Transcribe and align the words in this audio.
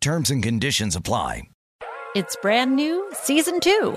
Terms 0.00 0.30
and 0.30 0.42
conditions 0.42 0.96
apply. 0.96 1.42
It's 2.14 2.34
brand 2.40 2.74
new, 2.74 3.10
season 3.12 3.60
two. 3.60 3.96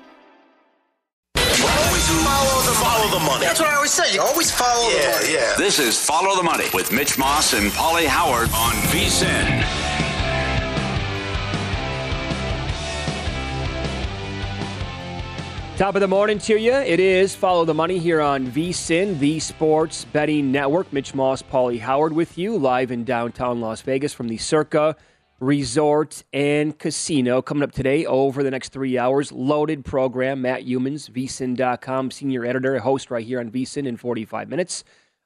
Always 2.71 2.87
follow 2.87 3.07
the, 3.09 3.19
the 3.19 3.25
money. 3.25 3.45
That's 3.45 3.59
what 3.59 3.69
I 3.69 3.75
always 3.75 3.91
say. 3.91 4.13
You 4.13 4.21
always 4.21 4.49
follow 4.49 4.87
yeah, 4.91 5.01
the 5.01 5.11
money. 5.11 5.33
Yeah. 5.33 5.55
This 5.57 5.77
is 5.77 5.99
Follow 5.99 6.37
the 6.37 6.43
Money 6.43 6.67
with 6.73 6.93
Mitch 6.93 7.17
Moss 7.17 7.51
and 7.51 7.69
Pauly 7.71 8.05
Howard 8.05 8.47
on 8.53 8.71
VSIN. 8.87 9.61
Top 15.77 15.95
of 15.95 16.01
the 16.01 16.07
morning 16.07 16.37
to 16.39 16.57
you. 16.57 16.71
It 16.71 17.01
is 17.01 17.35
Follow 17.35 17.65
the 17.65 17.73
Money 17.73 17.99
here 17.99 18.21
on 18.21 18.47
VSIN, 18.47 19.19
the 19.19 19.41
Sports 19.41 20.05
Betting 20.05 20.53
Network. 20.53 20.93
Mitch 20.93 21.13
Moss, 21.13 21.41
Pauly 21.41 21.81
Howard 21.81 22.13
with 22.13 22.37
you 22.37 22.55
live 22.55 22.89
in 22.89 23.03
downtown 23.03 23.59
Las 23.59 23.81
Vegas 23.81 24.13
from 24.13 24.29
the 24.29 24.37
Circa 24.37 24.95
Resort 25.41 26.23
and 26.31 26.77
Casino. 26.77 27.41
Coming 27.41 27.63
up 27.63 27.71
today 27.71 28.05
over 28.05 28.43
the 28.43 28.51
next 28.51 28.69
three 28.69 28.97
hours, 28.97 29.31
loaded 29.31 29.83
program. 29.83 30.43
Matt 30.43 30.65
Youmans, 30.65 31.09
VSIN.com, 31.09 32.11
senior 32.11 32.45
editor, 32.45 32.79
host 32.79 33.11
right 33.11 33.25
here 33.25 33.39
on 33.39 33.49
VSIN 33.51 33.87
in 33.87 33.97
45 33.97 34.47
minutes. 34.47 34.83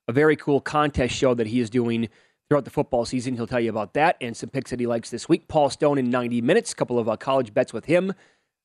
A 0.08 0.14
very 0.14 0.36
cool 0.36 0.62
contest 0.62 1.14
show 1.14 1.34
that 1.34 1.48
he 1.48 1.60
is 1.60 1.70
doing 1.70 2.08
throughout 2.50 2.64
the 2.64 2.72
football 2.72 3.06
season. 3.06 3.36
He'll 3.36 3.46
tell 3.46 3.60
you 3.60 3.70
about 3.70 3.94
that 3.94 4.16
and 4.22 4.36
some 4.36 4.50
picks 4.50 4.72
that 4.72 4.80
he 4.80 4.88
likes 4.88 5.10
this 5.10 5.28
week. 5.28 5.48
Paul 5.48 5.70
Stone 5.70 5.98
in 5.98 6.10
90 6.10 6.42
minutes, 6.42 6.72
a 6.72 6.76
couple 6.76 6.98
of 6.98 7.10
uh, 7.10 7.18
college 7.18 7.54
bets 7.54 7.74
with 7.74 7.86
him 7.86 8.14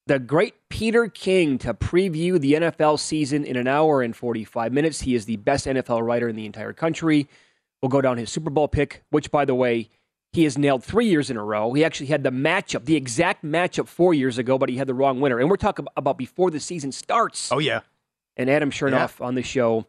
the 0.06 0.18
great 0.18 0.54
Peter 0.68 1.06
King 1.06 1.56
to 1.58 1.72
preview 1.72 2.40
the 2.40 2.54
NFL 2.54 2.98
season 2.98 3.44
in 3.44 3.56
an 3.56 3.68
hour 3.68 4.02
and 4.02 4.16
45 4.16 4.72
minutes. 4.72 5.02
He 5.02 5.14
is 5.14 5.24
the 5.24 5.36
best 5.36 5.66
NFL 5.66 6.02
writer 6.02 6.28
in 6.28 6.34
the 6.34 6.46
entire 6.46 6.72
country. 6.72 7.28
We'll 7.80 7.90
go 7.90 8.00
down 8.00 8.18
his 8.18 8.28
Super 8.28 8.50
Bowl 8.50 8.66
pick, 8.66 9.04
which, 9.10 9.30
by 9.30 9.44
the 9.44 9.54
way, 9.54 9.88
he 10.32 10.44
has 10.44 10.56
nailed 10.56 10.84
three 10.84 11.06
years 11.06 11.30
in 11.30 11.36
a 11.36 11.44
row. 11.44 11.72
He 11.72 11.84
actually 11.84 12.06
had 12.06 12.22
the 12.22 12.30
matchup, 12.30 12.84
the 12.84 12.96
exact 12.96 13.44
matchup 13.44 13.88
four 13.88 14.14
years 14.14 14.38
ago, 14.38 14.58
but 14.58 14.68
he 14.68 14.76
had 14.76 14.86
the 14.86 14.94
wrong 14.94 15.20
winner. 15.20 15.38
And 15.38 15.50
we're 15.50 15.56
talking 15.56 15.86
about 15.96 16.18
before 16.18 16.50
the 16.50 16.60
season 16.60 16.92
starts. 16.92 17.50
Oh, 17.50 17.58
yeah. 17.58 17.80
And 18.36 18.48
Adam 18.48 18.70
Chernoff 18.70 19.18
yeah. 19.18 19.26
on 19.26 19.34
the 19.34 19.42
show 19.42 19.86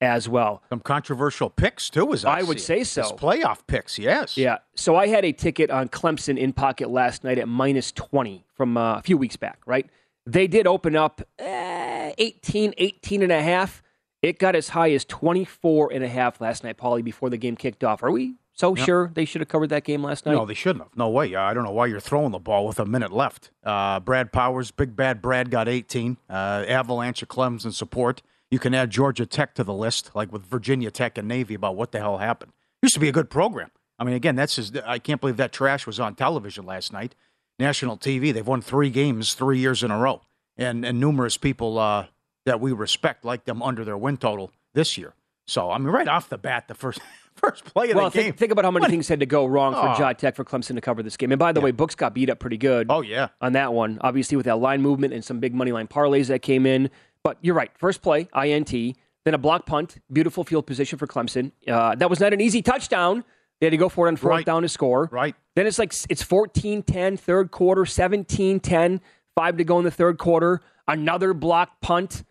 as 0.00 0.28
well. 0.28 0.62
Some 0.68 0.80
controversial 0.80 1.48
picks, 1.48 1.88
too, 1.88 2.12
as 2.12 2.24
I, 2.24 2.40
I 2.40 2.42
would 2.42 2.60
say 2.60 2.84
so. 2.84 3.02
His 3.02 3.12
playoff 3.12 3.66
picks, 3.66 3.98
yes. 3.98 4.36
Yeah. 4.36 4.58
So 4.76 4.94
I 4.94 5.08
had 5.08 5.24
a 5.24 5.32
ticket 5.32 5.70
on 5.70 5.88
Clemson 5.88 6.38
in 6.38 6.52
pocket 6.52 6.90
last 6.90 7.24
night 7.24 7.38
at 7.38 7.48
minus 7.48 7.90
20 7.92 8.44
from 8.54 8.76
uh, 8.76 8.98
a 8.98 9.02
few 9.02 9.16
weeks 9.16 9.36
back, 9.36 9.60
right? 9.64 9.88
They 10.26 10.46
did 10.46 10.66
open 10.66 10.94
up 10.96 11.22
eh, 11.38 12.12
18, 12.18 12.74
18 12.76 13.22
and 13.22 13.32
a 13.32 13.40
half. 13.40 13.82
It 14.20 14.38
got 14.38 14.54
as 14.54 14.68
high 14.68 14.92
as 14.92 15.04
24 15.06 15.92
and 15.94 16.04
a 16.04 16.08
half 16.08 16.40
last 16.40 16.62
night, 16.62 16.76
Pauly, 16.76 17.02
before 17.02 17.30
the 17.30 17.38
game 17.38 17.56
kicked 17.56 17.82
off. 17.82 18.02
Are 18.02 18.10
we 18.10 18.34
so 18.58 18.74
yep. 18.74 18.84
sure 18.84 19.10
they 19.14 19.24
should 19.24 19.40
have 19.40 19.48
covered 19.48 19.68
that 19.68 19.84
game 19.84 20.02
last 20.02 20.26
night? 20.26 20.32
No, 20.32 20.44
they 20.44 20.54
shouldn't 20.54 20.84
have. 20.84 20.96
No 20.96 21.08
way. 21.08 21.34
I 21.34 21.54
don't 21.54 21.64
know 21.64 21.70
why 21.70 21.86
you're 21.86 22.00
throwing 22.00 22.32
the 22.32 22.38
ball 22.38 22.66
with 22.66 22.80
a 22.80 22.86
minute 22.86 23.12
left. 23.12 23.50
Uh, 23.62 24.00
Brad 24.00 24.32
Powers, 24.32 24.70
big 24.70 24.96
bad 24.96 25.22
Brad, 25.22 25.50
got 25.50 25.68
18. 25.68 26.16
Uh, 26.28 26.64
Avalanche 26.66 27.22
of 27.22 27.28
Clemson 27.28 27.72
support. 27.72 28.22
You 28.50 28.58
can 28.58 28.74
add 28.74 28.90
Georgia 28.90 29.26
Tech 29.26 29.54
to 29.54 29.64
the 29.64 29.74
list, 29.74 30.10
like 30.14 30.32
with 30.32 30.44
Virginia 30.44 30.90
Tech 30.90 31.16
and 31.18 31.28
Navy, 31.28 31.54
about 31.54 31.76
what 31.76 31.92
the 31.92 32.00
hell 32.00 32.18
happened. 32.18 32.52
Used 32.82 32.94
to 32.94 33.00
be 33.00 33.08
a 33.08 33.12
good 33.12 33.30
program. 33.30 33.70
I 33.98 34.04
mean, 34.04 34.14
again, 34.14 34.36
that's 34.36 34.56
just, 34.56 34.76
I 34.84 34.98
can't 34.98 35.20
believe 35.20 35.36
that 35.36 35.52
trash 35.52 35.86
was 35.86 36.00
on 36.00 36.14
television 36.14 36.64
last 36.64 36.92
night. 36.92 37.14
National 37.58 37.96
TV. 37.96 38.32
They've 38.32 38.46
won 38.46 38.60
three 38.60 38.90
games 38.90 39.34
three 39.34 39.58
years 39.58 39.82
in 39.82 39.90
a 39.90 39.98
row, 39.98 40.22
and 40.56 40.84
and 40.84 41.00
numerous 41.00 41.36
people 41.36 41.78
uh, 41.78 42.06
that 42.44 42.60
we 42.60 42.72
respect 42.72 43.24
like 43.24 43.44
them 43.44 43.62
under 43.62 43.84
their 43.84 43.98
win 43.98 44.16
total 44.16 44.52
this 44.74 44.96
year. 44.96 45.14
So 45.46 45.70
I 45.70 45.78
mean, 45.78 45.88
right 45.88 46.08
off 46.08 46.28
the 46.28 46.38
bat, 46.38 46.68
the 46.68 46.74
first 46.74 47.00
first 47.38 47.64
play 47.64 47.90
of 47.90 47.96
well, 47.96 48.06
the 48.06 48.10
think, 48.10 48.26
game. 48.26 48.34
Think 48.34 48.52
about 48.52 48.64
how 48.64 48.70
many 48.70 48.84
what? 48.84 48.90
things 48.90 49.08
had 49.08 49.20
to 49.20 49.26
go 49.26 49.46
wrong 49.46 49.72
for 49.74 50.04
oh. 50.04 50.12
Tech 50.12 50.36
for 50.36 50.44
Clemson 50.44 50.74
to 50.74 50.80
cover 50.80 51.02
this 51.02 51.16
game. 51.16 51.32
And 51.32 51.38
by 51.38 51.52
the 51.52 51.60
yeah. 51.60 51.64
way, 51.64 51.70
books 51.70 51.94
got 51.94 52.14
beat 52.14 52.30
up 52.30 52.38
pretty 52.38 52.58
good. 52.58 52.86
Oh 52.90 53.00
yeah, 53.00 53.28
on 53.40 53.52
that 53.52 53.72
one, 53.72 53.98
obviously 54.00 54.36
with 54.36 54.46
that 54.46 54.56
line 54.56 54.82
movement 54.82 55.14
and 55.14 55.24
some 55.24 55.40
big 55.40 55.54
money 55.54 55.72
line 55.72 55.88
parlays 55.88 56.26
that 56.28 56.42
came 56.42 56.66
in. 56.66 56.90
But 57.22 57.38
you're 57.42 57.54
right. 57.54 57.70
First 57.76 58.02
play, 58.02 58.28
INT. 58.34 58.96
Then 59.24 59.34
a 59.34 59.38
block 59.38 59.66
punt, 59.66 59.98
beautiful 60.12 60.44
field 60.44 60.66
position 60.66 60.98
for 60.98 61.06
Clemson. 61.06 61.52
Uh, 61.66 61.94
that 61.96 62.08
was 62.08 62.20
not 62.20 62.32
an 62.32 62.40
easy 62.40 62.62
touchdown. 62.62 63.24
They 63.60 63.66
had 63.66 63.72
to 63.72 63.76
go 63.76 63.88
for 63.88 64.06
it 64.06 64.10
on 64.10 64.16
fourth 64.16 64.30
right. 64.30 64.46
down 64.46 64.62
to 64.62 64.68
score. 64.68 65.08
Right. 65.10 65.34
Then 65.56 65.66
it's 65.66 65.78
like 65.78 65.92
it's 66.08 66.24
14-10, 66.24 67.18
third 67.18 67.50
quarter, 67.50 67.82
17-10, 67.82 69.00
five 69.34 69.56
to 69.56 69.64
go 69.64 69.78
in 69.78 69.84
the 69.84 69.90
third 69.90 70.18
quarter. 70.18 70.60
Another 70.86 71.34
block 71.34 71.80
punt. 71.80 72.24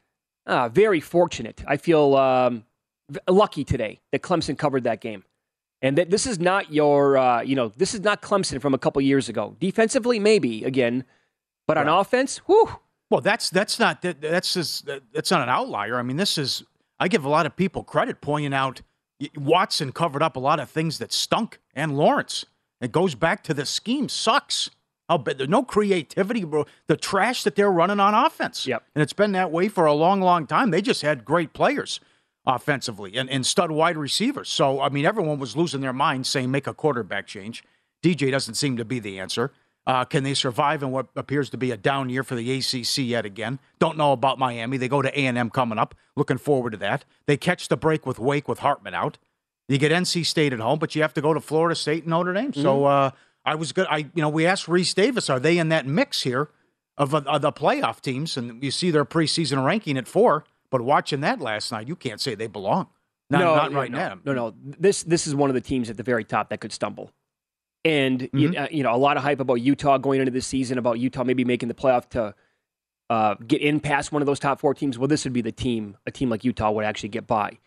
Ah, 0.47 0.69
very 0.69 1.01
fortunate. 1.01 1.61
I 1.67 1.77
feel 1.77 2.15
um, 2.15 2.63
lucky 3.27 3.63
today 3.63 3.99
that 4.11 4.21
Clemson 4.21 4.57
covered 4.57 4.83
that 4.83 5.01
game. 5.01 5.23
And 5.81 5.97
that 5.97 6.09
this 6.09 6.25
is 6.25 6.39
not 6.39 6.73
your, 6.73 7.17
uh, 7.17 7.41
you 7.41 7.55
know, 7.55 7.69
this 7.69 7.93
is 7.93 8.01
not 8.01 8.21
Clemson 8.21 8.59
from 8.59 8.73
a 8.73 8.79
couple 8.79 9.01
years 9.01 9.29
ago. 9.29 9.55
Defensively, 9.59 10.17
maybe 10.17 10.63
again, 10.63 11.03
but 11.67 11.77
on 11.77 11.87
offense, 11.87 12.37
whew. 12.47 12.79
Well, 13.09 13.21
that's 13.21 13.49
that's 13.49 13.79
not 13.79 14.01
that, 14.01 14.19
that's 14.19 14.53
just, 14.53 14.89
that's 15.13 15.29
not 15.29 15.41
an 15.41 15.49
outlier. 15.49 15.97
I 15.97 16.01
mean, 16.01 16.17
this 16.17 16.37
is 16.37 16.63
I 16.99 17.07
give 17.07 17.25
a 17.25 17.29
lot 17.29 17.45
of 17.45 17.55
people 17.55 17.83
credit 17.83 18.21
pointing 18.21 18.53
out 18.53 18.81
Watson 19.35 19.91
covered 19.91 20.23
up 20.23 20.35
a 20.35 20.39
lot 20.39 20.59
of 20.59 20.69
things 20.69 20.97
that 20.97 21.13
stunk, 21.13 21.59
and 21.73 21.97
Lawrence. 21.97 22.45
It 22.81 22.91
goes 22.91 23.15
back 23.15 23.43
to 23.45 23.53
the 23.53 23.65
scheme 23.65 24.09
sucks. 24.09 24.69
I'll 25.09 25.17
bet 25.17 25.37
there's 25.37 25.49
no 25.49 25.63
creativity, 25.63 26.43
bro. 26.43 26.65
The 26.87 26.97
trash 26.97 27.43
that 27.43 27.55
they're 27.55 27.71
running 27.71 27.99
on 27.99 28.13
offense. 28.13 28.67
Yep. 28.67 28.83
And 28.93 29.01
it's 29.01 29.13
been 29.13 29.31
that 29.31 29.51
way 29.51 29.67
for 29.67 29.85
a 29.85 29.93
long, 29.93 30.21
long 30.21 30.45
time. 30.45 30.69
They 30.69 30.81
just 30.81 31.01
had 31.01 31.23
great 31.23 31.53
players 31.53 31.99
offensively 32.47 33.17
and, 33.17 33.29
and 33.29 33.45
stud 33.45 33.69
wide 33.69 33.97
receivers. 33.97 34.49
So, 34.49 34.81
I 34.81 34.89
mean, 34.89 35.05
everyone 35.05 35.37
was 35.37 35.55
losing 35.55 35.81
their 35.81 35.93
mind 35.93 36.25
saying 36.25 36.49
make 36.49 36.65
a 36.65 36.73
quarterback 36.73 37.27
change. 37.27 37.63
DJ 38.01 38.31
doesn't 38.31 38.55
seem 38.55 38.77
to 38.77 38.85
be 38.85 38.99
the 38.99 39.19
answer. 39.19 39.51
Uh, 39.85 40.03
can 40.05 40.23
they 40.23 40.33
survive 40.33 40.81
in 40.83 40.91
what 40.91 41.07
appears 41.15 41.49
to 41.49 41.57
be 41.57 41.71
a 41.71 41.77
down 41.77 42.09
year 42.09 42.23
for 42.23 42.35
the 42.35 42.57
ACC 42.57 42.97
yet 42.99 43.25
again? 43.25 43.59
Don't 43.79 43.97
know 43.97 44.11
about 44.11 44.39
Miami. 44.39 44.77
They 44.77 44.87
go 44.87 45.01
to 45.01 45.19
A&M 45.19 45.49
coming 45.49 45.77
up. 45.77 45.93
Looking 46.15 46.37
forward 46.37 46.71
to 46.71 46.77
that. 46.77 47.05
They 47.25 47.37
catch 47.37 47.67
the 47.67 47.77
break 47.77 48.05
with 48.05 48.19
Wake 48.19 48.47
with 48.47 48.59
Hartman 48.59 48.93
out. 48.93 49.17
You 49.67 49.77
get 49.77 49.91
NC 49.91 50.25
State 50.25 50.53
at 50.53 50.59
home, 50.59 50.79
but 50.79 50.95
you 50.95 51.01
have 51.01 51.13
to 51.15 51.21
go 51.21 51.33
to 51.33 51.41
Florida 51.41 51.75
State 51.75 52.03
and 52.03 52.11
Notre 52.11 52.33
Dame. 52.33 52.53
So 52.53 52.85
uh, 52.85 53.11
I 53.45 53.55
was 53.55 53.73
good. 53.73 53.87
I 53.89 53.97
you 53.97 54.21
know 54.21 54.29
we 54.29 54.45
asked 54.45 54.67
Rece 54.67 54.93
Davis, 54.95 55.29
are 55.29 55.39
they 55.39 55.57
in 55.57 55.69
that 55.69 55.85
mix 55.85 56.23
here 56.23 56.49
of, 56.97 57.13
uh, 57.13 57.23
of 57.25 57.41
the 57.41 57.51
playoff 57.51 58.01
teams? 58.01 58.37
And 58.37 58.63
you 58.63 58.71
see 58.71 58.91
their 58.91 59.05
preseason 59.05 59.63
ranking 59.65 59.97
at 59.97 60.07
four. 60.07 60.45
But 60.71 60.81
watching 60.81 61.21
that 61.21 61.39
last 61.39 61.71
night, 61.71 61.87
you 61.87 61.95
can't 61.95 62.19
say 62.19 62.35
they 62.35 62.47
belong. 62.47 62.87
Not, 63.29 63.39
no, 63.39 63.55
not 63.55 63.73
right 63.73 63.91
no, 63.91 63.97
now. 63.97 64.19
No, 64.25 64.33
no. 64.33 64.53
This 64.79 65.03
this 65.03 65.27
is 65.27 65.35
one 65.35 65.49
of 65.49 65.53
the 65.53 65.61
teams 65.61 65.89
at 65.89 65.97
the 65.97 66.03
very 66.03 66.23
top 66.23 66.49
that 66.49 66.59
could 66.61 66.71
stumble. 66.71 67.11
And 67.85 68.23
you, 68.33 68.49
Mm-hmm. 68.49 68.63
uh, 68.63 68.67
you 68.71 68.83
know, 68.83 68.93
a 68.93 68.97
lot 68.97 69.17
of 69.17 69.23
hype 69.23 69.39
about 69.39 69.55
Utah 69.55 69.97
going 69.97 70.19
into 70.19 70.31
this 70.31 70.47
season, 70.47 70.77
about 70.77 70.99
Utah 70.99 71.23
maybe 71.23 71.45
making 71.45 71.69
the 71.69 71.75
playoff 71.75 72.09
to 72.09 72.35
uh, 73.09 73.35
get 73.35 73.61
in 73.61 73.79
past 73.79 74.11
one 74.11 74.21
of 74.21 74.25
those 74.25 74.39
top 74.39 74.59
four 74.59 74.73
teams. 74.73 74.97
Well, 74.97 75.07
this 75.07 75.23
would 75.23 75.33
be 75.33 75.41
the 75.41 75.51
team, 75.51 75.97
a 76.05 76.11
team 76.11 76.29
like 76.29 76.43
Utah 76.43 76.71
would 76.71 76.83
actually 76.85 77.09
get 77.09 77.27
by. 77.27 77.57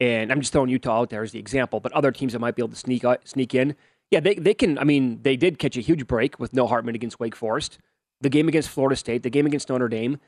And 0.00 0.30
I'm 0.32 0.40
just 0.40 0.52
throwing 0.52 0.70
Utah 0.70 1.00
out 1.00 1.10
there 1.10 1.22
as 1.22 1.32
the 1.32 1.38
example, 1.38 1.80
but 1.80 1.92
other 1.92 2.12
teams 2.12 2.32
that 2.32 2.38
might 2.38 2.54
be 2.56 2.62
able 2.62 2.70
to 2.70 2.76
sneak 2.76 3.04
out, 3.04 3.26
sneak 3.28 3.54
in, 3.54 3.74
yeah, 4.10 4.20
they 4.20 4.34
they 4.34 4.54
can. 4.54 4.78
I 4.78 4.84
mean, 4.84 5.20
they 5.22 5.36
did 5.36 5.58
catch 5.58 5.76
a 5.76 5.80
huge 5.80 6.06
break 6.06 6.38
with 6.38 6.52
no 6.54 6.66
Hartman 6.66 6.94
against 6.94 7.20
Wake 7.20 7.36
Forest. 7.36 7.78
The 8.20 8.30
game 8.30 8.48
against 8.48 8.68
Florida 8.68 8.96
State, 8.96 9.22
the 9.22 9.30
game 9.30 9.46
against 9.46 9.68
Notre 9.68 9.88
Dame, 9.88 10.18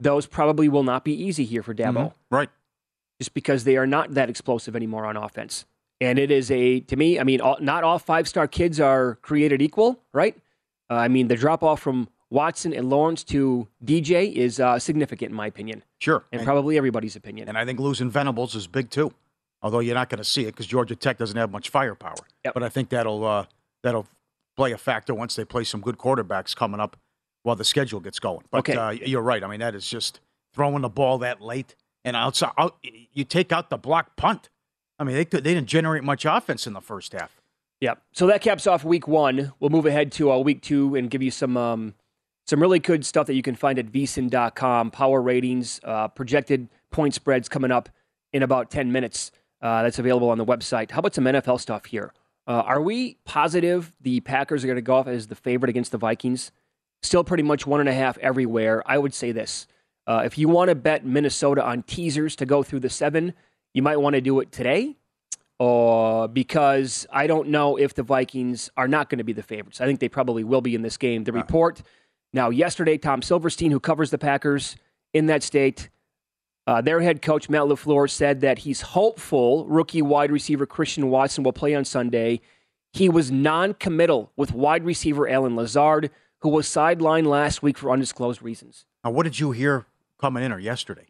those 0.00 0.26
probably 0.26 0.68
will 0.68 0.82
not 0.84 1.04
be 1.04 1.12
easy 1.12 1.44
here 1.44 1.62
for 1.62 1.74
Dabo 1.74 1.92
Mhm. 1.94 2.12
Right. 2.30 2.48
just 3.20 3.34
because 3.34 3.64
they 3.64 3.76
are 3.76 3.86
not 3.86 4.14
that 4.14 4.30
explosive 4.30 4.76
anymore 4.76 5.04
on 5.06 5.16
offense. 5.16 5.64
And 6.00 6.18
it 6.20 6.30
is 6.30 6.50
a, 6.52 6.80
to 6.80 6.96
me, 6.96 7.18
I 7.18 7.24
mean, 7.24 7.40
all, 7.40 7.56
not 7.60 7.82
all 7.82 7.98
five 7.98 8.28
star 8.28 8.46
kids 8.46 8.78
are 8.78 9.16
created 9.16 9.60
equal, 9.60 10.00
right? 10.12 10.36
Uh, 10.88 10.94
I 10.94 11.08
mean, 11.08 11.26
the 11.26 11.34
drop 11.34 11.64
off 11.64 11.80
from 11.80 12.08
Watson 12.30 12.72
and 12.72 12.88
Lawrence 12.88 13.24
to 13.24 13.66
DJ 13.84 14.32
is 14.32 14.60
uh, 14.60 14.78
significant, 14.78 15.30
in 15.30 15.34
my 15.36 15.46
opinion, 15.48 15.82
Sure. 15.98 16.24
and 16.30 16.44
probably 16.44 16.76
everybody's 16.76 17.16
opinion. 17.16 17.48
And 17.48 17.58
I 17.58 17.64
think 17.64 17.80
losing 17.80 18.10
Venables 18.10 18.54
is 18.54 18.66
big 18.68 18.90
too. 18.90 19.12
Although 19.60 19.80
you're 19.80 19.96
not 19.96 20.08
going 20.08 20.18
to 20.22 20.24
see 20.28 20.42
it 20.42 20.52
because 20.52 20.66
Georgia 20.68 20.94
Tech 20.94 21.18
doesn't 21.18 21.36
have 21.36 21.50
much 21.50 21.68
firepower. 21.70 22.14
Yep. 22.44 22.54
But 22.54 22.62
I 22.62 22.68
think 22.68 22.90
that'll 22.90 23.24
uh, 23.24 23.46
that'll 23.82 24.06
play 24.56 24.70
a 24.70 24.78
factor 24.78 25.12
once 25.14 25.34
they 25.34 25.44
play 25.44 25.64
some 25.64 25.80
good 25.80 25.98
quarterbacks 25.98 26.54
coming 26.54 26.78
up 26.78 26.96
while 27.42 27.56
the 27.56 27.64
schedule 27.64 28.00
gets 28.00 28.18
going. 28.18 28.44
But 28.50 28.58
Okay. 28.58 28.76
uh, 28.76 28.90
you're 28.90 29.22
right. 29.22 29.42
I 29.42 29.46
mean, 29.48 29.60
that 29.60 29.74
is 29.74 29.88
just 29.88 30.20
throwing 30.54 30.82
the 30.82 30.88
ball 30.88 31.18
that 31.18 31.40
late 31.40 31.74
and 32.04 32.16
outside. 32.16 32.52
Out, 32.58 32.76
you 33.12 33.24
take 33.24 33.52
out 33.52 33.70
the 33.70 33.76
block 33.78 34.16
punt. 34.16 34.48
I 34.98 35.04
mean, 35.04 35.14
they 35.14 35.24
could, 35.24 35.44
they 35.44 35.54
didn't 35.54 35.68
generate 35.68 36.02
much 36.04 36.24
offense 36.24 36.66
in 36.66 36.72
the 36.72 36.80
first 36.80 37.12
half. 37.12 37.40
Yep. 37.80 38.02
So 38.12 38.26
that 38.26 38.40
caps 38.40 38.66
off 38.66 38.82
week 38.84 39.06
one. 39.06 39.52
We'll 39.60 39.70
move 39.70 39.86
ahead 39.86 40.10
to 40.12 40.32
uh, 40.32 40.38
week 40.38 40.62
two 40.62 40.96
and 40.96 41.08
give 41.08 41.22
you 41.22 41.30
some 41.30 41.56
um, 41.56 41.94
some 42.46 42.60
really 42.60 42.78
good 42.80 43.06
stuff 43.06 43.26
that 43.28 43.34
you 43.34 43.42
can 43.42 43.54
find 43.54 43.78
at 43.78 43.86
vsin.com. 43.86 44.90
Power 44.90 45.22
ratings, 45.22 45.80
uh, 45.84 46.08
projected 46.08 46.68
point 46.90 47.14
spreads 47.14 47.48
coming 47.48 47.70
up 47.70 47.88
in 48.32 48.42
about 48.42 48.70
10 48.70 48.90
minutes. 48.90 49.30
Uh, 49.60 49.82
that's 49.82 49.98
available 49.98 50.30
on 50.30 50.38
the 50.38 50.44
website. 50.44 50.90
How 50.90 51.00
about 51.00 51.14
some 51.14 51.24
NFL 51.24 51.60
stuff 51.60 51.84
here? 51.84 52.12
Uh, 52.46 52.62
are 52.64 52.80
we 52.80 53.18
positive 53.24 53.92
the 54.00 54.20
Packers 54.20 54.64
are 54.64 54.66
going 54.66 54.76
to 54.76 54.82
go 54.82 54.94
off 54.96 55.06
as 55.06 55.26
the 55.26 55.34
favorite 55.34 55.68
against 55.68 55.92
the 55.92 55.98
Vikings? 55.98 56.50
Still 57.02 57.24
pretty 57.24 57.42
much 57.42 57.66
one 57.66 57.80
and 57.80 57.88
a 57.88 57.94
half 57.94 58.18
everywhere. 58.18 58.82
I 58.86 58.98
would 58.98 59.14
say 59.14 59.32
this. 59.32 59.66
Uh, 60.06 60.22
if 60.24 60.38
you 60.38 60.48
want 60.48 60.68
to 60.70 60.74
bet 60.74 61.04
Minnesota 61.04 61.64
on 61.64 61.82
teasers 61.82 62.34
to 62.36 62.46
go 62.46 62.62
through 62.62 62.80
the 62.80 62.90
seven, 62.90 63.34
you 63.74 63.82
might 63.82 63.98
want 63.98 64.14
to 64.14 64.20
do 64.20 64.40
it 64.40 64.50
today 64.50 64.96
uh, 65.60 66.26
because 66.28 67.06
I 67.12 67.26
don't 67.26 67.48
know 67.48 67.76
if 67.76 67.94
the 67.94 68.02
Vikings 68.02 68.70
are 68.76 68.88
not 68.88 69.10
going 69.10 69.18
to 69.18 69.24
be 69.24 69.32
the 69.32 69.42
favorites. 69.42 69.80
I 69.80 69.86
think 69.86 70.00
they 70.00 70.08
probably 70.08 70.44
will 70.44 70.60
be 70.60 70.74
in 70.74 70.82
this 70.82 70.96
game. 70.96 71.24
The 71.24 71.32
report 71.32 71.82
now, 72.32 72.50
yesterday, 72.50 72.98
Tom 72.98 73.22
Silverstein, 73.22 73.70
who 73.70 73.80
covers 73.80 74.10
the 74.10 74.18
Packers 74.18 74.76
in 75.14 75.26
that 75.26 75.42
state, 75.42 75.88
uh, 76.66 76.82
their 76.82 77.00
head 77.00 77.22
coach, 77.22 77.48
Matt 77.48 77.62
LaFleur, 77.62 78.10
said 78.10 78.42
that 78.42 78.58
he's 78.58 78.82
hopeful 78.82 79.66
rookie 79.66 80.02
wide 80.02 80.30
receiver 80.30 80.66
Christian 80.66 81.08
Watson 81.08 81.42
will 81.42 81.54
play 81.54 81.74
on 81.74 81.84
Sunday. 81.84 82.40
He 82.92 83.08
was 83.08 83.30
non 83.30 83.74
committal 83.74 84.30
with 84.36 84.52
wide 84.52 84.84
receiver 84.84 85.28
Allen 85.28 85.56
Lazard, 85.56 86.10
who 86.40 86.48
was 86.48 86.66
sidelined 86.66 87.26
last 87.26 87.62
week 87.62 87.78
for 87.78 87.90
undisclosed 87.90 88.42
reasons. 88.42 88.84
Now, 89.04 89.10
what 89.10 89.24
did 89.24 89.38
you 89.38 89.52
hear 89.52 89.86
coming 90.20 90.42
in 90.42 90.52
or 90.52 90.58
yesterday 90.58 91.06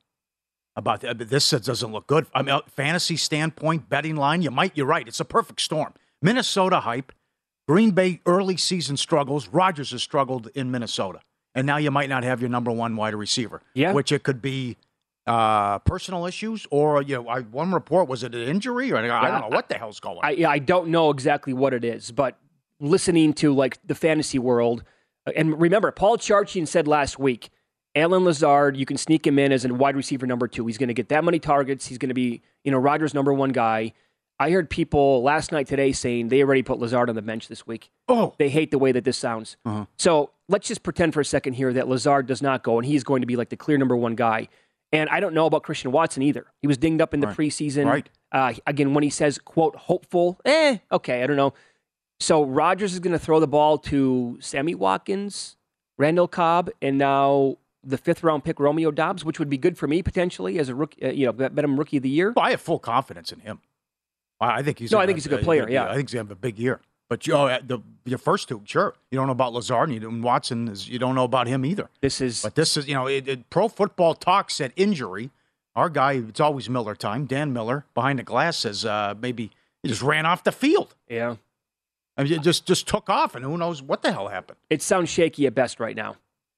about 0.76 1.00
this? 1.00 1.50
Doesn't 1.50 1.92
look 1.92 2.06
good. 2.06 2.26
I 2.34 2.42
mean, 2.42 2.54
uh, 2.54 2.60
fantasy 2.68 3.16
standpoint, 3.16 3.88
betting 3.88 4.16
line. 4.16 4.42
You 4.42 4.50
might. 4.50 4.76
You're 4.76 4.86
right. 4.86 5.06
It's 5.06 5.20
a 5.20 5.24
perfect 5.24 5.60
storm. 5.60 5.94
Minnesota 6.22 6.80
hype. 6.80 7.12
Green 7.66 7.90
Bay 7.90 8.20
early 8.24 8.56
season 8.56 8.96
struggles. 8.96 9.48
Rodgers 9.48 9.90
has 9.90 10.02
struggled 10.02 10.48
in 10.54 10.70
Minnesota, 10.70 11.20
and 11.54 11.66
now 11.66 11.76
you 11.76 11.90
might 11.90 12.08
not 12.08 12.24
have 12.24 12.40
your 12.40 12.48
number 12.48 12.72
one 12.72 12.96
wide 12.96 13.14
receiver. 13.14 13.60
Yeah. 13.74 13.92
which 13.92 14.10
it 14.10 14.22
could 14.22 14.40
be 14.40 14.78
uh, 15.26 15.78
personal 15.80 16.24
issues 16.24 16.66
or 16.70 17.02
you 17.02 17.16
know, 17.16 17.28
I, 17.28 17.40
one 17.40 17.72
report 17.72 18.08
was 18.08 18.22
it 18.24 18.34
an 18.34 18.40
injury 18.48 18.90
or 18.90 18.96
I 18.96 19.30
don't 19.30 19.42
know 19.42 19.54
what 19.54 19.68
the 19.68 19.76
hell's 19.76 20.00
going. 20.00 20.16
on. 20.16 20.24
I, 20.24 20.50
I 20.50 20.58
don't 20.58 20.88
know 20.88 21.10
exactly 21.10 21.52
what 21.52 21.74
it 21.74 21.84
is, 21.84 22.10
but 22.10 22.38
listening 22.80 23.34
to 23.34 23.54
like 23.54 23.78
the 23.86 23.94
fantasy 23.94 24.38
world, 24.38 24.84
and 25.36 25.60
remember, 25.60 25.90
Paul 25.92 26.18
Charchian 26.18 26.66
said 26.66 26.86
last 26.88 27.18
week, 27.18 27.50
Allen 27.94 28.24
Lazard, 28.24 28.76
you 28.76 28.86
can 28.86 28.96
sneak 28.96 29.26
him 29.26 29.38
in 29.38 29.50
as 29.52 29.64
a 29.64 29.72
wide 29.74 29.96
receiver 29.96 30.26
number 30.26 30.46
two. 30.46 30.66
He's 30.66 30.78
going 30.78 30.88
to 30.88 30.94
get 30.94 31.08
that 31.08 31.24
many 31.24 31.38
targets. 31.38 31.86
He's 31.86 31.98
going 31.98 32.10
to 32.10 32.14
be, 32.14 32.42
you 32.64 32.70
know, 32.70 32.78
Rodgers' 32.78 33.14
number 33.14 33.32
one 33.32 33.50
guy. 33.50 33.92
I 34.40 34.50
heard 34.50 34.70
people 34.70 35.22
last 35.22 35.50
night 35.50 35.66
today 35.66 35.90
saying 35.90 36.28
they 36.28 36.42
already 36.42 36.62
put 36.62 36.78
Lazard 36.78 37.08
on 37.08 37.16
the 37.16 37.22
bench 37.22 37.48
this 37.48 37.66
week. 37.66 37.90
Oh, 38.06 38.34
They 38.38 38.50
hate 38.50 38.70
the 38.70 38.78
way 38.78 38.92
that 38.92 39.02
this 39.04 39.16
sounds. 39.18 39.56
Uh-huh. 39.64 39.86
So 39.96 40.30
let's 40.48 40.68
just 40.68 40.84
pretend 40.84 41.12
for 41.12 41.20
a 41.20 41.24
second 41.24 41.54
here 41.54 41.72
that 41.72 41.88
Lazard 41.88 42.26
does 42.26 42.40
not 42.40 42.62
go, 42.62 42.78
and 42.78 42.86
he's 42.86 43.02
going 43.02 43.20
to 43.22 43.26
be 43.26 43.34
like 43.34 43.48
the 43.48 43.56
clear 43.56 43.78
number 43.78 43.96
one 43.96 44.14
guy. 44.14 44.48
And 44.92 45.10
I 45.10 45.18
don't 45.20 45.34
know 45.34 45.46
about 45.46 45.64
Christian 45.64 45.90
Watson 45.90 46.22
either. 46.22 46.46
He 46.62 46.68
was 46.68 46.78
dinged 46.78 47.02
up 47.02 47.12
in 47.14 47.20
the 47.20 47.26
Right. 47.26 47.36
preseason. 47.36 47.86
Right. 47.86 48.08
Uh, 48.30 48.54
again, 48.66 48.94
when 48.94 49.02
he 49.02 49.10
says, 49.10 49.38
quote, 49.38 49.74
hopeful, 49.74 50.40
eh, 50.44 50.78
okay, 50.92 51.22
I 51.22 51.26
don't 51.26 51.36
know. 51.36 51.52
So 52.20 52.44
Rodgers 52.44 52.92
is 52.94 53.00
going 53.00 53.12
to 53.12 53.18
throw 53.18 53.40
the 53.40 53.46
ball 53.46 53.78
to 53.78 54.38
Sammy 54.40 54.74
Watkins, 54.74 55.56
Randall 55.96 56.28
Cobb, 56.28 56.70
and 56.82 56.98
now 56.98 57.58
the 57.84 57.96
fifth 57.96 58.22
round 58.22 58.44
pick, 58.44 58.58
Romeo 58.58 58.90
Doubs, 58.90 59.24
which 59.24 59.38
would 59.38 59.48
be 59.48 59.56
good 59.56 59.78
for 59.78 59.86
me 59.86 60.02
potentially 60.02 60.58
as 60.58 60.68
a 60.68 60.74
rookie, 60.74 61.02
uh, 61.04 61.10
you 61.10 61.26
know, 61.26 61.32
bet 61.32 61.56
him 61.64 61.78
rookie 61.78 61.98
of 61.98 62.02
the 62.02 62.08
year. 62.08 62.32
Well, 62.34 62.44
I 62.44 62.50
have 62.50 62.60
full 62.60 62.78
confidence 62.80 63.32
in 63.32 63.40
him. 63.40 63.60
I 64.40 64.62
think 64.62 64.78
he's. 64.78 64.92
No, 64.92 64.98
I 64.98 65.06
think 65.06 65.16
he's 65.16 65.26
a 65.26 65.30
good 65.30 65.38
have- 65.40 65.44
player, 65.44 65.68
yeah. 65.68 65.86
I 65.86 65.94
think 65.94 66.08
he's 66.08 66.14
gonna 66.14 66.28
have 66.28 66.30
a 66.30 66.36
big 66.40 66.58
year. 66.58 66.80
But 67.08 67.26
you 67.26 67.32
know, 67.32 67.58
the 67.64 67.80
your 68.04 68.18
first 68.18 68.48
two, 68.48 68.60
sure, 68.66 68.94
you 69.10 69.16
don't 69.16 69.26
know 69.26 69.32
about 69.32 69.54
Lazard 69.54 69.88
and 69.90 70.22
Watson. 70.22 70.68
Is, 70.68 70.88
you 70.88 70.98
don't 70.98 71.14
know 71.14 71.24
about 71.24 71.46
him 71.46 71.64
either. 71.64 71.88
This 72.02 72.20
is 72.20 72.42
But 72.42 72.54
this 72.54 72.76
is, 72.76 72.86
you 72.86 72.94
know, 72.94 73.06
it, 73.06 73.26
it, 73.26 73.48
pro 73.50 73.68
football 73.68 74.14
talk 74.14 74.50
said 74.50 74.72
injury. 74.76 75.30
Our 75.74 75.88
guy, 75.88 76.14
it's 76.14 76.40
always 76.40 76.68
Miller 76.68 76.94
time. 76.94 77.24
Dan 77.24 77.52
Miller 77.52 77.86
behind 77.94 78.18
the 78.18 78.24
glass 78.24 78.58
says 78.58 78.84
uh, 78.84 79.14
maybe 79.18 79.50
he 79.82 79.88
just 79.88 80.02
ran 80.02 80.26
off 80.26 80.44
the 80.44 80.52
field. 80.52 80.94
yeah. 81.08 81.36
I 82.18 82.24
mean, 82.24 82.32
it 82.34 82.42
just 82.42 82.66
just 82.66 82.86
took 82.88 83.08
off, 83.08 83.34
and 83.34 83.44
who 83.44 83.56
knows 83.56 83.80
what 83.82 84.02
the 84.02 84.12
hell 84.12 84.28
happened. 84.28 84.58
It 84.68 84.82
sounds 84.82 85.08
shaky 85.08 85.46
at 85.46 85.54
best 85.54 85.78
right 85.80 85.96
now. 85.96 86.16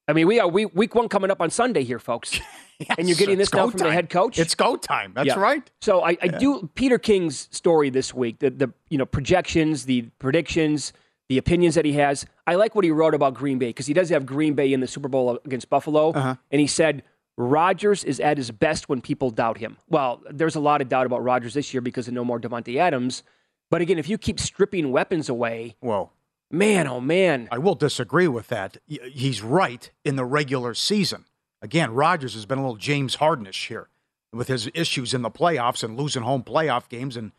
I 0.09 0.13
mean, 0.13 0.27
we 0.27 0.41
are 0.41 0.49
week, 0.49 0.71
week 0.75 0.95
one 0.97 1.09
coming 1.09 1.31
up 1.31 1.41
on 1.41 1.51
Sunday 1.51 1.85
here, 1.85 2.01
folks. 2.01 2.41
and 2.99 3.07
you're 3.09 3.17
getting 3.17 3.39
this 3.39 3.53
now 3.53 3.69
from 3.71 3.79
the 3.79 3.93
head 3.93 4.11
coach. 4.11 4.39
It's 4.41 4.57
go 4.57 4.75
time. 4.77 5.13
That's 5.15 5.29
Yeah. 5.29 5.39
right. 5.39 5.71
So 5.83 6.03
I, 6.03 6.17
I 6.21 6.27
do 6.29 6.69
Peter 6.75 6.99
King's 6.99 7.47
story 7.53 7.91
this 7.91 8.13
week. 8.13 8.41
The 8.41 8.51
the 8.51 8.73
you 8.89 8.99
know 8.99 9.07
projections, 9.07 9.85
the 9.85 10.03
predictions, 10.19 10.93
the 11.29 11.39
opinions 11.39 11.77
that 11.77 11.85
he 11.85 11.93
has. 11.93 12.27
I 12.47 12.55
like 12.57 12.75
what 12.75 12.85
he 12.85 12.91
wrote 12.91 13.15
about 13.15 13.35
Green 13.35 13.59
Bay 13.59 13.69
because 13.69 13.87
he 13.87 13.95
does 13.95 14.09
have 14.09 14.27
Green 14.27 14.55
Bay 14.55 14.73
in 14.73 14.81
the 14.81 14.89
Super 14.89 15.09
Bowl 15.09 15.39
against 15.45 15.69
Buffalo, 15.71 16.11
Uh-huh. 16.11 16.35
and 16.51 16.61
he 16.61 16.67
said 16.67 17.05
Rodgers 17.37 18.03
is 18.03 18.19
at 18.21 18.37
his 18.37 18.51
best 18.51 18.89
when 18.89 19.01
people 19.01 19.31
doubt 19.31 19.59
him. 19.59 19.77
Well, 19.89 20.23
there's 20.31 20.57
a 20.57 20.61
lot 20.61 20.81
of 20.83 20.89
doubt 20.89 21.07
about 21.07 21.23
Rodgers 21.23 21.55
this 21.55 21.73
year 21.73 21.81
because 21.81 22.09
of 22.09 22.15
no 22.15 22.25
more 22.25 22.41
Davante 22.41 22.77
Adams. 22.77 23.23
But 23.71 23.81
again, 23.81 23.99
if 23.99 24.09
you 24.09 24.19
keep 24.19 24.41
stripping 24.41 24.91
weapons 24.91 25.29
away, 25.29 25.77
well, 25.81 26.13
man, 26.51 26.87
oh 26.87 27.01
man, 27.01 27.49
I 27.51 27.59
will 27.59 27.77
disagree 27.77 28.29
with 28.29 28.49
that. 28.49 28.79
He's 28.87 29.43
right 29.43 29.91
in 30.05 30.17
the 30.17 30.25
regular 30.25 30.75
season. 30.75 31.25
Again, 31.63 31.93
Rodgers 31.93 32.35
has 32.35 32.47
been 32.47 32.59
a 32.59 32.63
little 32.63 32.77
James 32.77 33.17
Hardenish 33.17 33.69
here 33.69 33.89
with 34.33 34.49
his 34.49 34.71
issues 34.75 35.15
in 35.15 35.23
the 35.23 35.31
playoffs 35.31 35.85
and 35.85 35.99
losing 35.99 36.23
home 36.23 36.43
playoff 36.43 36.89
games 36.89 37.17
and 37.17 37.33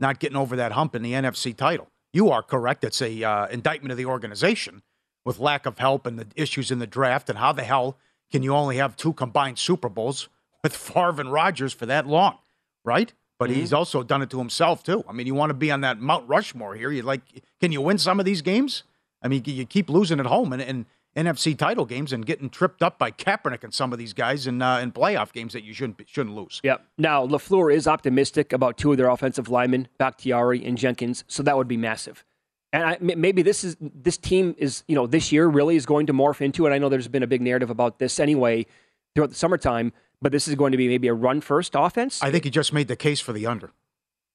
not 0.00 0.18
getting 0.18 0.36
over 0.36 0.56
that 0.56 0.72
hump 0.72 0.94
in 0.94 1.02
the 1.02 1.12
NFC 1.12 1.56
title. 1.56 1.88
You 2.12 2.30
are 2.30 2.42
correct. 2.42 2.84
It's 2.84 3.02
a 3.02 3.22
uh, 3.22 3.46
indictment 3.48 3.92
of 3.92 3.98
the 3.98 4.06
organization 4.06 4.82
with 5.24 5.38
lack 5.38 5.66
of 5.66 5.78
help 5.78 6.06
and 6.06 6.18
the 6.18 6.26
issues 6.36 6.70
in 6.70 6.78
the 6.78 6.86
draft. 6.86 7.28
And 7.28 7.38
how 7.38 7.52
the 7.52 7.64
hell 7.64 7.98
can 8.30 8.42
you 8.42 8.54
only 8.54 8.76
have 8.76 8.96
two 8.96 9.12
combined 9.12 9.58
Super 9.58 9.88
Bowls 9.88 10.28
with 10.62 10.76
Favre 10.76 11.20
and 11.20 11.32
Rodgers 11.32 11.72
for 11.72 11.86
that 11.86 12.06
long, 12.06 12.38
right? 12.84 13.12
But 13.38 13.50
he's 13.50 13.72
also 13.72 14.02
done 14.02 14.20
it 14.20 14.30
to 14.30 14.38
himself 14.38 14.82
too. 14.82 15.04
I 15.08 15.12
mean, 15.12 15.26
you 15.26 15.34
want 15.34 15.50
to 15.50 15.54
be 15.54 15.70
on 15.70 15.82
that 15.82 16.00
Mount 16.00 16.28
Rushmore 16.28 16.74
here. 16.74 16.90
You 16.90 17.02
like, 17.02 17.20
can 17.60 17.70
you 17.70 17.80
win 17.80 17.98
some 17.98 18.18
of 18.18 18.26
these 18.26 18.42
games? 18.42 18.82
I 19.22 19.28
mean, 19.28 19.42
you 19.46 19.64
keep 19.64 19.88
losing 19.88 20.18
at 20.18 20.26
home 20.26 20.52
and, 20.52 20.60
and 20.60 20.86
NFC 21.16 21.56
title 21.56 21.84
games 21.84 22.12
and 22.12 22.24
getting 22.24 22.50
tripped 22.50 22.82
up 22.82 22.98
by 22.98 23.10
Kaepernick 23.10 23.64
and 23.64 23.72
some 23.74 23.92
of 23.92 23.98
these 23.98 24.12
guys 24.12 24.46
in 24.46 24.62
uh, 24.62 24.78
in 24.78 24.92
playoff 24.92 25.32
games 25.32 25.52
that 25.52 25.64
you 25.64 25.72
shouldn't 25.72 26.00
shouldn't 26.06 26.36
lose. 26.36 26.60
Yep. 26.62 26.84
Now 26.98 27.26
LaFleur 27.26 27.74
is 27.74 27.88
optimistic 27.88 28.52
about 28.52 28.76
two 28.76 28.92
of 28.92 28.98
their 28.98 29.08
offensive 29.08 29.48
linemen, 29.48 29.88
Bakhtiari 29.98 30.64
and 30.64 30.78
Jenkins, 30.78 31.24
so 31.26 31.42
that 31.42 31.56
would 31.56 31.68
be 31.68 31.76
massive. 31.76 32.24
And 32.72 32.84
I, 32.84 32.98
maybe 33.00 33.42
this 33.42 33.64
is 33.64 33.76
this 33.80 34.16
team 34.16 34.54
is 34.58 34.84
you 34.86 34.94
know 34.94 35.06
this 35.06 35.32
year 35.32 35.46
really 35.46 35.76
is 35.76 35.86
going 35.86 36.06
to 36.06 36.12
morph 36.12 36.40
into. 36.40 36.66
And 36.66 36.74
I 36.74 36.78
know 36.78 36.88
there's 36.88 37.08
been 37.08 37.22
a 37.22 37.28
big 37.28 37.40
narrative 37.40 37.70
about 37.70 37.98
this 37.98 38.20
anyway 38.20 38.66
throughout 39.14 39.30
the 39.30 39.36
summertime. 39.36 39.92
But 40.20 40.32
this 40.32 40.48
is 40.48 40.54
going 40.54 40.72
to 40.72 40.78
be 40.78 40.88
maybe 40.88 41.08
a 41.08 41.14
run 41.14 41.40
first 41.40 41.72
offense. 41.74 42.22
I 42.22 42.30
think 42.30 42.44
he 42.44 42.50
just 42.50 42.72
made 42.72 42.88
the 42.88 42.96
case 42.96 43.20
for 43.20 43.32
the 43.32 43.46
under. 43.46 43.70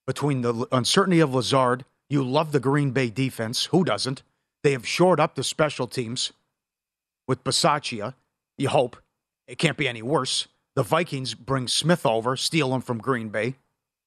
Between 0.06 0.42
the 0.42 0.68
uncertainty 0.72 1.20
of 1.20 1.34
Lazard, 1.34 1.86
you 2.10 2.24
love 2.24 2.52
the 2.52 2.60
Green 2.60 2.92
Bay 2.92 3.10
defense. 3.10 3.66
Who 3.66 3.84
doesn't? 3.84 4.24
They 4.64 4.72
have 4.72 4.88
shored 4.88 5.20
up 5.20 5.36
the 5.36 5.44
special 5.44 5.88
teams 5.88 6.32
with 7.28 7.44
Bisaccia. 7.44 8.14
You 8.58 8.70
hope 8.70 8.98
it 9.48 9.58
can't 9.58 9.78
be 9.78 9.88
any 9.88 10.02
worse. 10.02 10.48
The 10.76 10.84
Vikings 10.84 11.34
bring 11.34 11.68
Smith 11.68 12.06
over, 12.06 12.36
steal 12.36 12.74
him 12.74 12.82
from 12.82 12.98
Green 12.98 13.30
Bay. 13.30 13.56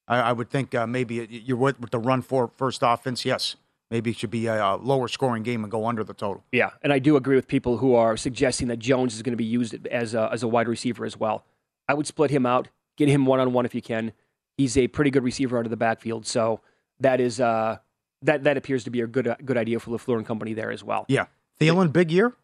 I, 0.09 0.19
I 0.19 0.33
would 0.33 0.51
think 0.51 0.75
uh, 0.75 0.87
maybe 0.87 1.27
you're 1.31 1.57
with, 1.57 1.81
with 1.81 1.91
the 1.91 1.99
run 1.99 2.23
for 2.23 2.49
first 2.49 2.81
offense. 2.83 3.25
Yes, 3.25 3.57
maybe 3.91 4.11
it 4.11 4.17
should 4.17 4.31
be 4.31 4.47
a, 4.47 4.77
lower 4.77 5.09
scoring 5.09 5.43
game 5.43 5.63
and 5.63 5.71
go 5.71 5.87
under 5.87 6.03
the 6.03 6.15
total. 6.15 6.45
Yeah, 6.53 6.71
and 6.83 6.93
I 6.93 6.99
do 6.99 7.17
agree 7.17 7.37
with 7.37 7.47
people 7.47 7.79
who 7.79 7.95
are 7.95 8.17
suggesting 8.17 8.69
that 8.69 8.79
Jones 8.79 9.15
is 9.15 9.23
going 9.23 9.33
to 9.33 9.37
be 9.37 9.45
used 9.45 9.87
as 9.89 10.15
a, 10.15 10.29
as 10.33 10.43
a 10.43 10.49
wide 10.49 10.69
receiver 10.69 11.05
as 11.05 11.17
well. 11.17 11.45
I 11.89 11.95
would 11.95 12.07
split 12.07 12.31
him 12.31 12.47
out, 12.47 12.69
get 12.97 13.09
him 13.09 13.27
one 13.27 13.41
on 13.41 13.53
one 13.53 13.67
if 13.67 13.75
you 13.75 13.83
can. 13.83 14.13
He's 14.57 14.77
a 14.77 14.89
pretty 14.89 15.11
good 15.11 15.25
receiver 15.25 15.59
out 15.59 15.67
of 15.67 15.71
the 15.71 15.77
backfield, 15.77 16.27
so 16.27 16.61
that 17.01 17.21
is 17.21 17.41
uh, 17.41 17.79
that 18.23 18.45
that 18.45 18.57
appears 18.57 18.85
to 18.85 18.91
be 18.91 19.01
a 19.01 19.07
good 19.07 19.29
uh, 19.29 19.37
good 19.45 19.57
idea 19.57 19.79
for 19.79 19.91
Lafleur 19.91 20.17
and 20.17 20.27
company 20.27 20.55
there 20.55 20.71
as 20.71 20.83
well. 20.83 21.05
Yeah, 21.09 21.27
Thielen, 21.61 21.93
big 21.93 22.11
year, 22.11 22.35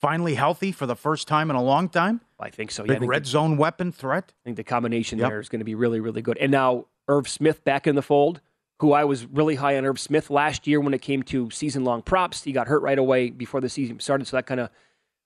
finally 0.00 0.34
healthy 0.34 0.72
for 0.72 0.86
the 0.86 0.96
first 0.96 1.28
time 1.28 1.50
in 1.50 1.56
a 1.56 1.62
long 1.62 1.88
time. 1.88 2.20
I 2.38 2.50
think 2.50 2.70
so. 2.70 2.84
Big 2.84 3.00
yeah, 3.00 3.06
red 3.06 3.24
the, 3.24 3.28
zone 3.28 3.56
weapon 3.56 3.92
threat. 3.92 4.32
I 4.42 4.42
think 4.44 4.56
the 4.56 4.64
combination 4.64 5.18
yep. 5.18 5.28
there 5.28 5.40
is 5.40 5.48
going 5.48 5.60
to 5.60 5.64
be 5.64 5.74
really 5.74 6.00
really 6.00 6.22
good. 6.22 6.38
And 6.38 6.50
now 6.50 6.86
Irv 7.08 7.28
Smith 7.28 7.64
back 7.64 7.86
in 7.86 7.94
the 7.94 8.02
fold, 8.02 8.40
who 8.80 8.92
I 8.92 9.04
was 9.04 9.26
really 9.26 9.54
high 9.54 9.76
on 9.76 9.84
Irv 9.84 10.00
Smith 10.00 10.30
last 10.30 10.66
year 10.66 10.80
when 10.80 10.94
it 10.94 11.02
came 11.02 11.22
to 11.24 11.50
season 11.50 11.84
long 11.84 12.02
props. 12.02 12.42
He 12.42 12.52
got 12.52 12.66
hurt 12.66 12.82
right 12.82 12.98
away 12.98 13.30
before 13.30 13.60
the 13.60 13.68
season 13.68 14.00
started, 14.00 14.26
so 14.26 14.36
that 14.36 14.46
kind 14.46 14.60
of 14.60 14.70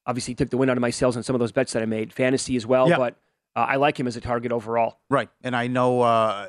obviously 0.07 0.35
took 0.35 0.51
the 0.51 0.59
wind 0.59 0.71
out 0.71 0.77
of 0.77 0.83
my 0.83 0.91
sails 0.91 1.17
on 1.17 1.23
some 1.23 1.35
of 1.35 1.41
those 1.41 1.53
bets 1.53 1.73
that 1.73 1.83
I 1.83 1.87
made, 1.87 2.13
fantasy 2.13 2.57
as 2.57 2.67
well. 2.67 2.89
Yep. 2.89 2.99
But 2.99 3.17
uh, 3.57 3.61
I 3.61 3.77
like 3.77 3.99
him 3.99 4.07
as 4.07 4.17
a 4.17 4.21
target 4.21 4.53
overall. 4.53 4.99
Right, 5.11 5.29
and 5.43 5.55
I 5.55 5.67
know 5.67 6.03
uh, 6.03 6.49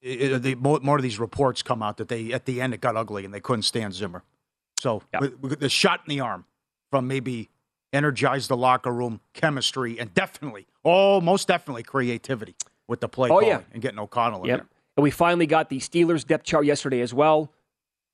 it, 0.00 0.44
it, 0.44 0.60
more, 0.60 0.80
more, 0.80 0.96
of 0.96 1.02
these 1.02 1.18
reports 1.18 1.62
come 1.62 1.82
out 1.82 1.98
that 1.98 2.08
they 2.08 2.32
at 2.32 2.44
the 2.44 2.60
end 2.60 2.74
it 2.74 2.80
got 2.80 2.96
ugly 2.96 3.24
and 3.24 3.32
they 3.32 3.40
couldn't 3.40 3.62
stand 3.62 3.94
Zimmer. 3.94 4.24
So 4.78 5.02
yep. 5.12 5.22
with, 5.22 5.40
with 5.40 5.60
the 5.60 5.68
shot 5.68 6.00
in 6.06 6.10
the 6.16 6.20
arm 6.20 6.44
from 6.90 7.06
maybe 7.06 7.50
energize 7.92 8.48
the 8.48 8.56
locker 8.56 8.92
room, 8.92 9.20
chemistry, 9.32 9.98
and 9.98 10.12
definitely, 10.14 10.66
oh, 10.84 11.20
most 11.20 11.46
definitely 11.46 11.82
creativity 11.82 12.56
with 12.88 13.00
the 13.00 13.08
play 13.08 13.30
oh, 13.30 13.40
yeah. 13.40 13.60
and 13.72 13.80
getting 13.80 13.98
O'Connell 13.98 14.42
in 14.42 14.48
there. 14.48 14.66
And 14.96 15.02
we 15.02 15.10
finally 15.10 15.46
got 15.46 15.68
the 15.68 15.78
Steelers 15.78 16.26
depth 16.26 16.44
chart 16.44 16.66
yesterday 16.66 17.00
as 17.00 17.14
well. 17.14 17.52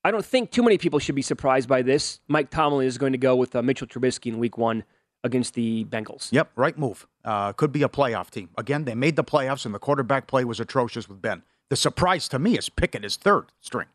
I 0.05 0.11
don't 0.11 0.25
think 0.25 0.51
too 0.51 0.63
many 0.63 0.79
people 0.79 0.99
should 0.99 1.15
be 1.15 1.23
surprised 1.23 1.69
by 1.69 1.83
this. 1.83 2.21
Mike 2.29 2.51
Tomlin 2.51 2.87
is 2.87 2.99
going 2.99 3.13
to 3.13 3.19
go 3.19 3.35
with 3.35 3.57
uh, 3.57 3.63
Mitchell 3.63 3.87
Trubisky 3.87 4.27
in 4.27 4.39
Week 4.39 4.57
One 4.57 4.85
against 5.29 5.55
the 5.55 5.85
Bengals. 5.85 6.33
Yep, 6.33 6.51
right 6.57 6.77
move. 6.77 7.07
Uh, 7.25 7.53
could 7.53 7.71
be 7.71 7.83
a 7.85 7.89
playoff 7.89 8.31
team. 8.31 8.49
Again, 8.59 8.85
they 8.85 8.95
made 8.95 9.15
the 9.15 9.25
playoffs, 9.25 9.65
and 9.65 9.75
the 9.75 9.79
quarterback 9.79 10.27
play 10.27 10.45
was 10.45 10.59
atrocious 10.59 11.09
with 11.09 11.23
Ben. 11.23 11.43
The 11.69 11.77
surprise 11.77 12.29
to 12.31 12.39
me 12.39 12.59
is 12.59 12.69
Pickett 12.69 13.05
is 13.05 13.17
third 13.17 13.47
string 13.61 13.89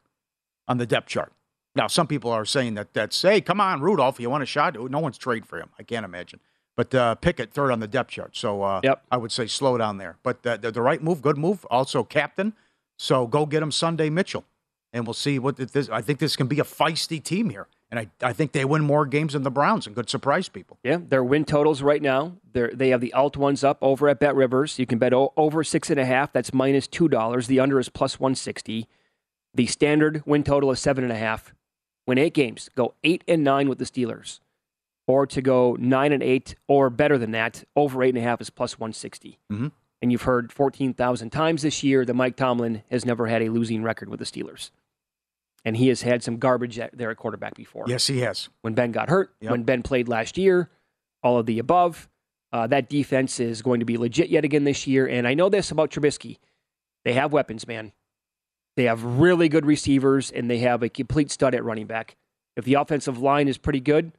on 0.68 0.78
the 0.78 0.86
depth 0.86 1.10
chart. 1.10 1.34
Now, 1.76 1.88
some 1.88 2.08
people 2.08 2.32
are 2.32 2.46
saying 2.46 2.76
that 2.76 2.94
that's, 2.94 3.22
hey, 3.22 3.42
come 3.42 3.60
on, 3.60 3.82
Rudolph, 3.82 4.20
you 4.20 4.30
want 4.30 4.44
a 4.44 4.46
shot? 4.46 4.78
No 4.92 5.00
one's 5.00 5.18
trade 5.18 5.46
for 5.46 5.58
him. 5.58 5.70
I 5.80 5.84
can't 5.84 6.06
imagine. 6.06 6.40
But 6.76 6.94
uh, 6.94 7.16
Pickett 7.16 7.52
third 7.52 7.72
on 7.72 7.80
the 7.80 7.88
depth 7.88 8.12
chart. 8.12 8.36
So 8.38 8.62
uh, 8.62 8.82
yep. 8.84 9.04
I 9.12 9.18
would 9.18 9.32
say 9.32 9.48
slow 9.48 9.78
down 9.78 9.98
there. 9.98 10.18
But 10.24 10.46
uh, 10.46 10.58
the 10.58 10.82
right 10.82 11.02
move, 11.02 11.22
good 11.22 11.38
move. 11.38 11.66
Also 11.70 12.04
captain. 12.04 12.54
So 12.98 13.28
go 13.28 13.46
get 13.46 13.62
him 13.62 13.72
Sunday 13.72 14.10
Mitchell. 14.10 14.46
And 14.92 15.08
we'll 15.08 15.16
see 15.16 15.40
what 15.40 15.58
this. 15.58 15.90
I 15.90 16.02
think 16.02 16.20
this 16.20 16.36
can 16.36 16.46
be 16.46 16.60
a 16.60 16.64
feisty 16.64 17.22
team 17.24 17.50
here. 17.50 17.68
And 17.94 18.00
I, 18.00 18.28
I 18.28 18.34
think 18.34 18.54
they 18.54 18.66
win 18.66 18.82
more 18.84 19.06
games 19.06 19.34
than 19.34 19.44
the 19.44 19.52
Browns 19.52 19.86
and 19.86 19.96
could 19.96 20.10
surprise 20.10 20.50
people. 20.50 20.80
Yeah, 20.84 20.98
their 21.00 21.24
win 21.24 21.46
totals 21.46 21.84
right 21.84 22.02
now, 22.02 22.38
they 22.52 22.70
they 22.74 22.90
have 22.90 23.02
the 23.02 23.14
alt 23.14 23.38
ones 23.38 23.64
up 23.64 23.78
over 23.84 24.10
at 24.10 24.20
Bet 24.20 24.36
Rivers. 24.36 24.80
You 24.80 24.88
can 24.88 24.98
bet 24.98 25.14
o- 25.14 25.32
over 25.38 25.64
six 25.64 25.92
and 25.92 26.00
a 26.00 26.06
half. 26.06 26.34
That's 26.34 26.52
minus 26.52 26.88
$2. 26.88 27.46
The 27.46 27.60
under 27.60 27.80
is 27.80 27.90
plus 27.90 28.20
160. 28.20 28.88
The 29.54 29.68
standard 29.68 30.24
win 30.26 30.44
total 30.44 30.72
is 30.72 30.80
seven 30.80 31.04
and 31.04 31.14
a 31.14 31.18
half. 31.18 31.54
Win 32.08 32.18
eight 32.18 32.34
games. 32.34 32.68
Go 32.76 32.96
eight 33.04 33.24
and 33.28 33.44
nine 33.44 33.70
with 33.70 33.78
the 33.78 33.86
Steelers. 33.86 34.40
Or 35.06 35.28
to 35.28 35.40
go 35.44 35.78
nine 35.80 36.12
and 36.12 36.24
eight 36.24 36.56
or 36.68 36.90
better 36.90 37.20
than 37.20 37.30
that, 37.30 37.64
over 37.76 38.02
eight 38.02 38.16
and 38.16 38.18
a 38.18 38.28
half 38.28 38.42
is 38.42 38.50
plus 38.50 38.80
160. 38.80 39.38
Mm-hmm. 39.52 39.68
And 40.02 40.12
you've 40.12 40.24
heard 40.24 40.52
14,000 40.52 41.30
times 41.30 41.62
this 41.62 41.84
year 41.84 42.06
that 42.06 42.14
Mike 42.16 42.38
Tomlin 42.38 42.82
has 42.90 43.06
never 43.06 43.28
had 43.28 43.44
a 43.44 43.50
losing 43.50 43.84
record 43.84 44.10
with 44.10 44.20
the 44.20 44.26
Steelers 44.26 44.72
and 45.66 45.78
he 45.78 45.88
has 45.88 46.02
had 46.02 46.24
some 46.24 46.38
garbage 46.38 46.80
there 46.94 47.12
at 47.12 47.18
quarterback 47.18 47.56
before. 47.56 47.86
Yes, 47.88 48.08
he 48.08 48.20
has. 48.20 48.50
When 48.62 48.74
Ben 48.74 48.92
got 48.92 49.10
hurt, 49.10 49.34
yep. 49.40 49.52
when 49.52 49.64
Ben 49.64 49.84
played 49.84 50.08
last 50.08 50.38
year, 50.38 50.70
all 51.22 51.38
of 51.38 51.46
the 51.46 51.60
above. 51.60 52.10
Uh, 52.52 52.68
that 52.68 52.88
defense 52.88 53.40
is 53.40 53.64
going 53.64 53.80
to 53.80 53.86
be 53.86 53.98
legit 53.98 54.30
yet 54.30 54.46
again 54.46 54.64
this 54.64 54.86
year. 54.86 55.08
And 55.08 55.28
I 55.28 55.34
know 55.34 55.50
this 55.50 55.72
about 55.72 55.90
Trubisky. 55.90 56.38
They 57.04 57.14
have 57.14 57.34
weapons, 57.34 57.68
man. 57.68 57.94
They 58.76 58.84
have 58.84 59.04
really 59.04 59.50
good 59.50 59.66
receivers, 59.66 60.32
and 60.32 60.50
they 60.50 60.60
have 60.60 60.84
a 60.84 60.90
complete 60.90 61.32
stud 61.32 61.56
at 61.56 61.64
running 61.64 61.88
back. 61.88 62.16
If 62.56 62.66
the 62.66 62.76
offensive 62.76 63.18
line 63.18 63.48
is 63.48 63.58
pretty 63.58 63.80
good, 63.80 64.12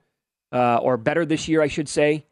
uh, 0.52 0.78
or 0.78 0.96
better 0.96 1.24
this 1.24 1.48
year, 1.48 1.62
I 1.62 1.68
should 1.68 1.88
say, 1.88 2.24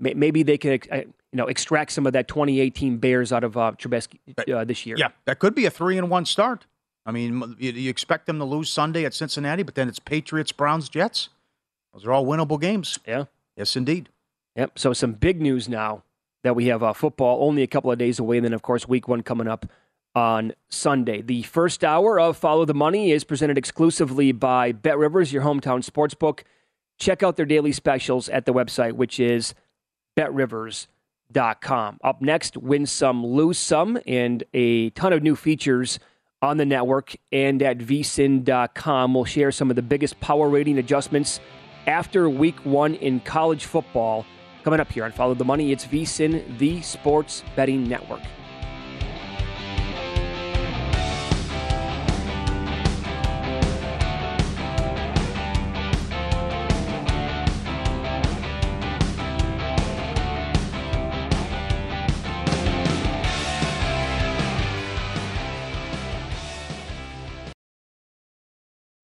maybe 0.00 0.42
they 0.42 0.58
can 0.58 0.78
uh, 0.90 0.96
you 0.96 1.12
know 1.32 1.46
extract 1.46 1.92
some 1.92 2.06
of 2.06 2.12
that 2.12 2.28
2018 2.28 2.98
Bears 2.98 3.32
out 3.32 3.44
of 3.44 3.56
uh, 3.56 3.72
Trubisky 3.78 4.18
uh, 4.52 4.64
this 4.64 4.86
year. 4.86 4.96
Yeah, 4.98 5.08
that 5.24 5.38
could 5.38 5.54
be 5.54 5.66
a 5.66 5.70
three 5.70 5.98
and 5.98 6.10
one 6.10 6.26
start. 6.26 6.66
I 7.06 7.12
mean, 7.12 7.54
you, 7.58 7.70
you, 7.70 7.88
expect 7.88 8.26
them 8.26 8.38
to 8.40 8.44
lose 8.44 8.68
Sunday 8.70 9.04
at 9.04 9.14
Cincinnati, 9.14 9.62
but 9.62 9.76
then 9.76 9.88
it's 9.88 10.00
Patriots, 10.00 10.50
Browns, 10.50 10.88
Jets. 10.88 11.28
Those 11.94 12.04
are 12.04 12.12
all 12.12 12.26
winnable 12.26 12.60
games. 12.60 12.98
Yeah. 13.06 13.26
Yes, 13.56 13.76
indeed. 13.76 14.08
Yep. 14.56 14.78
So 14.78 14.92
some 14.92 15.12
big 15.12 15.40
news 15.40 15.68
now 15.68 16.02
that 16.42 16.56
we 16.56 16.66
have 16.66 16.82
uh, 16.82 16.92
football 16.92 17.46
only 17.46 17.62
a 17.62 17.68
couple 17.68 17.92
of 17.92 17.98
days 17.98 18.18
away, 18.18 18.38
and 18.38 18.44
then 18.44 18.52
of 18.52 18.62
course 18.62 18.88
week 18.88 19.06
one 19.06 19.22
coming 19.22 19.46
up 19.46 19.66
on 20.16 20.52
Sunday. 20.68 21.22
The 21.22 21.42
first 21.42 21.84
hour 21.84 22.18
of 22.18 22.36
Follow 22.36 22.64
the 22.64 22.74
Money 22.74 23.12
is 23.12 23.22
presented 23.22 23.56
exclusively 23.56 24.32
by 24.32 24.72
Bet 24.72 24.98
Rivers, 24.98 25.32
your 25.32 25.42
hometown 25.42 25.84
sports 25.84 26.14
book. 26.14 26.42
Check 26.98 27.22
out 27.22 27.36
their 27.36 27.46
daily 27.46 27.72
specials 27.72 28.28
at 28.30 28.46
the 28.46 28.54
website, 28.54 28.94
which 28.94 29.20
is 29.20 29.54
betrivers.com. 30.16 31.98
Up 32.02 32.22
next, 32.22 32.56
win 32.56 32.86
some, 32.86 33.24
lose 33.24 33.58
some, 33.58 33.98
and 34.06 34.42
a 34.54 34.90
ton 34.90 35.12
of 35.12 35.22
new 35.22 35.36
features 35.36 35.98
on 36.42 36.56
the 36.56 36.66
network 36.66 37.14
and 37.32 37.62
at 37.62 37.78
vsin.com. 37.78 39.14
We'll 39.14 39.24
share 39.24 39.52
some 39.52 39.70
of 39.70 39.76
the 39.76 39.82
biggest 39.82 40.20
power 40.20 40.48
rating 40.48 40.78
adjustments 40.78 41.40
after 41.86 42.28
week 42.28 42.58
one 42.64 42.94
in 42.94 43.20
college 43.20 43.64
football. 43.64 44.26
Coming 44.62 44.80
up 44.80 44.90
here 44.90 45.04
on 45.04 45.12
Follow 45.12 45.34
the 45.34 45.44
Money, 45.44 45.72
it's 45.72 45.86
vsin, 45.86 46.58
the 46.58 46.82
sports 46.82 47.44
betting 47.54 47.88
network. 47.88 48.22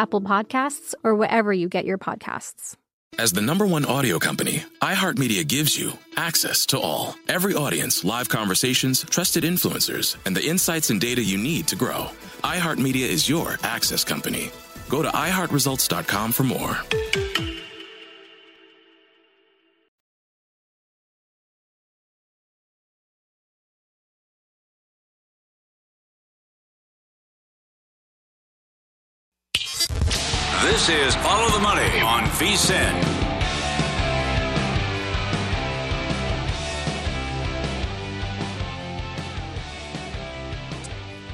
Apple 0.00 0.22
Podcasts, 0.22 0.94
or 1.04 1.14
wherever 1.14 1.52
you 1.52 1.68
get 1.68 1.84
your 1.84 1.98
podcasts. 1.98 2.74
As 3.18 3.32
the 3.32 3.42
number 3.42 3.66
one 3.66 3.84
audio 3.84 4.18
company, 4.18 4.64
iHeartMedia 4.80 5.46
gives 5.46 5.78
you 5.78 5.92
access 6.16 6.64
to 6.66 6.78
all. 6.80 7.14
Every 7.28 7.54
audience, 7.54 8.02
live 8.04 8.28
conversations, 8.28 9.04
trusted 9.04 9.44
influencers, 9.44 10.16
and 10.24 10.34
the 10.34 10.46
insights 10.46 10.90
and 10.90 11.00
data 11.00 11.22
you 11.22 11.36
need 11.36 11.68
to 11.68 11.76
grow. 11.76 12.06
iHeartMedia 12.42 13.06
is 13.06 13.28
your 13.28 13.58
access 13.62 14.02
company. 14.04 14.50
Go 14.88 15.02
to 15.02 15.08
iHeartResults.com 15.10 16.32
for 16.32 16.44
more. 16.44 17.59
Is 30.90 31.14
Follow 31.16 31.48
the 31.50 31.60
Money 31.60 32.00
on 32.00 32.24
VSIN. 32.24 33.20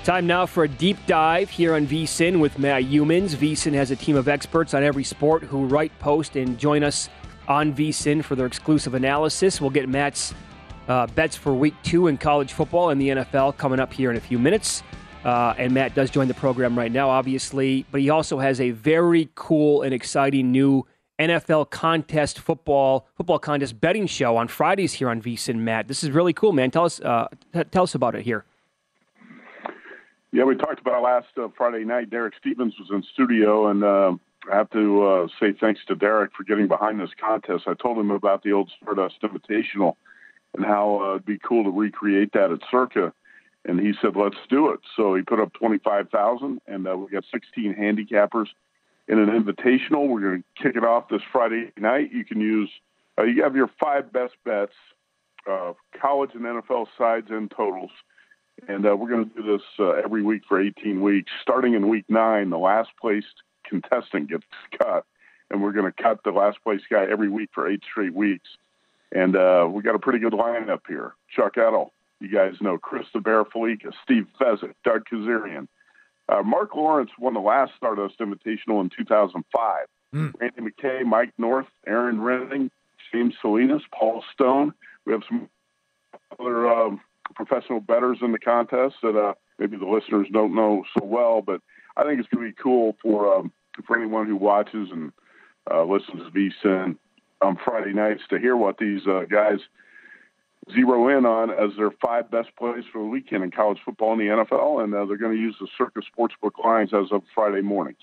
Time 0.05 0.27
now 0.27 0.45
for 0.45 0.65
a 0.65 0.69
deep 0.69 0.99
dive 1.07 1.49
here 1.49 1.75
on 1.75 1.87
VSIN 1.87 2.39
with 2.39 2.59
Matt 2.59 2.83
Youmans. 2.85 3.35
VSIN 3.35 3.73
has 3.73 3.91
a 3.91 3.97
team 3.97 4.15
of 4.15 4.29
experts 4.29 4.75
on 4.75 4.83
every 4.83 5.05
sport 5.05 5.43
who 5.43 5.65
write, 5.65 5.99
post, 6.01 6.37
and 6.37 6.59
join 6.59 6.85
us 6.85 7.09
on 7.49 7.75
VSIN 7.75 8.23
for 8.23 8.37
their 8.37 8.47
exclusive 8.47 8.93
analysis. 8.93 9.59
We'll 9.59 9.71
get 9.71 9.89
Matt's 9.89 10.35
uh, 10.87 11.07
bets 11.07 11.35
for 11.35 11.55
week 11.55 11.75
two 11.83 12.09
in 12.09 12.19
college 12.19 12.53
football 12.53 12.91
and 12.91 13.01
the 13.01 13.09
NFL 13.09 13.57
coming 13.57 13.81
up 13.81 13.93
here 13.93 14.11
in 14.11 14.19
a 14.19 14.21
few 14.21 14.39
minutes. 14.39 14.83
Uh, 15.27 15.57
and 15.59 15.75
Matt 15.75 15.93
does 15.93 16.09
join 16.09 16.29
the 16.29 16.35
program 16.35 16.79
right 16.79 16.93
now, 16.93 17.11
obviously, 17.11 17.85
but 17.91 18.01
he 18.01 18.11
also 18.11 18.39
has 18.39 18.61
a 18.61 18.71
very 18.71 19.29
cool 19.35 19.83
and 19.83 19.93
exciting 19.93 20.53
new 20.53 20.87
NFL 21.19 21.71
contest 21.71 22.39
football 22.39 23.09
football 23.17 23.41
contest 23.41 23.81
betting 23.81 24.07
show 24.07 24.37
on 24.37 24.47
Fridays 24.47 24.93
here 24.93 25.11
on 25.11 25.21
VSIN. 25.21 25.57
Matt, 25.57 25.89
this 25.89 26.05
is 26.05 26.13
really 26.13 26.33
cool, 26.33 26.53
man. 26.53 26.71
Tell 26.71 26.85
us 26.85 27.01
uh, 27.01 27.27
t- 27.53 27.65
tell 27.65 27.83
us 27.83 27.97
about 27.97 28.15
it 28.15 28.23
here. 28.23 28.45
Yeah, 30.31 30.45
we 30.45 30.55
talked 30.55 30.79
about 30.81 31.03
last 31.03 31.27
uh, 31.37 31.49
Friday 31.59 31.85
night. 31.85 32.09
Derek 32.09 32.35
Stevens 32.39 32.75
was 32.79 32.91
in 32.93 33.03
studio, 33.13 33.67
and 33.67 33.83
uh, 33.83 34.13
I 34.53 34.57
have 34.57 34.71
to 34.71 35.07
uh, 35.07 35.29
say 35.41 35.55
thanks 35.59 35.81
to 35.89 35.97
Derek 35.97 36.31
for 36.37 36.45
getting 36.45 36.69
behind 36.69 37.01
this 37.01 37.11
contest. 37.21 37.65
I 37.67 37.75
told 37.75 37.99
him 37.99 38.13
about 38.13 38.45
the 38.45 38.53
old 38.53 38.71
Stardust 38.81 39.17
Invitational 39.23 39.97
and 40.55 40.65
how 40.65 41.01
uh, 41.03 41.11
it'd 41.15 41.27
be 41.27 41.39
cool 41.39 41.65
to 41.65 41.71
recreate 41.71 42.33
that 42.35 42.53
at 42.53 42.61
Circa, 42.71 43.13
and 43.67 43.81
he 43.81 43.93
said, 44.01 44.17
"Let's 44.17 44.37
do 44.49 44.71
it." 44.71 44.81
So 44.97 45.15
he 45.15 45.23
put 45.23 45.41
up 45.41 45.53
twenty 45.53 45.79
five 45.79 46.09
thousand, 46.11 46.61
and 46.67 46.87
uh, 46.87 46.97
we 46.97 47.11
got 47.11 47.25
sixteen 47.33 47.75
handicappers 47.75 48.47
in 49.09 49.19
an 49.19 49.29
invitational. 49.29 50.09
We're 50.09 50.21
going 50.21 50.43
to 50.43 50.63
kick 50.63 50.77
it 50.77 50.85
off 50.85 51.09
this 51.09 51.23
Friday 51.33 51.73
night. 51.77 52.13
You 52.13 52.25
can 52.25 52.41
use 52.41 52.71
uh, 53.19 53.25
you 53.25 53.43
have 53.43 53.57
your 53.57 53.71
five 53.81 54.13
best 54.13 54.35
bets, 54.45 54.75
uh, 55.51 55.73
college 56.01 56.31
and 56.35 56.43
NFL 56.43 56.87
sides 56.97 57.27
and 57.31 57.51
totals 57.51 57.91
and 58.69 58.87
uh, 58.87 58.97
we're 58.97 59.09
going 59.09 59.29
to 59.29 59.43
do 59.43 59.43
this 59.43 59.63
uh, 59.79 59.91
every 59.91 60.23
week 60.23 60.43
for 60.49 60.61
18 60.61 61.03
weeks. 61.03 61.31
Starting 61.43 61.75
in 61.75 61.89
week 61.89 62.05
nine, 62.09 62.51
the 62.51 62.59
last 62.59 62.91
placed 63.01 63.43
contestant 63.69 64.31
gets 64.31 64.45
cut, 64.79 65.05
and 65.51 65.63
we're 65.63 65.73
going 65.73 65.91
to 65.91 66.03
cut 66.03 66.21
the 66.25 66.31
last 66.31 66.59
place 66.63 66.81
guy 66.91 67.05
every 67.05 67.29
week 67.29 67.51
for 67.55 67.69
eight 67.69 67.83
straight 67.91 68.15
weeks. 68.15 68.49
And 69.13 69.37
uh, 69.37 69.69
we 69.71 69.83
got 69.83 69.95
a 69.95 69.99
pretty 69.99 70.19
good 70.19 70.33
lineup 70.33 70.81
here. 70.89 71.15
Chuck 71.35 71.57
Edel, 71.57 71.93
you 72.21 72.29
guys 72.29 72.55
know 72.61 72.79
Chris 72.79 73.07
the 73.13 73.21
Bear 73.21 73.45
Fallica, 73.45 73.93
Steve 74.03 74.27
Fezzik, 74.41 74.75
Doug 74.85 75.05
Kezirian. 75.11 75.69
Uh, 76.29 76.43
Mark 76.43 76.75
Lawrence 76.75 77.11
won 77.19 77.35
the 77.35 77.41
last 77.41 77.73
Stardust 77.77 78.19
Invitational 78.19 78.81
in 78.81 78.91
2005. 78.97 79.87
Mm. 80.15 80.33
Randy 80.41 80.61
McKay, 80.61 81.05
Mike 81.05 81.33
North, 81.39 81.67
Erin 81.87 82.19
Rynning, 82.19 82.71
James 83.13 83.35
Salinas, 83.41 83.83
Paul 83.93 84.25
Stone. 84.33 84.73
We 85.05 85.13
have 85.13 85.23
some 85.29 85.49
other 86.41 86.69
um, 86.69 87.01
professional 87.35 87.81
betters 87.81 88.19
in 88.23 88.33
the 88.33 88.39
contest 88.39 88.97
that 89.03 89.17
uh, 89.17 89.35
maybe 89.59 89.77
the 89.77 89.87
listeners 89.87 90.27
don't 90.33 90.55
know 90.55 90.85
so 90.99 91.05
well. 91.05 91.43
But 91.43 91.61
I 91.97 92.05
think 92.05 92.19
it's 92.19 92.29
going 92.29 92.45
to 92.45 92.51
be 92.51 92.61
cool 92.61 92.97
for 93.03 93.35
um, 93.35 93.53
for 93.87 93.97
anyone 93.97 94.27
who 94.27 94.37
watches 94.37 94.89
and 94.91 95.13
uh, 95.71 95.85
listens 95.85 96.23
to 96.23 96.31
VSIN 96.31 96.97
on 97.43 97.59
Friday 97.65 97.93
nights 97.93 98.23
to 98.31 98.39
hear 98.39 98.57
what 98.57 98.79
these 98.79 99.07
uh, 99.07 99.25
guys 99.31 99.59
zero 100.73 101.17
in 101.17 101.25
on 101.25 101.51
as 101.51 101.77
their 101.77 101.91
five 102.05 102.31
best 102.31 102.49
plays 102.59 102.85
for 102.93 102.99
the 103.03 103.09
weekend 103.09 103.45
in 103.45 103.51
college 103.51 103.79
football 103.85 104.13
and 104.13 104.21
the 104.21 104.25
NFL, 104.25 104.83
and 104.83 104.95
uh, 104.95 105.05
they're 105.05 105.17
going 105.17 105.37
to 105.37 105.41
use 105.41 105.57
the 105.61 105.69
Circa 105.79 106.01
Sportsbook 106.01 106.63
lines 106.65 106.91
as 106.93 107.13
of 107.13 107.23
Friday 107.35 107.63
mornings. 107.63 107.99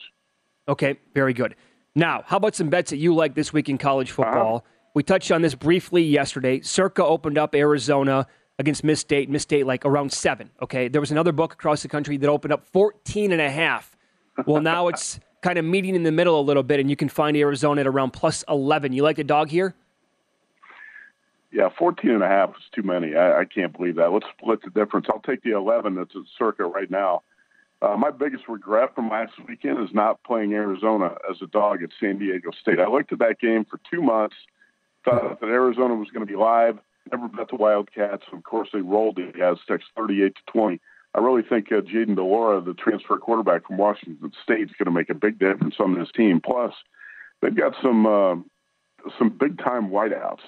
Okay, 0.68 0.98
very 1.14 1.34
good. 1.34 1.56
Now, 1.96 2.24
how 2.26 2.38
about 2.38 2.56
some 2.56 2.70
bets 2.70 2.90
that 2.90 2.98
you 2.98 3.14
like 3.14 3.36
this 3.36 3.54
week 3.54 3.70
in 3.70 3.78
college 3.78 4.12
football? 4.12 4.58
Uh-huh. 4.58 4.68
We 4.96 5.04
touched 5.04 5.32
on 5.32 5.42
this 5.42 5.56
briefly 5.56 6.04
yesterday. 6.04 6.62
Circa 6.62 7.04
opened 7.04 7.38
up 7.38 7.56
Arizona 7.56 8.28
against 8.60 8.84
Miss 8.84 9.00
State. 9.00 9.30
Miss 9.30 9.44
State 9.44 9.66
like 9.66 9.86
around 9.86 10.12
seven. 10.12 10.50
Okay, 10.62 10.88
there 10.88 11.02
was 11.02 11.12
another 11.12 11.32
book 11.32 11.54
across 11.54 11.82
the 11.82 11.88
country 11.88 12.18
that 12.18 12.30
opened 12.30 12.54
up 12.54 12.66
14 12.68 13.32
and 13.32 13.42
a 13.42 13.50
half. 13.50 13.96
Well, 14.46 14.62
now 14.62 14.88
it's 14.88 15.20
kind 15.42 15.58
of 15.58 15.66
meeting 15.66 15.96
in 15.96 16.04
the 16.04 16.12
middle 16.12 16.40
a 16.40 16.42
little 16.42 16.64
bit, 16.64 16.80
and 16.80 16.90
you 16.90 16.96
can 16.96 17.10
find 17.10 17.36
Arizona 17.36 17.82
at 17.82 17.88
around 17.88 18.12
plus 18.12 18.44
11. 18.48 18.94
You 18.94 19.04
like 19.04 19.18
the 19.18 19.24
dog 19.24 19.50
here? 19.50 19.76
Yeah, 21.54 21.70
14 21.78 22.10
and 22.10 22.24
a 22.24 22.28
half 22.28 22.50
is 22.50 22.64
too 22.74 22.82
many. 22.82 23.16
I, 23.16 23.42
I 23.42 23.46
can't 23.46 23.76
believe 23.76 23.96
that. 23.98 24.12
Let's 24.12 24.26
split 24.38 24.62
the 24.64 24.72
difference. 24.72 25.06
I'll 25.10 25.22
take 25.22 25.44
the 25.44 25.56
11 25.56 25.96
that's 25.96 26.16
at 26.16 26.24
Circa 26.38 26.66
right 26.66 26.90
now. 26.90 27.22
Uh, 27.82 27.96
my 27.98 28.12
biggest 28.12 28.48
regret 28.48 28.96
from 28.96 29.10
last 29.10 29.34
weekend 29.48 29.78
is 29.84 29.94
not 29.94 30.24
playing 30.24 30.54
Arizona 30.54 31.16
as 31.30 31.38
a 31.42 31.48
dog 31.48 31.84
at 31.84 31.90
San 32.00 32.18
Diego 32.18 32.50
State. 32.60 32.80
I 32.80 32.88
looked 32.88 33.12
at 33.12 33.20
that 33.20 33.40
game 33.40 33.66
for 33.66 33.80
two 33.92 34.02
months, 34.02 34.36
thought 35.06 35.40
that 35.42 35.48
Arizona 35.48 35.96
was 35.96 36.10
going 36.10 36.26
to 36.26 36.32
be 36.32 36.38
live 36.38 36.80
never 37.12 37.28
bet 37.28 37.50
the 37.50 37.56
Wildcats. 37.56 38.24
Of 38.32 38.44
course, 38.44 38.70
they 38.74 38.82
rolled 38.82 39.18
the 39.18 39.44
Aztecs 39.44 39.86
38 39.96 40.36
to 40.36 40.42
20. 40.52 40.80
I 41.16 41.20
really 41.20 41.44
think 41.48 41.72
uh, 41.72 41.82
Jayden 41.82 42.16
de 42.16 42.24
Laura, 42.24 42.62
the 42.62 42.74
transfer 42.74 43.18
quarterback 43.18 43.68
from 43.68 43.78
Washington 43.78 44.32
State, 44.44 44.70
is 44.70 44.76
going 44.78 44.86
to 44.86 44.92
make 44.92 45.10
a 45.10 45.16
big 45.16 45.38
difference 45.38 45.76
on 45.80 45.98
this 45.98 46.10
team. 46.16 46.42
Plus, 46.44 46.74
they've 47.42 47.56
got 47.56 47.74
some 47.82 48.06
uh, 48.06 48.36
some 49.20 49.30
big 49.30 49.60
time 49.60 49.90
wideouts. 49.90 50.40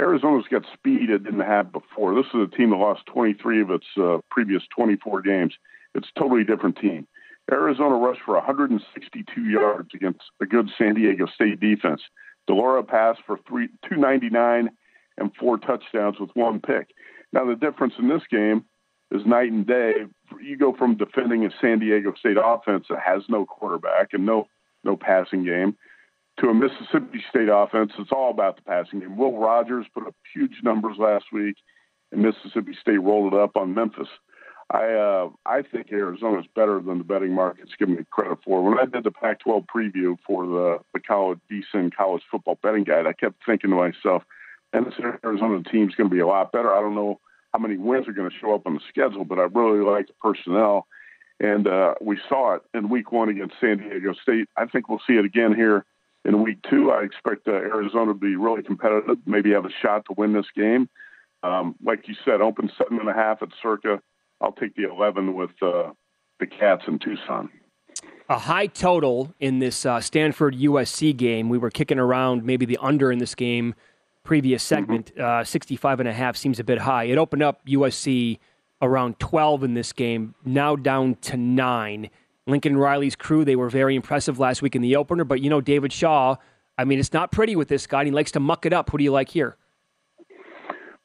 Arizona's 0.00 0.46
got 0.50 0.64
speed 0.72 1.10
it 1.10 1.24
didn't 1.24 1.40
have 1.40 1.72
before. 1.72 2.14
This 2.14 2.26
is 2.32 2.40
a 2.40 2.56
team 2.56 2.70
that 2.70 2.76
lost 2.76 3.04
23 3.06 3.60
of 3.60 3.70
its 3.70 3.86
uh, 4.00 4.18
previous 4.30 4.62
24 4.74 5.20
games. 5.20 5.54
It's 5.94 6.08
a 6.14 6.18
totally 6.18 6.44
different 6.44 6.78
team. 6.78 7.06
Arizona 7.52 7.96
rushed 7.96 8.22
for 8.24 8.34
162 8.34 9.44
yards 9.44 9.90
against 9.94 10.20
a 10.40 10.46
good 10.46 10.70
San 10.78 10.94
Diego 10.94 11.26
State 11.26 11.60
defense. 11.60 12.00
de 12.46 12.54
Laura 12.54 12.82
passed 12.82 13.20
for 13.26 13.38
three 13.46 13.68
299 13.88 14.70
and 15.18 15.30
four 15.38 15.58
touchdowns 15.58 16.18
with 16.18 16.30
one 16.34 16.60
pick. 16.60 16.88
Now, 17.32 17.44
the 17.44 17.56
difference 17.56 17.94
in 17.98 18.08
this 18.08 18.22
game 18.30 18.64
is 19.10 19.26
night 19.26 19.52
and 19.52 19.66
day. 19.66 20.06
You 20.40 20.56
go 20.56 20.74
from 20.74 20.96
defending 20.96 21.44
a 21.44 21.50
San 21.60 21.80
Diego 21.80 22.14
State 22.18 22.36
offense 22.42 22.86
that 22.88 23.00
has 23.04 23.22
no 23.28 23.44
quarterback 23.44 24.08
and 24.12 24.24
no 24.24 24.46
no 24.82 24.96
passing 24.96 25.44
game 25.44 25.76
to 26.40 26.48
a 26.48 26.54
Mississippi 26.54 27.22
State 27.28 27.48
offense 27.52 27.92
that's 27.96 28.12
all 28.12 28.30
about 28.30 28.56
the 28.56 28.62
passing 28.62 29.00
game. 29.00 29.16
Will 29.16 29.38
Rogers 29.38 29.86
put 29.92 30.06
up 30.06 30.14
huge 30.34 30.62
numbers 30.62 30.96
last 30.98 31.26
week, 31.32 31.56
and 32.12 32.22
Mississippi 32.22 32.76
State 32.80 33.02
rolled 33.02 33.32
it 33.32 33.38
up 33.38 33.56
on 33.56 33.74
Memphis. 33.74 34.08
I 34.70 34.92
uh, 34.92 35.30
I 35.44 35.62
think 35.62 35.90
Arizona's 35.92 36.46
better 36.54 36.80
than 36.80 36.98
the 36.98 37.04
betting 37.04 37.32
markets 37.32 37.72
give 37.78 37.88
me 37.88 37.98
credit 38.10 38.38
for. 38.44 38.62
When 38.62 38.78
I 38.78 38.84
did 38.84 39.04
the 39.04 39.10
Pac-12 39.10 39.66
preview 39.66 40.16
for 40.26 40.46
the 40.46 40.78
the 40.94 41.00
college 41.00 41.40
VSIN 41.50 41.94
college 41.94 42.22
football 42.30 42.58
betting 42.62 42.84
guide, 42.84 43.06
I 43.06 43.12
kept 43.12 43.44
thinking 43.44 43.70
to 43.70 43.76
myself, 43.76 44.22
"And 44.72 44.86
this 44.86 44.94
Arizona 45.24 45.62
team's 45.64 45.94
going 45.94 46.08
to 46.08 46.14
be 46.14 46.20
a 46.20 46.26
lot 46.26 46.52
better." 46.52 46.72
I 46.72 46.80
don't 46.80 46.94
know 46.94 47.20
how 47.52 47.58
many 47.58 47.76
wins 47.76 48.06
are 48.06 48.12
going 48.12 48.30
to 48.30 48.36
show 48.40 48.54
up 48.54 48.66
on 48.66 48.74
the 48.74 48.80
schedule, 48.88 49.24
but 49.24 49.40
I 49.40 49.42
really 49.42 49.84
like 49.84 50.06
the 50.06 50.14
personnel, 50.22 50.86
and 51.40 51.66
uh, 51.66 51.94
we 52.00 52.16
saw 52.28 52.54
it 52.54 52.62
in 52.72 52.88
Week 52.88 53.10
One 53.10 53.28
against 53.28 53.56
San 53.60 53.78
Diego 53.78 54.14
State. 54.22 54.48
I 54.56 54.66
think 54.66 54.88
we'll 54.88 55.02
see 55.04 55.14
it 55.14 55.24
again 55.24 55.52
here 55.54 55.84
in 56.24 56.42
Week 56.42 56.58
Two. 56.68 56.90
I 56.90 57.02
expect 57.02 57.48
uh, 57.48 57.52
Arizona 57.52 58.12
to 58.12 58.18
be 58.18 58.36
really 58.36 58.62
competitive, 58.62 59.18
maybe 59.26 59.52
have 59.52 59.64
a 59.64 59.72
shot 59.82 60.04
to 60.06 60.14
win 60.16 60.32
this 60.32 60.46
game. 60.54 60.88
Um, 61.42 61.74
like 61.82 62.06
you 62.06 62.14
said, 62.24 62.40
open 62.40 62.70
seven 62.76 62.98
and 62.98 63.08
a 63.08 63.14
half 63.14 63.42
at 63.42 63.48
Circa 63.62 64.00
I'll 64.40 64.52
take 64.52 64.74
the 64.74 64.88
11 64.90 65.34
with 65.34 65.50
uh, 65.62 65.90
the 66.38 66.46
Cats 66.46 66.82
in 66.88 66.98
Tucson. 66.98 67.50
A 68.28 68.38
high 68.38 68.68
total 68.68 69.34
in 69.40 69.58
this 69.58 69.84
uh, 69.84 70.00
Stanford 70.00 70.56
USC 70.56 71.16
game. 71.16 71.48
We 71.48 71.58
were 71.58 71.70
kicking 71.70 71.98
around 71.98 72.44
maybe 72.44 72.64
the 72.64 72.78
under 72.80 73.12
in 73.12 73.18
this 73.18 73.34
game 73.34 73.74
previous 74.22 74.64
mm-hmm. 74.64 74.74
segment. 74.74 75.14
Mm-hmm. 75.14 75.40
Uh, 75.40 75.44
65 75.44 76.00
and 76.00 76.08
a 76.08 76.12
half 76.12 76.36
seems 76.36 76.58
a 76.58 76.64
bit 76.64 76.78
high. 76.78 77.04
It 77.04 77.18
opened 77.18 77.42
up 77.42 77.64
USC 77.66 78.38
around 78.80 79.18
12 79.18 79.64
in 79.64 79.74
this 79.74 79.92
game, 79.92 80.34
now 80.44 80.74
down 80.74 81.16
to 81.16 81.36
9. 81.36 82.08
Lincoln 82.50 82.76
Riley's 82.76 83.16
crew, 83.16 83.44
they 83.44 83.56
were 83.56 83.70
very 83.70 83.96
impressive 83.96 84.38
last 84.38 84.62
week 84.62 84.76
in 84.76 84.82
the 84.82 84.96
opener, 84.96 85.24
but 85.24 85.40
you 85.40 85.50
know, 85.50 85.60
David 85.60 85.92
Shaw, 85.92 86.36
I 86.78 86.84
mean, 86.84 86.98
it's 86.98 87.12
not 87.12 87.32
pretty 87.32 87.56
with 87.56 87.68
this 87.68 87.86
guy. 87.86 88.04
he 88.04 88.10
likes 88.10 88.32
to 88.32 88.40
muck 88.40 88.66
it 88.66 88.72
up. 88.72 88.90
Who 88.90 88.98
do 88.98 89.04
you 89.04 89.12
like 89.12 89.28
here? 89.28 89.56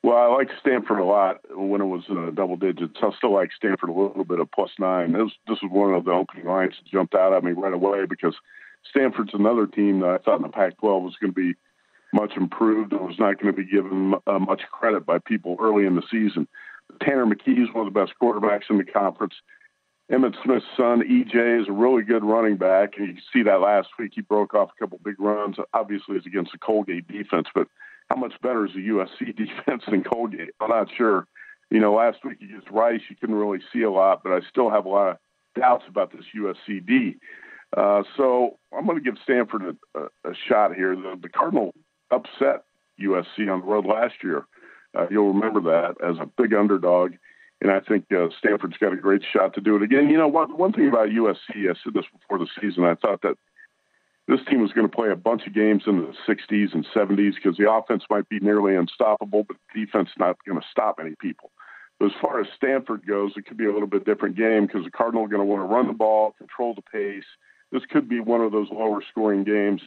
Well, 0.03 0.17
I 0.17 0.27
like 0.27 0.49
Stanford 0.62 0.99
a 0.99 1.03
lot 1.03 1.41
when 1.49 1.81
it 1.81 1.86
was 1.86 2.03
uh, 2.12 2.29
double 2.29 2.58
digits. 2.58 2.93
I 3.01 3.10
still 3.17 3.34
like 3.34 3.49
Stanford 3.55 3.89
a 3.89 3.93
little 3.93 4.23
bit 4.23 4.39
of 4.39 4.51
plus 4.51 4.69
nine. 4.77 5.13
This 5.13 5.31
this 5.47 5.58
was 5.63 5.71
one 5.71 5.95
of 5.95 6.05
the 6.05 6.12
opening 6.12 6.45
lines 6.45 6.73
that 6.77 6.91
jumped 6.91 7.15
out 7.15 7.34
at 7.34 7.43
me 7.43 7.53
right 7.53 7.73
away 7.73 8.05
because 8.08 8.36
Stanford's 8.88 9.34
another 9.34 9.65
team 9.65 10.01
that 10.01 10.10
I 10.10 10.17
thought 10.19 10.36
in 10.36 10.43
the 10.43 10.49
Pac-12 10.49 11.01
was 11.01 11.15
going 11.19 11.34
to 11.34 11.36
be 11.36 11.55
much 12.13 12.34
improved 12.38 12.93
and 12.93 13.01
was 13.01 13.17
not 13.17 13.41
going 13.41 13.53
to 13.53 13.60
be 13.60 13.67
given 13.67 14.13
uh, 14.27 14.38
much 14.38 14.62
credit 14.71 15.08
by 15.08 15.17
people 15.17 15.58
early 15.60 15.86
in 15.86 15.95
the 15.95 16.03
season. 16.12 16.47
Tanner 17.01 17.25
McKee 17.25 17.63
is 17.63 17.73
one 17.73 17.88
of 17.88 17.93
the 17.93 17.99
best 17.99 18.13
quarterbacks 18.21 18.69
in 18.69 18.77
the 18.77 18.86
conference. 18.86 19.34
Emmitt 20.12 20.36
Smith's 20.44 20.65
son, 20.78 21.02
EJ, 21.02 21.62
is 21.62 21.68
a 21.68 21.72
really 21.72 22.04
good 22.04 22.24
running 22.24 22.58
back, 22.58 22.94
and 22.98 23.08
you 23.08 23.13
can 23.15 23.24
see 23.34 23.44
that 23.44 23.62
last 23.62 23.88
week. 23.98 24.12
He 24.13 24.22
broke 24.22 24.54
off 24.54 24.70
a 24.76 24.80
couple 24.80 25.00
big 25.04 25.20
runs. 25.20 25.56
Obviously, 25.74 26.15
it's 26.15 26.28
against 26.28 26.52
the 26.52 26.60
Colgate 26.60 27.08
defense, 27.08 27.48
but 27.56 27.68
how 28.10 28.15
much 28.15 28.34
better 28.41 28.65
is 28.65 28.74
the 28.74 28.88
USC 28.88 29.36
defense 29.36 29.84
than 29.89 30.04
Colgate? 30.04 30.52
I'm 30.60 30.70
not 30.70 30.89
sure. 30.96 31.28
You 31.72 31.80
know, 31.80 31.96
last 31.96 32.20
week 32.24 32.39
against 32.41 32.70
Rice, 32.70 33.02
you 33.10 33.15
couldn't 33.15 33.36
really 33.36 33.60
see 33.74 33.82
a 33.82 33.89
lot, 33.89 34.22
but 34.24 34.32
I 34.32 34.41
still 34.48 34.70
have 34.70 34.86
a 34.86 34.89
lot 34.89 35.10
of 35.10 35.18
doubts 35.60 35.86
about 35.88 36.12
this 36.12 36.26
USC 36.38 36.86
D. 36.86 37.15
Uh, 37.76 38.04
so 38.15 38.60
I'm 38.78 38.86
going 38.86 38.98
to 38.98 39.04
give 39.04 39.20
Stanford 39.24 39.76
a, 39.96 40.00
a, 40.00 40.04
a 40.30 40.34
shot 40.48 40.76
here. 40.76 40.96
The, 40.96 41.18
the 41.20 41.30
Cardinal 41.30 41.74
upset 42.12 42.65
USC 43.02 43.52
on 43.52 43.62
the 43.62 43.65
road 43.65 43.86
last 43.88 44.15
year. 44.24 44.46
Uh, 44.96 45.08
you'll 45.10 45.34
remember 45.34 45.62
that 45.62 45.96
as 46.08 46.18
a 46.22 46.30
big 46.41 46.54
underdog, 46.54 47.13
and 47.65 47.73
I 47.73 47.80
think 47.80 48.06
uh, 48.12 48.28
Stanford's 48.38 48.78
got 48.78 48.93
a 48.93 48.95
great 48.95 49.23
shot 49.34 49.56
to 49.56 49.62
do 49.62 49.75
it 49.75 49.82
again. 49.82 50.08
You 50.08 50.19
know, 50.19 50.28
one, 50.28 50.56
one 50.56 50.71
thing 50.71 50.88
about 50.88 51.10
USC, 51.10 51.67
I 51.67 51.73
said 51.84 51.95
this 51.95 52.06
before 52.13 52.38
the 52.38 52.45
season, 52.62 52.84
I 52.84 52.93
thought 52.93 53.23
that 53.23 53.38
this 54.28 54.39
team 54.47 54.62
was 54.62 54.71
going 54.71 54.88
to 54.88 54.95
play 54.95 55.10
a 55.10 55.15
bunch 55.15 55.47
of 55.47 55.56
games 55.56 55.82
in 55.88 55.97
the 55.97 56.13
60s 56.32 56.75
and 56.75 56.86
70s 56.95 57.34
because 57.34 57.58
the 57.58 57.71
offense 57.71 58.04
might 58.08 58.30
be 58.30 58.39
nearly 58.39 58.75
unstoppable, 58.75 59.45
but 59.47 59.58
defense 59.73 60.10
not 60.19 60.38
going 60.45 60.62
to 60.62 60.67
stop 60.69 60.99
any 61.01 61.15
people. 61.19 61.49
But 61.99 62.08
as 62.08 62.12
far 62.21 62.39
as 62.39 62.45
Stanford 62.56 63.08
goes, 63.08 63.32
it 63.36 63.47
could 63.47 63.58
be 63.58 63.65
a 63.65 63.73
little 63.73 63.88
bit 63.88 64.06
different 64.06 64.38
game 64.38 64.67
because 64.67 64.84
the 64.84 64.91
Cardinals 64.91 65.25
are 65.25 65.36
going 65.36 65.41
to 65.41 65.51
want 65.51 65.67
to 65.67 65.73
run 65.73 65.88
the 65.88 65.93
ball, 65.93 66.36
control 66.38 66.75
the 66.75 66.84
pace. 66.84 67.25
This 67.71 67.82
could 67.89 68.08
be 68.08 68.19
one 68.19 68.41
of 68.41 68.51
those 68.51 68.67
lower 68.71 69.01
scoring 69.10 69.43
games 69.43 69.82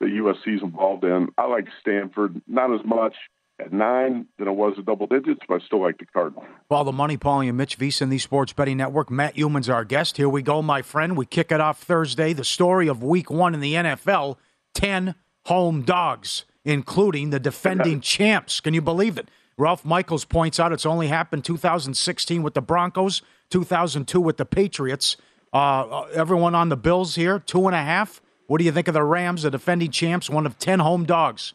that 0.00 0.10
USC 0.10 0.56
is 0.56 0.62
involved 0.62 1.04
in. 1.04 1.28
I 1.38 1.46
like 1.46 1.68
Stanford, 1.80 2.42
not 2.46 2.74
as 2.74 2.84
much 2.84 3.14
at 3.60 3.72
nine 3.72 4.26
than 4.38 4.48
it 4.48 4.52
was 4.52 4.74
at 4.78 4.84
double 4.84 5.06
digits, 5.06 5.40
but 5.48 5.62
I 5.62 5.66
still 5.66 5.82
like 5.82 5.98
the 5.98 6.06
Cardinal. 6.06 6.44
Well, 6.68 6.84
the 6.84 6.92
Money, 6.92 7.16
Pauly, 7.16 7.48
and 7.48 7.56
Mitch 7.56 7.78
VSIN 7.78 8.10
the 8.10 8.18
Sports 8.18 8.52
Betting 8.52 8.76
Network. 8.76 9.10
Matt 9.10 9.36
Youmans 9.36 9.72
our 9.72 9.84
guest. 9.84 10.16
Here 10.16 10.28
we 10.28 10.42
go, 10.42 10.60
my 10.62 10.82
friend. 10.82 11.16
We 11.16 11.26
kick 11.26 11.52
it 11.52 11.60
off 11.60 11.82
Thursday. 11.82 12.32
The 12.32 12.44
story 12.44 12.88
of 12.88 13.02
Week 13.02 13.30
One 13.30 13.54
in 13.54 13.60
the 13.60 13.74
NFL: 13.74 14.36
ten 14.74 15.14
home 15.46 15.82
dogs, 15.82 16.44
including 16.64 17.30
the 17.30 17.40
defending 17.40 18.00
champs. 18.02 18.60
Can 18.60 18.74
you 18.74 18.82
believe 18.82 19.18
it? 19.18 19.28
Ralph 19.56 19.84
Michaels 19.84 20.24
points 20.24 20.58
out 20.58 20.72
it's 20.72 20.86
only 20.86 21.06
happened 21.06 21.44
2016 21.44 22.42
with 22.42 22.54
the 22.54 22.62
Broncos, 22.62 23.22
2002 23.50 24.20
with 24.20 24.36
the 24.36 24.44
Patriots. 24.44 25.16
Uh, 25.52 26.02
everyone 26.12 26.56
on 26.56 26.70
the 26.70 26.76
Bills 26.76 27.14
here, 27.14 27.38
two 27.38 27.66
and 27.68 27.76
a 27.76 27.82
half. 27.82 28.20
What 28.48 28.58
do 28.58 28.64
you 28.64 28.72
think 28.72 28.88
of 28.88 28.94
the 28.94 29.04
Rams, 29.04 29.42
the 29.44 29.50
defending 29.52 29.92
champs, 29.92 30.28
one 30.28 30.44
of 30.44 30.58
ten 30.58 30.80
home 30.80 31.04
dogs? 31.04 31.54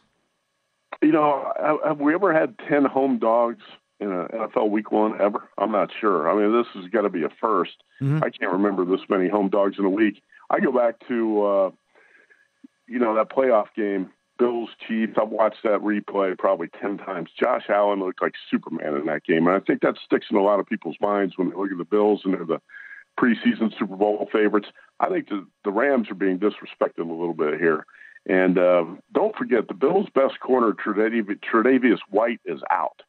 You 1.02 1.12
know, 1.12 1.52
have 1.84 1.98
we 1.98 2.14
ever 2.14 2.32
had 2.32 2.56
10 2.68 2.84
home 2.84 3.18
dogs 3.18 3.62
in 4.00 4.12
an 4.12 4.28
NFL 4.28 4.70
week 4.70 4.92
one 4.92 5.20
ever? 5.20 5.48
I'm 5.56 5.72
not 5.72 5.90
sure. 5.98 6.30
I 6.30 6.34
mean, 6.34 6.56
this 6.56 6.66
has 6.74 6.90
got 6.90 7.02
to 7.02 7.08
be 7.08 7.22
a 7.22 7.28
1st 7.42 7.66
mm-hmm. 8.02 8.24
I 8.24 8.30
can't 8.30 8.52
remember 8.52 8.84
this 8.84 9.00
many 9.08 9.28
home 9.28 9.48
dogs 9.48 9.76
in 9.78 9.84
a 9.84 9.90
week. 9.90 10.22
I 10.50 10.60
go 10.60 10.72
back 10.72 10.96
to, 11.08 11.42
uh, 11.42 11.70
you 12.86 12.98
know, 12.98 13.14
that 13.14 13.30
playoff 13.30 13.68
game, 13.74 14.10
Bills 14.38 14.70
Chiefs. 14.86 15.14
I've 15.20 15.28
watched 15.28 15.62
that 15.64 15.80
replay 15.80 16.36
probably 16.36 16.68
10 16.80 16.98
times. 16.98 17.30
Josh 17.38 17.64
Allen 17.70 18.00
looked 18.00 18.20
like 18.20 18.34
Superman 18.50 18.94
in 18.96 19.06
that 19.06 19.24
game. 19.24 19.46
And 19.46 19.56
I 19.56 19.60
think 19.60 19.80
that 19.82 19.96
sticks 20.04 20.26
in 20.30 20.36
a 20.36 20.42
lot 20.42 20.60
of 20.60 20.66
people's 20.66 20.96
minds 21.00 21.38
when 21.38 21.50
they 21.50 21.56
look 21.56 21.72
at 21.72 21.78
the 21.78 21.84
Bills 21.84 22.22
and 22.24 22.34
they're 22.34 22.44
the 22.44 22.60
preseason 23.18 23.76
Super 23.78 23.96
Bowl 23.96 24.28
favorites. 24.32 24.68
I 24.98 25.08
think 25.08 25.28
the, 25.28 25.46
the 25.64 25.70
Rams 25.70 26.10
are 26.10 26.14
being 26.14 26.38
disrespected 26.38 26.98
a 26.98 27.02
little 27.02 27.34
bit 27.34 27.58
here. 27.58 27.86
And 28.26 28.58
um, 28.58 29.00
don't 29.12 29.34
forget, 29.36 29.68
the 29.68 29.74
Bills' 29.74 30.08
best 30.14 30.38
corner, 30.40 30.72
Tre'Davious 30.72 31.98
White, 32.10 32.40
is 32.44 32.60
out, 32.70 33.02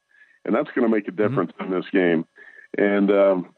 and 0.45 0.55
that's 0.55 0.69
going 0.73 0.89
to 0.89 0.89
make 0.89 1.07
a 1.07 1.11
mm-hmm. 1.11 1.27
difference 1.27 1.51
mm-hmm. 1.59 1.73
in 1.73 1.79
this 1.79 1.89
game. 1.91 2.25
And 2.77 3.11
um, 3.11 3.53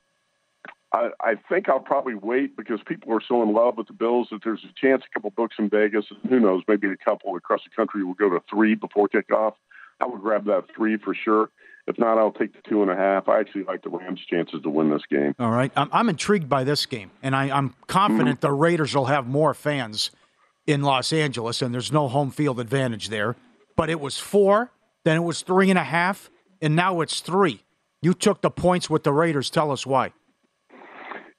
I, 0.92 1.10
I 1.22 1.36
think 1.50 1.70
I'll 1.70 1.80
probably 1.80 2.16
wait 2.16 2.58
because 2.58 2.80
people 2.86 3.14
are 3.14 3.22
so 3.28 3.44
in 3.44 3.54
love 3.54 3.78
with 3.78 3.88
the 3.88 3.94
Bills 3.94 4.28
that 4.32 4.42
there's 4.44 4.64
a 4.64 4.74
chance 4.80 5.04
a 5.10 5.14
couple 5.14 5.30
books 5.32 5.56
in 5.60 5.70
Vegas, 5.70 6.06
and 6.10 6.30
who 6.30 6.40
knows, 6.40 6.64
maybe 6.68 6.88
a 6.88 6.98
couple 6.98 7.36
across 7.36 7.62
the 7.64 7.76
country 7.76 8.04
will 8.04 8.14
go 8.14 8.30
to 8.30 8.42
three 8.50 8.76
before 8.76 9.08
kickoff. 9.08 9.54
I 10.00 10.08
would 10.08 10.22
grab 10.22 10.46
that 10.46 10.66
three 10.76 10.98
for 10.98 11.14
sure. 11.16 11.50
If 11.86 12.00
not, 12.00 12.18
I'll 12.18 12.32
take 12.32 12.54
the 12.54 12.62
two 12.68 12.82
and 12.82 12.90
a 12.90 12.96
half. 12.96 13.28
I 13.28 13.40
actually 13.40 13.64
like 13.64 13.84
the 13.84 13.90
Rams' 13.90 14.22
chances 14.30 14.62
to 14.64 14.70
win 14.70 14.90
this 14.90 15.02
game. 15.10 15.36
All 15.38 15.52
right, 15.52 15.72
I'm, 15.76 15.90
I'm 15.92 16.10
intrigued 16.10 16.48
by 16.48 16.64
this 16.64 16.86
game, 16.86 17.12
and 17.22 17.36
I, 17.36 17.56
am 17.56 17.76
confident 17.88 18.40
mm-hmm. 18.40 18.48
the 18.48 18.54
Raiders 18.54 18.96
will 18.96 19.06
have 19.06 19.28
more 19.28 19.54
fans 19.54 20.12
in 20.68 20.82
Los 20.82 21.12
Angeles, 21.12 21.62
and 21.62 21.74
there's 21.74 21.92
no 21.92 22.08
home 22.08 22.32
field 22.32 22.60
advantage 22.60 23.10
there. 23.10 23.36
But 23.76 23.90
it 23.90 24.00
was 24.00 24.18
four, 24.18 24.72
then 25.04 25.18
it 25.18 25.24
was 25.24 25.42
three 25.42 25.70
and 25.70 25.80
a 25.80 25.84
half, 25.84 26.30
and 26.62 26.76
now 26.76 27.02
it's 27.02 27.20
three. 27.20 27.64
You 28.02 28.14
took 28.14 28.42
the 28.42 28.52
points 28.52 28.90
with 28.90 29.04
the 29.04 29.12
Raiders. 29.14 29.50
Tell 29.50 29.72
us 29.72 29.86
why. 29.86 30.14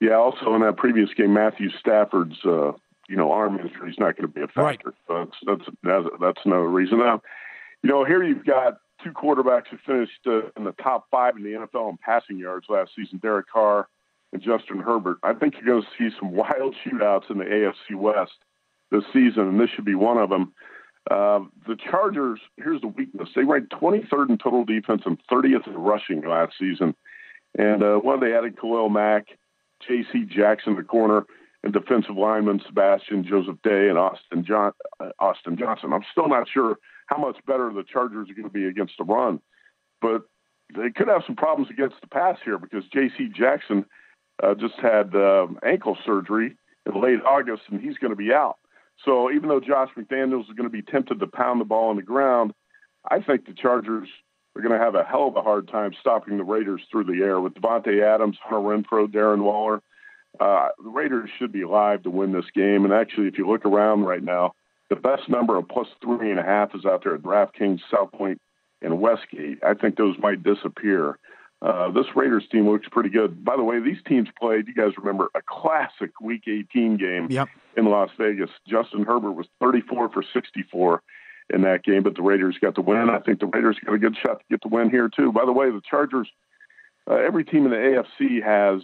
Yeah. 0.00 0.14
Also, 0.14 0.54
in 0.54 0.62
that 0.62 0.76
previous 0.76 1.10
game, 1.14 1.32
Matthew 1.32 1.70
Stafford's 1.78 2.36
uh, 2.44 2.72
you 3.08 3.16
know 3.16 3.32
arm 3.32 3.58
injury 3.58 3.90
is 3.90 3.98
not 3.98 4.16
going 4.16 4.28
to 4.28 4.34
be 4.34 4.42
a 4.42 4.46
factor. 4.46 4.62
Right. 4.62 4.80
So 5.06 5.18
that's 5.18 5.36
that's 5.46 5.76
that's, 5.82 6.06
that's 6.20 6.40
another 6.44 6.68
reason. 6.68 6.98
Now, 6.98 7.22
you 7.82 7.90
know, 7.90 8.04
here 8.04 8.22
you've 8.22 8.44
got 8.44 8.78
two 9.02 9.12
quarterbacks 9.12 9.68
who 9.70 9.78
finished 9.86 10.20
uh, 10.26 10.48
in 10.56 10.64
the 10.64 10.74
top 10.82 11.06
five 11.10 11.36
in 11.36 11.42
the 11.42 11.50
NFL 11.50 11.90
in 11.90 11.98
passing 11.98 12.38
yards 12.38 12.66
last 12.68 12.90
season: 12.96 13.18
Derek 13.18 13.46
Carr 13.48 13.88
and 14.32 14.42
Justin 14.42 14.78
Herbert. 14.78 15.18
I 15.22 15.34
think 15.34 15.54
you're 15.54 15.64
going 15.64 15.82
to 15.82 15.88
see 15.98 16.14
some 16.18 16.32
wild 16.34 16.74
shootouts 16.84 17.30
in 17.30 17.38
the 17.38 17.44
AFC 17.44 17.94
West 17.96 18.32
this 18.94 19.04
season, 19.12 19.48
and 19.48 19.60
this 19.60 19.70
should 19.74 19.84
be 19.84 19.94
one 19.94 20.18
of 20.18 20.30
them. 20.30 20.52
Uh, 21.10 21.40
the 21.66 21.76
Chargers, 21.76 22.40
here's 22.56 22.80
the 22.80 22.88
weakness. 22.88 23.28
They 23.34 23.44
ranked 23.44 23.72
23rd 23.72 24.30
in 24.30 24.38
total 24.38 24.64
defense 24.64 25.02
and 25.04 25.18
30th 25.30 25.66
in 25.66 25.74
rushing 25.74 26.26
last 26.26 26.54
season. 26.58 26.94
And 27.58 27.82
uh, 27.82 27.96
one, 27.96 28.20
they 28.20 28.34
added 28.34 28.58
Khalil 28.58 28.88
Mack, 28.88 29.26
J.C. 29.86 30.24
Jackson, 30.24 30.76
the 30.76 30.82
corner, 30.82 31.24
and 31.62 31.72
defensive 31.72 32.16
lineman 32.16 32.60
Sebastian 32.66 33.24
Joseph 33.24 33.56
Day 33.62 33.88
and 33.88 33.98
Austin, 33.98 34.44
John, 34.44 34.72
uh, 34.98 35.10
Austin 35.18 35.56
Johnson. 35.58 35.92
I'm 35.92 36.04
still 36.10 36.28
not 36.28 36.48
sure 36.48 36.76
how 37.06 37.18
much 37.18 37.36
better 37.46 37.70
the 37.72 37.84
Chargers 37.84 38.30
are 38.30 38.34
going 38.34 38.48
to 38.48 38.52
be 38.52 38.66
against 38.66 38.94
the 38.98 39.04
run, 39.04 39.40
but 40.00 40.22
they 40.74 40.90
could 40.94 41.08
have 41.08 41.22
some 41.26 41.36
problems 41.36 41.70
against 41.70 41.96
the 42.00 42.06
pass 42.06 42.38
here 42.44 42.58
because 42.58 42.84
J.C. 42.92 43.28
Jackson 43.36 43.84
uh, 44.42 44.54
just 44.54 44.74
had 44.80 45.14
uh, 45.14 45.46
ankle 45.64 45.98
surgery 46.04 46.56
in 46.86 47.00
late 47.00 47.20
August, 47.26 47.62
and 47.70 47.80
he's 47.80 47.98
going 47.98 48.10
to 48.10 48.16
be 48.16 48.32
out. 48.32 48.56
So 49.04 49.30
even 49.30 49.48
though 49.48 49.60
Josh 49.60 49.90
McDaniels 49.96 50.48
is 50.48 50.56
going 50.56 50.68
to 50.68 50.70
be 50.70 50.82
tempted 50.82 51.20
to 51.20 51.26
pound 51.26 51.60
the 51.60 51.64
ball 51.64 51.90
on 51.90 51.96
the 51.96 52.02
ground, 52.02 52.52
I 53.08 53.20
think 53.20 53.46
the 53.46 53.52
Chargers 53.52 54.08
are 54.56 54.62
going 54.62 54.78
to 54.78 54.82
have 54.82 54.94
a 54.94 55.04
hell 55.04 55.28
of 55.28 55.36
a 55.36 55.42
hard 55.42 55.68
time 55.68 55.92
stopping 56.00 56.38
the 56.38 56.44
Raiders 56.44 56.82
through 56.90 57.04
the 57.04 57.22
air 57.22 57.40
with 57.40 57.54
Davante 57.54 58.02
Adams, 58.02 58.38
Hunter 58.42 58.66
Renfrow, 58.66 59.06
Darren 59.06 59.42
Waller. 59.42 59.82
Uh, 60.40 60.68
the 60.82 60.90
Raiders 60.90 61.30
should 61.38 61.52
be 61.52 61.62
alive 61.62 62.02
to 62.02 62.10
win 62.10 62.32
this 62.32 62.50
game. 62.54 62.84
And 62.84 62.92
actually, 62.92 63.26
if 63.26 63.38
you 63.38 63.48
look 63.48 63.64
around 63.64 64.04
right 64.04 64.22
now, 64.22 64.52
the 64.90 64.96
best 64.96 65.28
number 65.28 65.56
of 65.56 65.68
plus 65.68 65.88
three 66.02 66.30
and 66.30 66.40
a 66.40 66.42
half 66.42 66.74
is 66.74 66.84
out 66.84 67.04
there 67.04 67.14
at 67.14 67.22
DraftKings, 67.22 67.80
South 67.90 68.12
Point, 68.12 68.40
and 68.82 69.00
Westgate. 69.00 69.58
I 69.64 69.74
think 69.74 69.96
those 69.96 70.16
might 70.18 70.42
disappear. 70.42 71.18
Uh, 71.64 71.90
this 71.90 72.04
Raiders 72.14 72.44
team 72.52 72.68
looks 72.68 72.86
pretty 72.90 73.08
good. 73.08 73.42
By 73.42 73.56
the 73.56 73.62
way, 73.62 73.80
these 73.80 74.02
teams 74.06 74.28
played. 74.38 74.68
You 74.68 74.74
guys 74.74 74.92
remember 74.98 75.30
a 75.34 75.40
classic 75.40 76.20
Week 76.20 76.42
18 76.46 76.98
game 76.98 77.26
yep. 77.30 77.48
in 77.74 77.86
Las 77.86 78.10
Vegas. 78.18 78.50
Justin 78.68 79.02
Herbert 79.02 79.32
was 79.32 79.46
34 79.60 80.10
for 80.10 80.22
64 80.22 81.02
in 81.54 81.62
that 81.62 81.82
game, 81.82 82.02
but 82.02 82.16
the 82.16 82.22
Raiders 82.22 82.58
got 82.60 82.74
the 82.74 82.82
win. 82.82 83.08
I 83.08 83.18
think 83.18 83.40
the 83.40 83.46
Raiders 83.46 83.78
got 83.82 83.94
a 83.94 83.98
good 83.98 84.14
shot 84.14 84.40
to 84.40 84.44
get 84.50 84.60
the 84.60 84.68
win 84.68 84.90
here 84.90 85.08
too. 85.08 85.32
By 85.32 85.46
the 85.46 85.52
way, 85.52 85.70
the 85.70 85.80
Chargers. 85.88 86.28
Uh, 87.10 87.14
every 87.14 87.44
team 87.44 87.64
in 87.64 87.70
the 87.70 87.76
AFC 88.20 88.42
has 88.42 88.82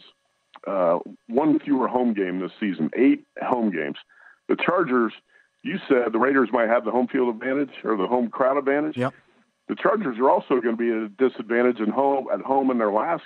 uh, 0.66 1.00
one 1.26 1.58
fewer 1.58 1.86
home 1.86 2.14
game 2.14 2.40
this 2.40 2.52
season, 2.58 2.90
eight 2.96 3.26
home 3.42 3.70
games. 3.70 3.96
The 4.48 4.56
Chargers, 4.56 5.12
you 5.62 5.78
said 5.86 6.12
the 6.12 6.18
Raiders 6.18 6.48
might 6.50 6.68
have 6.68 6.86
the 6.86 6.90
home 6.90 7.08
field 7.08 7.28
advantage 7.34 7.72
or 7.84 7.98
the 7.98 8.06
home 8.06 8.28
crowd 8.28 8.56
advantage. 8.56 8.96
Yep. 8.96 9.12
The 9.70 9.76
Chargers 9.76 10.18
are 10.18 10.28
also 10.28 10.60
going 10.60 10.76
to 10.76 10.82
be 10.82 10.90
at 10.90 10.96
a 10.96 11.08
disadvantage 11.30 11.78
home 11.94 12.26
at 12.34 12.40
home 12.40 12.72
in 12.72 12.78
their 12.78 12.90
last 12.90 13.22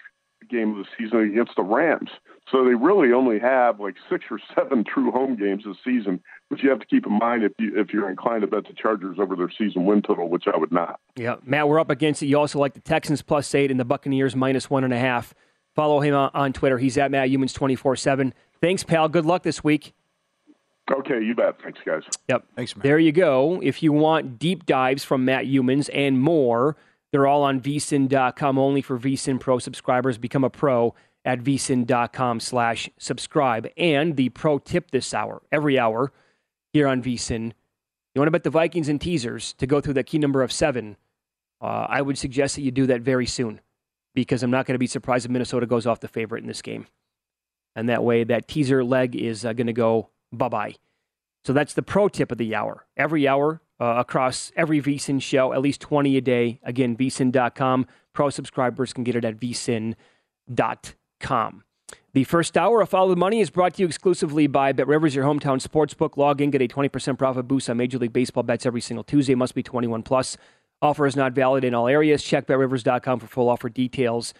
game 0.50 0.72
of 0.72 0.76
the 0.76 0.84
season 0.98 1.20
against 1.20 1.52
the 1.56 1.62
Rams. 1.62 2.10
So 2.52 2.66
they 2.66 2.74
really 2.74 3.14
only 3.14 3.38
have 3.38 3.80
like 3.80 3.94
six 4.10 4.26
or 4.30 4.38
seven 4.54 4.84
true 4.84 5.10
home 5.10 5.36
games 5.36 5.64
this 5.64 5.78
season, 5.82 6.22
which 6.50 6.62
you 6.62 6.68
have 6.68 6.80
to 6.80 6.86
keep 6.86 7.06
in 7.06 7.18
mind 7.18 7.44
if 7.44 7.52
you 7.58 7.72
if 7.80 7.94
you're 7.94 8.10
inclined 8.10 8.42
to 8.42 8.46
bet 8.46 8.64
the 8.66 8.74
Chargers 8.74 9.16
over 9.18 9.34
their 9.36 9.50
season 9.56 9.86
win 9.86 10.02
total, 10.02 10.28
which 10.28 10.44
I 10.46 10.58
would 10.58 10.70
not. 10.70 11.00
Yeah, 11.16 11.36
Matt, 11.46 11.66
we're 11.66 11.80
up 11.80 11.88
against 11.88 12.22
it. 12.22 12.26
You 12.26 12.38
also 12.38 12.58
like 12.58 12.74
the 12.74 12.80
Texans 12.80 13.22
plus 13.22 13.54
eight 13.54 13.70
and 13.70 13.80
the 13.80 13.86
Buccaneers 13.86 14.36
minus 14.36 14.68
one 14.68 14.84
and 14.84 14.92
a 14.92 14.98
half. 14.98 15.32
Follow 15.74 16.00
him 16.00 16.14
on 16.14 16.52
Twitter. 16.52 16.76
He's 16.76 16.98
at 16.98 17.10
Matt 17.10 17.30
Youmans 17.30 17.54
twenty 17.54 17.74
four 17.74 17.96
seven. 17.96 18.34
Thanks, 18.60 18.84
pal. 18.84 19.08
Good 19.08 19.24
luck 19.24 19.44
this 19.44 19.64
week. 19.64 19.94
Okay, 20.92 21.22
you 21.22 21.34
bet. 21.34 21.60
Thanks, 21.62 21.80
guys. 21.84 22.02
Yep. 22.28 22.44
Thanks, 22.56 22.76
man. 22.76 22.82
There 22.82 22.98
you 22.98 23.12
go. 23.12 23.60
If 23.62 23.82
you 23.82 23.92
want 23.92 24.38
deep 24.38 24.66
dives 24.66 25.02
from 25.02 25.24
Matt 25.24 25.46
Youmans 25.46 25.88
and 25.94 26.20
more, 26.20 26.76
they're 27.10 27.26
all 27.26 27.42
on 27.42 27.60
vsin.com 27.60 28.58
only 28.58 28.82
for 28.82 28.98
vsin 28.98 29.40
pro 29.40 29.58
subscribers. 29.58 30.18
Become 30.18 30.44
a 30.44 30.50
pro 30.50 30.94
at 31.24 31.40
vsin.com 31.40 32.40
slash 32.40 32.90
subscribe. 32.98 33.68
And 33.76 34.16
the 34.16 34.28
pro 34.30 34.58
tip 34.58 34.90
this 34.90 35.14
hour, 35.14 35.42
every 35.50 35.78
hour 35.78 36.12
here 36.72 36.86
on 36.86 37.02
vsin. 37.02 37.52
You 38.14 38.20
want 38.20 38.26
to 38.26 38.32
bet 38.32 38.44
the 38.44 38.50
Vikings 38.50 38.88
and 38.88 39.00
teasers 39.00 39.54
to 39.54 39.66
go 39.66 39.80
through 39.80 39.94
that 39.94 40.06
key 40.06 40.18
number 40.18 40.42
of 40.42 40.52
seven. 40.52 40.96
Uh, 41.60 41.86
I 41.88 42.02
would 42.02 42.18
suggest 42.18 42.56
that 42.56 42.62
you 42.62 42.70
do 42.70 42.86
that 42.86 43.00
very 43.00 43.26
soon 43.26 43.60
because 44.14 44.42
I'm 44.42 44.50
not 44.50 44.66
going 44.66 44.74
to 44.74 44.78
be 44.78 44.86
surprised 44.86 45.24
if 45.24 45.30
Minnesota 45.30 45.66
goes 45.66 45.86
off 45.86 46.00
the 46.00 46.08
favorite 46.08 46.42
in 46.42 46.46
this 46.46 46.62
game. 46.62 46.86
And 47.74 47.88
that 47.88 48.04
way, 48.04 48.22
that 48.24 48.46
teaser 48.46 48.84
leg 48.84 49.16
is 49.16 49.44
uh, 49.44 49.52
going 49.52 49.66
to 49.66 49.72
go 49.72 50.10
bye 50.34 50.48
bye. 50.48 50.74
So 51.44 51.52
that's 51.52 51.74
the 51.74 51.82
pro 51.82 52.08
tip 52.08 52.32
of 52.32 52.38
the 52.38 52.54
hour. 52.54 52.86
Every 52.96 53.28
hour 53.28 53.60
uh, 53.80 53.96
across 53.98 54.52
every 54.56 54.80
VSIN 54.80 55.20
show, 55.20 55.52
at 55.52 55.60
least 55.60 55.80
20 55.80 56.16
a 56.16 56.20
day. 56.20 56.60
Again, 56.62 56.96
vsin.com. 56.96 57.86
Pro 58.12 58.30
subscribers 58.30 58.92
can 58.92 59.04
get 59.04 59.16
it 59.16 59.24
at 59.24 59.38
vsin.com. 59.38 59.94
The 62.14 62.24
first 62.24 62.56
hour 62.56 62.80
of 62.80 62.88
Follow 62.88 63.10
the 63.10 63.16
Money 63.16 63.40
is 63.40 63.50
brought 63.50 63.74
to 63.74 63.82
you 63.82 63.86
exclusively 63.86 64.46
by 64.46 64.72
Bet 64.72 64.86
Rivers, 64.86 65.16
your 65.16 65.24
hometown 65.24 65.60
sportsbook. 65.60 66.16
Log 66.16 66.40
in, 66.40 66.50
get 66.50 66.62
a 66.62 66.68
20% 66.68 67.18
profit 67.18 67.48
boost 67.48 67.68
on 67.68 67.76
Major 67.76 67.98
League 67.98 68.12
Baseball 68.12 68.44
bets 68.44 68.64
every 68.64 68.80
single 68.80 69.02
Tuesday. 69.02 69.34
Must 69.34 69.54
be 69.54 69.64
21 69.64 70.02
plus. 70.04 70.36
Offer 70.80 71.06
is 71.06 71.16
not 71.16 71.32
valid 71.32 71.64
in 71.64 71.74
all 71.74 71.88
areas. 71.88 72.22
Check 72.22 72.46
betrivers.com 72.46 73.18
for 73.18 73.26
full 73.26 73.48
offer 73.48 73.68
details 73.68 74.32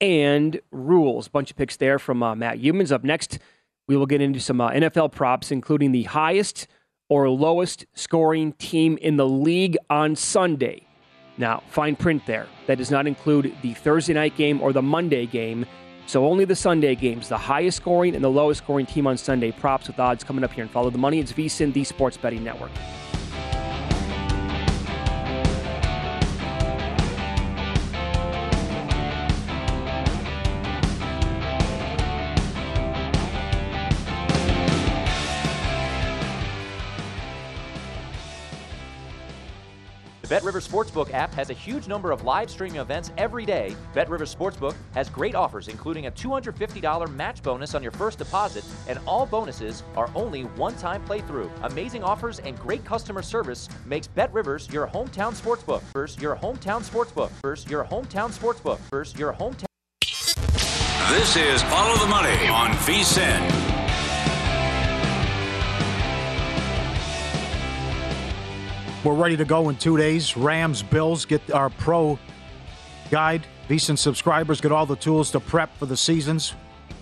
and 0.00 0.60
rules. 0.70 1.28
Bunch 1.28 1.50
of 1.50 1.56
picks 1.56 1.76
there 1.76 1.98
from 1.98 2.22
uh, 2.22 2.34
Matt 2.34 2.58
Youmans. 2.58 2.92
Up 2.92 3.04
next, 3.04 3.38
we 3.86 3.96
will 3.96 4.06
get 4.06 4.20
into 4.20 4.40
some 4.40 4.60
uh, 4.60 4.70
NFL 4.70 5.12
props, 5.12 5.50
including 5.50 5.92
the 5.92 6.04
highest 6.04 6.66
or 7.08 7.28
lowest 7.28 7.86
scoring 7.94 8.52
team 8.54 8.96
in 8.98 9.16
the 9.16 9.28
league 9.28 9.76
on 9.90 10.16
Sunday. 10.16 10.86
Now, 11.36 11.62
fine 11.68 11.96
print 11.96 12.24
there. 12.26 12.46
That 12.66 12.78
does 12.78 12.90
not 12.90 13.06
include 13.06 13.54
the 13.62 13.74
Thursday 13.74 14.14
night 14.14 14.36
game 14.36 14.62
or 14.62 14.72
the 14.72 14.82
Monday 14.82 15.26
game. 15.26 15.66
So 16.06 16.26
only 16.26 16.44
the 16.44 16.56
Sunday 16.56 16.94
games, 16.94 17.28
the 17.28 17.38
highest 17.38 17.78
scoring 17.78 18.14
and 18.14 18.22
the 18.22 18.30
lowest 18.30 18.62
scoring 18.62 18.86
team 18.86 19.06
on 19.06 19.16
Sunday. 19.16 19.50
Props 19.52 19.88
with 19.88 19.98
odds 19.98 20.22
coming 20.22 20.44
up 20.44 20.52
here 20.52 20.62
and 20.62 20.70
follow 20.70 20.90
the 20.90 20.98
money. 20.98 21.18
It's 21.18 21.32
VSIN, 21.32 21.72
the 21.72 21.84
sports 21.84 22.16
betting 22.16 22.44
network. 22.44 22.70
BetRivers 40.34 40.68
Sportsbook 40.68 41.14
app 41.14 41.32
has 41.34 41.50
a 41.50 41.52
huge 41.52 41.86
number 41.86 42.10
of 42.10 42.24
live 42.24 42.50
streaming 42.50 42.80
events 42.80 43.12
every 43.16 43.46
day. 43.46 43.76
Bet 43.92 44.08
BetRivers 44.08 44.34
Sportsbook 44.34 44.74
has 44.92 45.08
great 45.08 45.36
offers, 45.36 45.68
including 45.68 46.06
a 46.06 46.10
$250 46.10 47.14
match 47.14 47.40
bonus 47.40 47.76
on 47.76 47.84
your 47.84 47.92
first 47.92 48.18
deposit, 48.18 48.64
and 48.88 48.98
all 49.06 49.26
bonuses 49.26 49.84
are 49.94 50.10
only 50.16 50.42
one-time 50.56 51.04
playthrough. 51.04 51.48
Amazing 51.62 52.02
offers 52.02 52.40
and 52.40 52.58
great 52.58 52.84
customer 52.84 53.22
service 53.22 53.68
makes 53.86 54.08
BetRivers 54.08 54.72
your 54.72 54.88
hometown 54.88 55.40
sportsbook. 55.40 55.82
First, 55.92 56.20
your 56.20 56.34
hometown 56.34 56.82
sportsbook. 56.82 57.30
First, 57.40 57.70
your 57.70 57.84
hometown 57.84 58.36
sportsbook. 58.36 58.80
First, 58.90 59.16
your 59.16 59.34
hometown. 59.34 59.66
This 61.10 61.36
is 61.36 61.62
Follow 61.62 61.96
the 61.98 62.06
Money 62.06 62.48
on 62.48 62.70
VSIN. 62.78 63.83
We're 69.04 69.12
ready 69.12 69.36
to 69.36 69.44
go 69.44 69.68
in 69.68 69.76
two 69.76 69.98
days. 69.98 70.34
Rams, 70.34 70.82
Bills, 70.82 71.26
get 71.26 71.50
our 71.50 71.68
pro 71.68 72.18
guide. 73.10 73.46
VSIN 73.68 73.98
subscribers 73.98 74.62
get 74.62 74.72
all 74.72 74.86
the 74.86 74.96
tools 74.96 75.30
to 75.32 75.40
prep 75.40 75.76
for 75.78 75.84
the 75.84 75.96
seasons, 75.96 76.54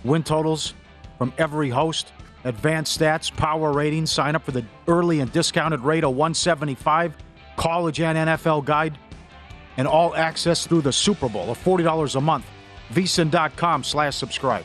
win 0.03 0.25
totals 0.25 0.75
from 1.17 1.33
every 1.39 1.71
host, 1.71 2.13
advanced 2.43 2.99
stats, 2.99 3.35
power 3.35 3.73
ratings. 3.73 4.11
Sign 4.11 4.35
up 4.35 4.43
for 4.43 4.51
the 4.51 4.65
early 4.89 5.21
and 5.21 5.31
discounted 5.31 5.81
rate 5.81 6.03
of 6.03 6.17
175 6.17 7.17
college 7.57 8.01
and 8.01 8.19
NFL 8.19 8.65
guide, 8.65 8.99
and 9.77 9.87
all 9.87 10.15
access 10.17 10.67
through 10.67 10.83
the 10.83 10.93
Super 10.93 11.29
Bowl 11.29 11.51
of 11.53 11.59
$40 11.63 12.17
a 12.17 12.21
month. 12.21 12.47
VSIN.com 12.93 13.85
slash 13.85 14.17
subscribe. 14.17 14.65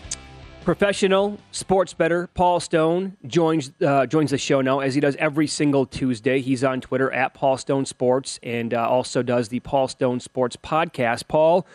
Professional 0.68 1.38
sports 1.52 1.94
better 1.94 2.28
Paul 2.34 2.60
Stone 2.60 3.16
joins 3.26 3.72
uh, 3.82 4.06
joins 4.06 4.32
the 4.32 4.38
show 4.38 4.60
now 4.60 4.82
as 4.82 4.96
he 4.96 5.00
does 5.00 5.16
every 5.16 5.48
single 5.48 5.86
Tuesday. 5.86 6.42
He's 6.42 6.62
on 6.62 6.82
Twitter 6.82 7.10
at 7.10 7.34
Paul 7.34 7.56
Stone 7.56 7.86
Sports 7.86 8.38
and 8.44 8.74
uh, 8.74 8.86
also 8.86 9.24
does 9.24 9.48
the 9.48 9.62
Paul 9.62 9.88
Stone 9.88 10.20
Sports 10.20 10.58
podcast. 10.58 11.30
Paul, 11.30 11.66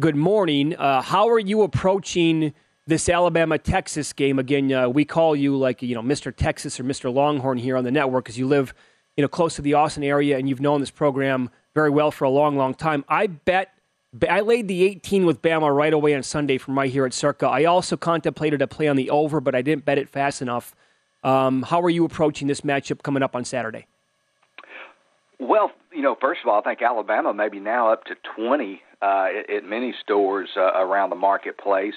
good 0.00 0.16
morning. 0.16 0.74
Uh, 0.74 1.02
how 1.02 1.28
are 1.28 1.38
you 1.38 1.60
approaching 1.60 2.54
this 2.86 3.10
Alabama 3.10 3.58
Texas 3.58 4.10
game? 4.14 4.38
Again, 4.38 4.72
uh, 4.72 4.88
we 4.88 5.04
call 5.04 5.36
you 5.36 5.54
like 5.54 5.82
you 5.82 5.94
know 5.94 6.00
Mr. 6.00 6.34
Texas 6.34 6.80
or 6.80 6.84
Mr. 6.84 7.12
Longhorn 7.12 7.58
here 7.58 7.76
on 7.76 7.84
the 7.84 7.90
network 7.90 8.24
because 8.24 8.38
you 8.38 8.48
live 8.48 8.72
you 9.18 9.22
know 9.22 9.28
close 9.28 9.56
to 9.56 9.62
the 9.62 9.74
Austin 9.74 10.02
area 10.02 10.38
and 10.38 10.48
you've 10.48 10.62
known 10.62 10.80
this 10.80 10.90
program 10.90 11.50
very 11.74 11.90
well 11.90 12.10
for 12.10 12.24
a 12.24 12.30
long, 12.30 12.56
long 12.56 12.72
time. 12.72 13.04
I 13.06 13.26
bet 13.26 13.74
I 14.28 14.40
laid 14.40 14.66
the 14.66 14.82
18 14.82 15.24
with 15.24 15.40
Bama 15.40 15.74
right 15.74 15.92
away 15.92 16.14
on 16.14 16.22
Sunday 16.24 16.58
from 16.58 16.76
right 16.76 16.90
here 16.90 17.06
at 17.06 17.14
Circa. 17.14 17.46
I 17.46 17.64
also 17.64 17.96
contemplated 17.96 18.60
a 18.60 18.66
play 18.66 18.88
on 18.88 18.96
the 18.96 19.08
over, 19.08 19.40
but 19.40 19.54
I 19.54 19.62
didn't 19.62 19.84
bet 19.84 19.98
it 19.98 20.08
fast 20.08 20.42
enough. 20.42 20.74
Um, 21.22 21.62
how 21.62 21.80
are 21.80 21.90
you 21.90 22.04
approaching 22.04 22.48
this 22.48 22.62
matchup 22.62 23.02
coming 23.02 23.22
up 23.22 23.36
on 23.36 23.44
Saturday? 23.44 23.86
Well, 25.38 25.70
you 25.92 26.02
know, 26.02 26.16
first 26.20 26.40
of 26.42 26.48
all, 26.48 26.58
I 26.58 26.62
think 26.62 26.82
Alabama 26.82 27.32
may 27.32 27.48
be 27.48 27.60
now 27.60 27.92
up 27.92 28.04
to 28.04 28.14
20 28.36 28.82
uh, 29.00 29.28
at, 29.56 29.64
many 29.64 29.94
stores 30.02 30.48
uh, 30.56 30.72
around 30.74 31.10
the 31.10 31.16
marketplace. 31.16 31.94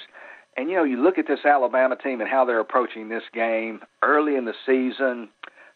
And, 0.56 0.70
you 0.70 0.76
know, 0.76 0.84
you 0.84 1.02
look 1.02 1.18
at 1.18 1.26
this 1.26 1.40
Alabama 1.44 1.96
team 1.96 2.20
and 2.20 2.30
how 2.30 2.44
they're 2.44 2.60
approaching 2.60 3.08
this 3.08 3.24
game 3.32 3.80
early 4.02 4.36
in 4.36 4.44
the 4.44 4.54
season. 4.64 5.30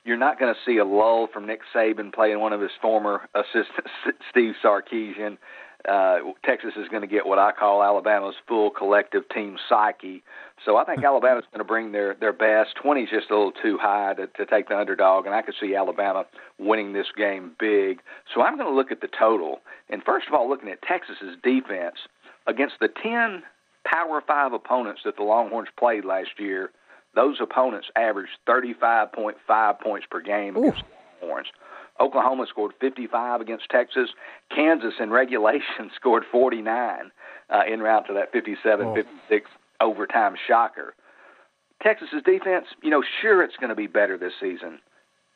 You're 0.05 0.16
not 0.16 0.38
going 0.38 0.55
to 0.55 0.61
see 0.64 0.79
a 0.79 0.85
lull 0.85 1.27
from 1.33 1.46
Nick 1.46 1.61
Saban 1.74 2.14
playing 2.14 2.38
one 2.38 2.53
of 2.53 2.61
his 2.61 2.70
former 2.81 3.29
assistants, 3.35 3.90
Steve 4.31 4.55
Sarkisian 4.62 5.37
uh, 5.88 6.18
Texas 6.44 6.72
is 6.76 6.88
going 6.88 7.02
to 7.02 7.08
get 7.08 7.26
what 7.26 7.38
I 7.38 7.52
call 7.52 7.82
Alabama's 7.82 8.34
full 8.46 8.70
collective 8.70 9.28
team 9.28 9.56
psyche. 9.68 10.22
So 10.64 10.76
I 10.76 10.84
think 10.84 11.04
Alabama's 11.04 11.44
going 11.52 11.60
to 11.60 11.64
bring 11.64 11.92
their 11.92 12.14
their 12.14 12.32
best. 12.32 12.74
Twenty 12.82 13.02
is 13.02 13.10
just 13.10 13.30
a 13.30 13.36
little 13.36 13.52
too 13.52 13.78
high 13.80 14.14
to, 14.14 14.26
to 14.26 14.46
take 14.46 14.68
the 14.68 14.78
underdog, 14.78 15.26
and 15.26 15.34
I 15.34 15.42
could 15.42 15.54
see 15.60 15.74
Alabama 15.74 16.26
winning 16.58 16.92
this 16.92 17.06
game 17.16 17.52
big. 17.60 18.00
So 18.34 18.42
I'm 18.42 18.56
going 18.56 18.68
to 18.68 18.74
look 18.74 18.90
at 18.90 19.00
the 19.00 19.08
total. 19.08 19.60
And 19.88 20.02
first 20.02 20.26
of 20.26 20.34
all, 20.34 20.48
looking 20.48 20.68
at 20.68 20.82
Texas's 20.82 21.36
defense 21.42 21.96
against 22.46 22.74
the 22.80 22.88
ten 22.88 23.42
Power 23.84 24.20
Five 24.26 24.52
opponents 24.52 25.02
that 25.04 25.16
the 25.16 25.22
Longhorns 25.22 25.68
played 25.78 26.04
last 26.04 26.30
year, 26.38 26.70
those 27.14 27.38
opponents 27.40 27.88
averaged 27.96 28.32
35.5 28.48 29.80
points 29.80 30.06
per 30.10 30.20
game 30.20 30.56
Ooh. 30.56 30.68
against 30.68 30.82
the 30.82 31.26
Longhorns. 31.26 31.48
Oklahoma 32.00 32.46
scored 32.48 32.72
55 32.80 33.40
against 33.40 33.68
Texas. 33.70 34.11
Kansas 34.54 34.94
in 35.00 35.11
regulation 35.11 35.90
scored 35.96 36.24
49 36.30 37.11
uh, 37.50 37.61
in 37.70 37.80
route 37.80 38.06
to 38.06 38.14
that 38.14 38.32
57 38.32 38.87
oh. 38.87 38.94
56 38.94 39.50
overtime 39.80 40.34
shocker. 40.46 40.94
Texas's 41.82 42.22
defense, 42.24 42.66
you 42.82 42.90
know, 42.90 43.02
sure 43.22 43.42
it's 43.42 43.56
going 43.56 43.70
to 43.70 43.76
be 43.76 43.87
better 43.87 44.18
this 44.18 44.32
season, 44.40 44.80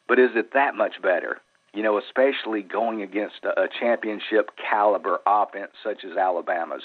but 0.09 0.19
is 0.19 0.31
it 0.35 0.53
that 0.55 0.75
much 0.75 1.01
better? 1.01 1.39
You 1.73 1.83
know, 1.83 1.99
especially 1.99 2.63
going 2.63 3.03
against 3.03 3.45
a, 3.45 3.63
a 3.63 3.69
championship 3.81 4.51
caliber 4.59 5.21
offense 5.27 5.73
such 5.83 6.05
as 6.05 6.17
Alabama's. 6.17 6.83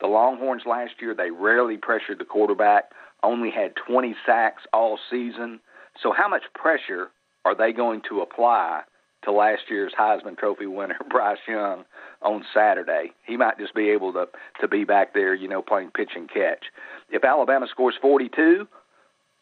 The 0.00 0.08
Longhorns 0.08 0.64
last 0.66 0.94
year, 1.00 1.14
they 1.14 1.30
rarely 1.30 1.76
pressured 1.76 2.18
the 2.18 2.24
quarterback, 2.24 2.90
only 3.22 3.50
had 3.50 3.74
20 3.88 4.14
sacks 4.26 4.62
all 4.72 4.98
season. 5.10 5.60
So, 6.02 6.12
how 6.12 6.28
much 6.28 6.42
pressure 6.54 7.08
are 7.46 7.54
they 7.54 7.72
going 7.72 8.02
to 8.10 8.20
apply 8.20 8.82
to 9.26 9.32
last 9.32 9.62
year's 9.68 9.92
Heisman 9.98 10.38
Trophy 10.38 10.66
winner, 10.66 10.96
Bryce 11.10 11.38
Young, 11.46 11.84
on 12.22 12.44
Saturday? 12.54 13.12
He 13.26 13.36
might 13.36 13.58
just 13.58 13.74
be 13.74 13.90
able 13.90 14.14
to, 14.14 14.26
to 14.60 14.68
be 14.68 14.84
back 14.84 15.12
there, 15.12 15.34
you 15.34 15.48
know, 15.48 15.60
playing 15.60 15.90
pitch 15.90 16.12
and 16.16 16.28
catch. 16.28 16.64
If 17.10 17.24
Alabama 17.24 17.66
scores 17.70 17.96
42, 18.00 18.66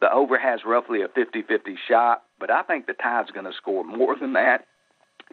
the 0.01 0.13
over 0.13 0.39
has 0.39 0.61
roughly 0.67 1.03
a 1.03 1.09
50 1.09 1.43
50 1.43 1.77
shot, 1.89 2.25
but 2.41 2.51
I 2.51 2.63
think 2.63 2.87
the 2.87 2.95
Tide's 2.95 3.31
going 3.31 3.47
to 3.47 3.57
score 3.57 3.85
more 3.85 4.17
than 4.19 4.33
that. 4.33 4.67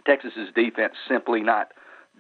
Texas's 0.06 0.50
defense 0.56 0.94
simply 1.10 1.42
not 1.42 1.70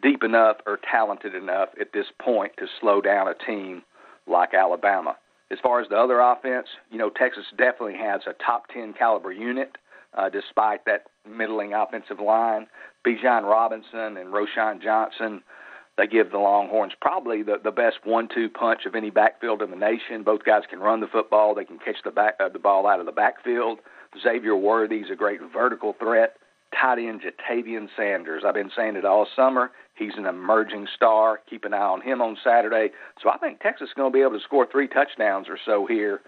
deep 0.02 0.24
enough 0.24 0.58
or 0.66 0.80
talented 0.90 1.36
enough 1.36 1.70
at 1.80 1.94
this 1.94 2.08
point 2.20 2.54
to 2.58 2.66
slow 2.80 3.02
down 3.02 3.28
a 3.28 3.36
team 3.46 3.84
like 4.28 4.54
Alabama. 4.54 5.16
As 5.52 5.60
far 5.62 5.82
as 5.82 5.90
the 5.90 5.98
other 5.98 6.20
offense, 6.20 6.68
you 6.90 6.98
know, 6.98 7.10
Texas 7.10 7.46
definitely 7.58 7.98
has 7.98 8.22
a 8.26 8.34
top 8.44 8.68
10 8.74 8.94
caliber 8.94 9.32
unit, 9.32 9.78
uh, 10.18 10.30
despite 10.30 10.86
that 10.86 11.06
middling 11.30 11.74
offensive 11.74 12.20
line. 12.20 12.68
Bijan 13.06 13.44
Robinson 13.44 14.18
and 14.18 14.34
Roschon 14.34 14.82
Johnson, 14.82 15.42
they 15.98 16.08
give 16.08 16.32
the 16.32 16.38
Longhorns 16.38 16.94
probably 17.02 17.44
the, 17.44 17.58
the 17.64 17.72
best 17.72 17.98
one-two 18.04 18.50
punch 18.50 18.82
of 18.86 18.96
any 18.96 19.10
backfield 19.10 19.62
in 19.62 19.72
the 19.72 19.76
nation. 19.76 20.24
Both 20.24 20.44
guys 20.44 20.64
can 20.70 20.80
run 20.80 21.00
the 21.00 21.08
football. 21.08 21.56
They 21.56 21.66
can 21.66 21.80
catch 21.80 21.98
the 22.04 22.12
back 22.12 22.36
uh, 22.40 22.50
the 22.50 22.60
ball 22.60 22.88
out 22.88 23.00
of 23.00 23.06
the 23.06 23.12
backfield. 23.12 23.80
Xavier 24.22 24.56
Worthy's 24.56 25.10
a 25.12 25.16
great 25.16 25.40
vertical 25.54 25.96
threat 26.00 26.38
tight 26.80 27.00
end 27.00 27.22
Ja'Tavion 27.22 27.88
Sanders. 27.96 28.44
I've 28.46 28.54
been 28.54 28.72
saying 28.76 28.96
it 28.96 29.06
all 29.06 29.28
summer. 29.36 29.72
He's 29.96 30.14
an 30.18 30.26
emerging 30.26 30.88
star. 30.96 31.42
Keep 31.50 31.66
an 31.66 31.74
eye 31.74 31.80
on 31.80 32.02
him 32.02 32.22
on 32.22 32.38
Saturday. 32.44 32.94
So 33.22 33.30
I 33.30 33.38
think 33.38 33.60
Texas 33.60 33.90
is 33.90 33.94
going 33.96 34.12
to 34.12 34.18
be 34.18 34.22
able 34.22 34.38
to 34.38 34.44
score 34.44 34.68
three 34.70 34.88
touchdowns 34.88 35.48
or 35.50 35.58
so 35.64 35.86
here. 35.86 36.22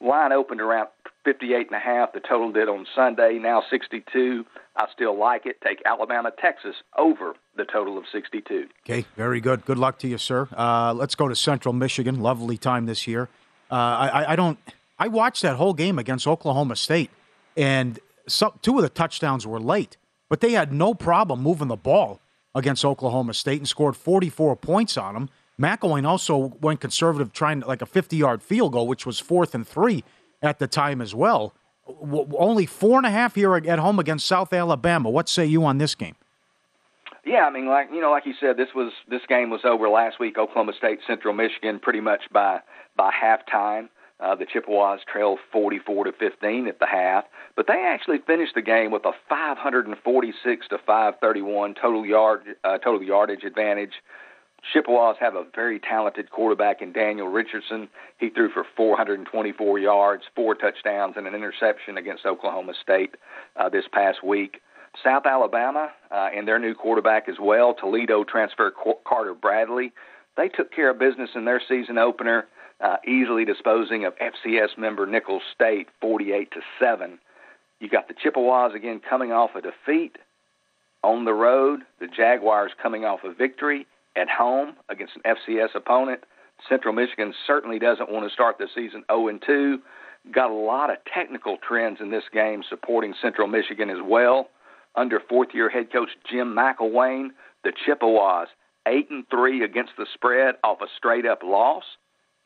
Line 0.00 0.32
opened 0.32 0.60
around 0.60 0.88
58 1.24 1.66
and 1.66 1.76
a 1.76 1.78
half. 1.78 2.12
The 2.12 2.20
total 2.20 2.52
did 2.52 2.68
on 2.68 2.86
Sunday. 2.94 3.38
Now 3.40 3.62
62. 3.70 4.44
I 4.76 4.86
still 4.92 5.18
like 5.18 5.46
it. 5.46 5.60
Take 5.64 5.82
Alabama, 5.84 6.32
Texas 6.40 6.76
over 6.96 7.34
the 7.56 7.64
total 7.64 7.98
of 7.98 8.04
62. 8.10 8.66
Okay, 8.84 9.04
very 9.16 9.40
good. 9.40 9.64
Good 9.64 9.78
luck 9.78 9.98
to 10.00 10.08
you, 10.08 10.18
sir. 10.18 10.48
Uh, 10.56 10.94
let's 10.94 11.14
go 11.14 11.28
to 11.28 11.36
Central 11.36 11.72
Michigan. 11.72 12.20
Lovely 12.20 12.56
time 12.56 12.86
this 12.86 13.06
year. 13.06 13.28
Uh, 13.70 13.74
I, 13.74 14.32
I 14.32 14.36
don't. 14.36 14.58
I 14.98 15.08
watched 15.08 15.42
that 15.42 15.56
whole 15.56 15.74
game 15.74 15.98
against 15.98 16.26
Oklahoma 16.26 16.76
State, 16.76 17.10
and 17.56 17.98
some, 18.26 18.52
two 18.62 18.76
of 18.76 18.82
the 18.82 18.88
touchdowns 18.88 19.46
were 19.46 19.60
late, 19.60 19.96
but 20.28 20.40
they 20.40 20.52
had 20.52 20.72
no 20.72 20.92
problem 20.94 21.42
moving 21.42 21.68
the 21.68 21.76
ball 21.76 22.20
against 22.54 22.84
Oklahoma 22.84 23.32
State 23.32 23.58
and 23.58 23.68
scored 23.68 23.96
44 23.96 24.56
points 24.56 24.96
on 24.96 25.14
them. 25.14 25.30
McElwain 25.58 26.06
also 26.06 26.54
went 26.60 26.80
conservative, 26.80 27.32
trying 27.32 27.60
like 27.60 27.82
a 27.82 27.86
50 27.86 28.16
yard 28.16 28.42
field 28.42 28.72
goal, 28.72 28.86
which 28.86 29.06
was 29.06 29.18
fourth 29.18 29.54
and 29.54 29.66
three 29.66 30.04
at 30.42 30.58
the 30.58 30.66
time 30.66 31.00
as 31.00 31.14
well. 31.14 31.54
W- 31.86 32.30
only 32.38 32.66
four 32.66 32.98
and 32.98 33.06
a 33.06 33.10
half 33.10 33.34
here 33.34 33.54
at 33.56 33.78
home 33.78 33.98
against 33.98 34.26
South 34.26 34.52
Alabama. 34.52 35.10
What 35.10 35.28
say 35.28 35.46
you 35.46 35.64
on 35.64 35.78
this 35.78 35.94
game? 35.94 36.16
Yeah, 37.24 37.44
I 37.44 37.50
mean, 37.50 37.66
like 37.66 37.88
you 37.92 38.00
know, 38.00 38.10
like 38.10 38.24
you 38.26 38.34
said, 38.40 38.56
this 38.56 38.70
was 38.74 38.92
this 39.08 39.22
game 39.28 39.50
was 39.50 39.60
over 39.64 39.88
last 39.88 40.18
week. 40.18 40.38
Oklahoma 40.38 40.72
State, 40.76 41.00
Central 41.06 41.34
Michigan, 41.34 41.78
pretty 41.78 42.00
much 42.00 42.22
by 42.32 42.60
by 42.96 43.10
halftime. 43.10 43.88
Uh, 44.20 44.34
the 44.34 44.44
Chippewas 44.44 45.00
trailed 45.10 45.38
44 45.50 46.04
to 46.04 46.12
15 46.12 46.68
at 46.68 46.78
the 46.78 46.86
half, 46.86 47.24
but 47.56 47.66
they 47.66 47.86
actually 47.88 48.18
finished 48.26 48.54
the 48.54 48.60
game 48.60 48.90
with 48.90 49.06
a 49.06 49.12
546 49.30 50.68
to 50.68 50.76
531 50.76 51.74
total 51.74 52.04
yard 52.04 52.42
uh, 52.64 52.78
total 52.78 53.02
yardage 53.02 53.44
advantage. 53.44 53.94
Chippewas 54.72 55.16
have 55.20 55.34
a 55.34 55.44
very 55.54 55.78
talented 55.78 56.30
quarterback 56.30 56.82
in 56.82 56.92
Daniel 56.92 57.28
Richardson. 57.28 57.88
He 58.18 58.30
threw 58.30 58.50
for 58.50 58.64
424 58.76 59.78
yards, 59.78 60.24
four 60.34 60.54
touchdowns, 60.54 61.14
and 61.16 61.26
an 61.26 61.34
interception 61.34 61.96
against 61.96 62.26
Oklahoma 62.26 62.74
State 62.80 63.14
uh, 63.56 63.68
this 63.68 63.84
past 63.92 64.24
week. 64.24 64.60
South 65.02 65.24
Alabama 65.24 65.90
uh, 66.10 66.28
and 66.34 66.46
their 66.46 66.58
new 66.58 66.74
quarterback 66.74 67.28
as 67.28 67.36
well, 67.40 67.74
Toledo 67.74 68.24
transfer 68.24 68.72
Carter 69.06 69.34
Bradley. 69.34 69.92
They 70.36 70.48
took 70.48 70.72
care 70.72 70.90
of 70.90 70.98
business 70.98 71.30
in 71.34 71.44
their 71.44 71.62
season 71.66 71.96
opener 71.98 72.46
uh, 72.80 72.96
easily 73.06 73.44
disposing 73.44 74.04
of 74.04 74.14
FCS 74.16 74.78
member 74.78 75.06
Nicholls 75.06 75.42
State 75.54 75.88
48 76.00 76.50
to 76.52 76.60
7. 76.80 77.18
You 77.78 77.88
got 77.88 78.08
the 78.08 78.14
Chippewas 78.14 78.72
again 78.74 79.00
coming 79.08 79.32
off 79.32 79.50
a 79.54 79.60
defeat 79.60 80.16
on 81.02 81.24
the 81.24 81.32
road, 81.32 81.80
the 81.98 82.08
Jaguars 82.08 82.72
coming 82.82 83.04
off 83.04 83.20
a 83.24 83.32
victory 83.32 83.86
at 84.16 84.28
home 84.28 84.74
against 84.88 85.14
an 85.16 85.36
FCS 85.36 85.74
opponent. 85.74 86.20
Central 86.68 86.94
Michigan 86.94 87.32
certainly 87.46 87.78
doesn't 87.78 88.10
want 88.10 88.28
to 88.28 88.32
start 88.32 88.58
the 88.58 88.68
season 88.74 89.04
0 89.10 89.28
and 89.28 89.42
2. 89.46 89.78
Got 90.32 90.50
a 90.50 90.54
lot 90.54 90.90
of 90.90 90.98
technical 91.12 91.56
trends 91.56 91.98
in 92.00 92.10
this 92.10 92.24
game 92.32 92.62
supporting 92.68 93.14
Central 93.20 93.48
Michigan 93.48 93.88
as 93.88 94.02
well. 94.04 94.48
Under 94.94 95.20
fourth 95.20 95.48
year 95.54 95.70
head 95.70 95.92
coach 95.92 96.10
Jim 96.30 96.54
McElwain, 96.54 97.28
the 97.64 97.72
Chippewas 97.86 98.48
8 98.86 99.10
and 99.10 99.24
3 99.30 99.62
against 99.64 99.92
the 99.96 100.06
spread 100.12 100.56
off 100.64 100.80
a 100.82 100.86
straight 100.96 101.26
up 101.26 101.42
loss 101.42 101.84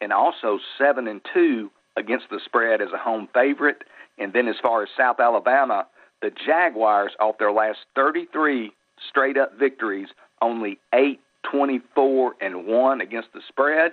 and 0.00 0.12
also 0.12 0.58
seven 0.78 1.08
and 1.08 1.20
two 1.32 1.70
against 1.96 2.26
the 2.30 2.40
spread 2.44 2.80
as 2.80 2.92
a 2.92 2.98
home 2.98 3.28
favorite. 3.32 3.82
And 4.18 4.32
then 4.32 4.48
as 4.48 4.56
far 4.62 4.82
as 4.82 4.88
South 4.96 5.18
Alabama, 5.20 5.86
the 6.20 6.30
Jaguars 6.30 7.12
off 7.18 7.38
their 7.38 7.52
last 7.52 7.78
33 7.94 8.72
straight 9.08 9.36
up 9.36 9.58
victories, 9.58 10.08
only 10.40 10.78
8 10.94 11.20
24 11.50 12.34
and 12.40 12.66
1 12.66 13.00
against 13.00 13.32
the 13.32 13.40
spread 13.48 13.92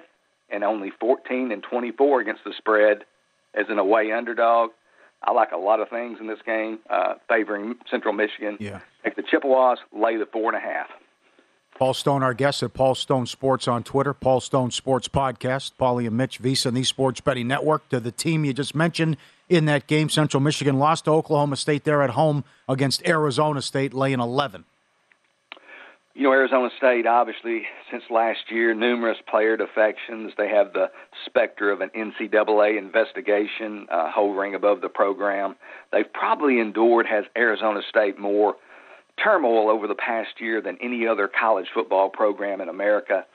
and 0.49 0.63
only 0.63 0.91
14 0.99 1.51
and 1.51 1.63
24 1.63 2.21
against 2.21 2.43
the 2.43 2.53
spread 2.57 3.05
as 3.53 3.65
an 3.69 3.79
away 3.79 4.11
underdog. 4.11 4.71
I 5.23 5.31
like 5.31 5.51
a 5.51 5.57
lot 5.57 5.79
of 5.79 5.89
things 5.89 6.17
in 6.19 6.27
this 6.27 6.39
game, 6.45 6.79
uh, 6.89 7.15
favoring 7.29 7.75
Central 7.89 8.13
Michigan. 8.13 8.57
Yeah. 8.59 8.79
Take 9.03 9.15
the 9.15 9.23
Chippewas, 9.23 9.77
lay 9.93 10.17
the 10.17 10.25
four 10.25 10.53
and 10.53 10.57
a 10.57 10.67
half. 10.67 10.87
Paul 11.77 11.93
Stone, 11.93 12.21
our 12.21 12.33
guest 12.33 12.61
at 12.63 12.73
Paul 12.73 12.95
Stone 12.95 13.27
Sports 13.27 13.67
on 13.67 13.83
Twitter, 13.83 14.13
Paul 14.13 14.39
Stone 14.39 14.71
Sports 14.71 15.07
Podcast, 15.07 15.71
Paulie 15.79 16.05
and 16.05 16.17
Mitch 16.17 16.37
Visa 16.37 16.67
and 16.67 16.77
the 16.77 16.83
Sports 16.83 17.21
Betting 17.21 17.47
Network. 17.47 17.87
To 17.89 17.99
the 17.99 18.11
team 18.11 18.45
you 18.45 18.53
just 18.53 18.75
mentioned 18.75 19.17
in 19.49 19.65
that 19.65 19.87
game, 19.87 20.09
Central 20.09 20.41
Michigan 20.41 20.77
lost 20.77 21.05
to 21.05 21.11
Oklahoma 21.11 21.55
State 21.55 21.83
there 21.83 22.01
at 22.03 22.11
home 22.11 22.43
against 22.67 23.07
Arizona 23.07 23.61
State, 23.61 23.93
laying 23.93 24.19
11. 24.19 24.65
You 26.21 26.27
know, 26.27 26.33
Arizona 26.33 26.69
State, 26.77 27.07
obviously, 27.07 27.63
since 27.89 28.03
last 28.11 28.51
year, 28.51 28.75
numerous 28.75 29.17
player 29.27 29.57
defections. 29.57 30.31
They 30.37 30.49
have 30.49 30.71
the 30.71 30.91
specter 31.25 31.71
of 31.71 31.81
an 31.81 31.89
NCAA 31.97 32.77
investigation 32.77 33.87
uh, 33.91 34.11
hovering 34.11 34.53
above 34.53 34.81
the 34.81 34.87
program. 34.87 35.55
They've 35.91 36.13
probably 36.13 36.59
endured, 36.59 37.07
has 37.07 37.25
Arizona 37.35 37.79
State 37.89 38.19
more 38.19 38.53
turmoil 39.23 39.67
over 39.67 39.87
the 39.87 39.95
past 39.95 40.39
year 40.39 40.61
than 40.61 40.77
any 40.79 41.07
other 41.07 41.27
college 41.27 41.69
football 41.73 42.09
program 42.09 42.61
in 42.61 42.69
America. 42.69 43.25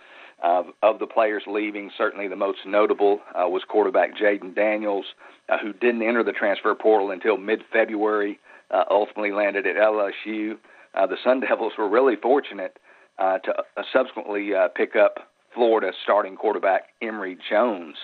Uh, 0.41 0.63
of 0.81 1.01
the 1.01 1.09
players 1.09 1.43
leaving, 1.49 1.91
certainly 1.99 2.29
the 2.29 2.37
most 2.37 2.59
notable 2.65 3.19
uh, 3.35 3.49
was 3.49 3.63
quarterback 3.67 4.17
Jayden 4.17 4.55
Daniels, 4.55 5.07
uh, 5.49 5.59
who 5.59 5.73
didn't 5.73 6.03
enter 6.03 6.23
the 6.23 6.31
transfer 6.31 6.73
portal 6.77 7.11
until 7.11 7.37
mid-February. 7.37 8.39
Uh, 8.71 8.85
ultimately 8.91 9.33
landed 9.33 9.67
at 9.67 9.75
LSU. 9.75 10.57
Uh, 10.97 11.07
the 11.07 11.17
Sun 11.23 11.41
Devils 11.41 11.75
were 11.79 11.89
really 11.89 12.17
fortunate 12.17 12.79
uh, 13.19 13.39
to 13.39 13.53
uh, 13.59 13.83
subsequently 13.93 14.55
uh, 14.55 14.69
pick 14.69 14.97
up 14.97 15.19
Florida 15.55 15.93
starting 16.03 16.37
quarterback 16.37 16.89
Emory 17.03 17.39
Jones, 17.49 17.97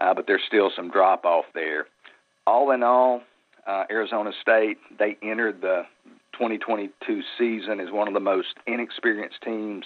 uh, 0.00 0.14
but 0.14 0.26
there's 0.26 0.42
still 0.46 0.70
some 0.74 0.90
drop 0.90 1.24
off 1.24 1.44
there. 1.54 1.86
All 2.46 2.70
in 2.72 2.82
all, 2.82 3.22
uh, 3.66 3.84
Arizona 3.90 4.32
State 4.40 4.78
they 4.98 5.16
entered 5.22 5.60
the 5.60 5.82
2022 6.32 7.22
season 7.38 7.80
as 7.80 7.90
one 7.90 8.08
of 8.08 8.14
the 8.14 8.20
most 8.20 8.54
inexperienced 8.66 9.40
teams 9.44 9.84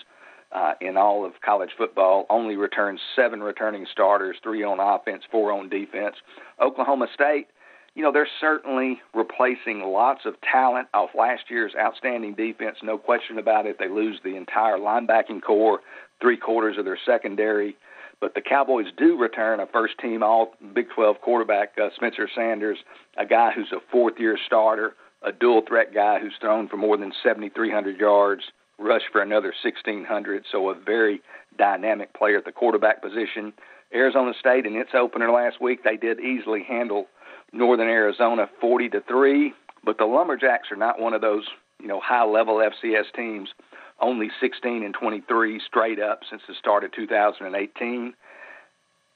uh, 0.53 0.73
in 0.81 0.97
all 0.97 1.25
of 1.25 1.33
college 1.45 1.71
football. 1.77 2.27
Only 2.31 2.57
returns 2.57 3.01
seven 3.15 3.43
returning 3.43 3.87
starters, 3.91 4.37
three 4.43 4.63
on 4.63 4.79
offense, 4.81 5.25
four 5.31 5.53
on 5.53 5.69
defense. 5.69 6.17
Oklahoma 6.61 7.09
State, 7.13 7.49
you 7.97 8.03
know, 8.03 8.13
they're 8.13 8.29
certainly 8.41 9.01
replacing 9.15 9.81
lots 9.81 10.21
of 10.25 10.35
talent 10.41 10.87
off 10.95 11.11
last 11.19 11.45
year's 11.49 11.73
outstanding 11.77 12.35
defense, 12.35 12.77
no 12.83 12.97
question 12.97 13.39
about 13.39 13.67
it. 13.67 13.79
They 13.79 13.89
lose 13.89 14.21
the 14.23 14.37
entire 14.37 14.79
linebacking 14.79 15.43
core, 15.43 15.81
three 16.21 16.37
quarters 16.37 16.77
of 16.79 16.85
their 16.85 16.99
secondary. 17.05 17.77
But 18.21 18.35
the 18.35 18.41
Cowboys 18.41 18.87
do 18.97 19.19
return 19.19 19.61
a 19.61 19.67
first 19.67 19.99
team 19.99 20.23
All 20.23 20.55
Big 20.75 20.87
12 20.95 21.21
quarterback, 21.21 21.73
uh, 21.83 21.89
Spencer 21.97 22.29
Sanders, 22.33 22.79
a 23.19 23.27
guy 23.27 23.51
who's 23.53 23.73
a 23.73 23.81
fourth 23.91 24.15
year 24.19 24.39
starter 24.47 24.95
a 25.27 25.33
dual 25.33 25.63
threat 25.67 25.93
guy 25.93 26.21
who's 26.21 26.35
thrown 26.41 26.69
for 26.69 26.77
more 26.77 26.97
than 26.97 27.13
7,300 27.23 27.99
yards, 27.99 28.45
rushed 28.79 29.07
for 29.13 29.21
another 29.21 29.53
1,600. 29.63 30.45
So 30.51 30.71
a 30.71 30.75
very 30.75 31.21
dynamic 31.59 32.15
player 32.15 32.39
at 32.39 32.45
the 32.45 32.53
quarterback 32.53 33.03
position. 33.03 33.53
Arizona 33.93 34.33
State 34.39 34.67
in 34.67 34.77
its 34.77 34.91
opener 34.95 35.31
last 35.31 35.61
week, 35.61 35.83
they 35.83 35.97
did 35.97 36.21
easily 36.21 36.63
handle 36.63 37.07
Northern 37.57 37.89
Arizona 37.89 38.49
40 38.61 38.91
to 38.91 39.01
three. 39.03 39.55
But 39.85 39.99
the 39.99 40.05
Lumberjacks 40.05 40.71
are 40.71 40.77
not 40.77 41.01
one 41.01 41.15
of 41.15 41.21
those 41.21 41.45
you 41.81 41.89
know 41.89 42.01
high 42.01 42.25
level 42.25 42.57
FCS 42.57 43.13
teams. 43.15 43.51
only 44.01 44.31
16 44.41 44.83
and 44.85 44.95
23 44.95 45.61
straight 45.67 45.99
up 45.99 46.21
since 46.29 46.43
the 46.47 46.55
start 46.55 46.85
of 46.85 46.93
2018. 46.93 48.15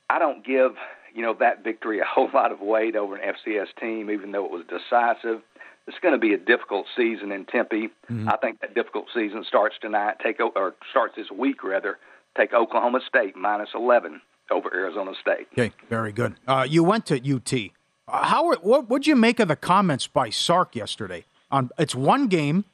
I 0.08 0.18
don't 0.18 0.44
give 0.44 0.72
you 1.14 1.22
know 1.22 1.34
that 1.40 1.64
victory 1.64 2.00
a 2.00 2.04
whole 2.14 2.30
lot 2.32 2.52
of 2.52 2.60
weight 2.60 2.96
over 2.96 3.16
an 3.16 3.34
FCS 3.34 3.68
team, 3.80 4.10
even 4.10 4.32
though 4.32 4.44
it 4.44 4.50
was 4.50 4.64
decisive. 4.68 5.42
It's 5.86 5.98
going 6.00 6.14
to 6.14 6.20
be 6.20 6.34
a 6.34 6.38
difficult 6.38 6.86
season 6.96 7.32
in 7.32 7.46
Tempe. 7.46 7.88
Mm-hmm. 8.08 8.28
I 8.28 8.36
think 8.36 8.60
that 8.60 8.74
difficult 8.74 9.06
season 9.12 9.44
starts 9.48 9.74
tonight. 9.80 10.16
Take 10.22 10.38
or 10.38 10.74
starts 10.90 11.16
this 11.16 11.30
week 11.36 11.64
rather. 11.64 11.98
Take 12.36 12.52
Oklahoma 12.52 13.00
State 13.08 13.34
minus 13.34 13.70
11 13.74 14.20
over 14.52 14.72
Arizona 14.72 15.12
State. 15.20 15.48
Okay, 15.52 15.72
very 15.88 16.12
good. 16.12 16.36
Uh, 16.46 16.64
you 16.68 16.84
went 16.84 17.06
to 17.06 17.16
UT. 17.16 17.72
How 18.12 18.54
what 18.56 18.88
would 18.88 19.06
you 19.06 19.16
make 19.16 19.40
of 19.40 19.48
the 19.48 19.56
comments 19.56 20.06
by 20.06 20.30
Sark 20.30 20.74
yesterday? 20.74 21.24
On 21.50 21.70
it's 21.78 21.94
one 21.94 22.28
game. 22.28 22.64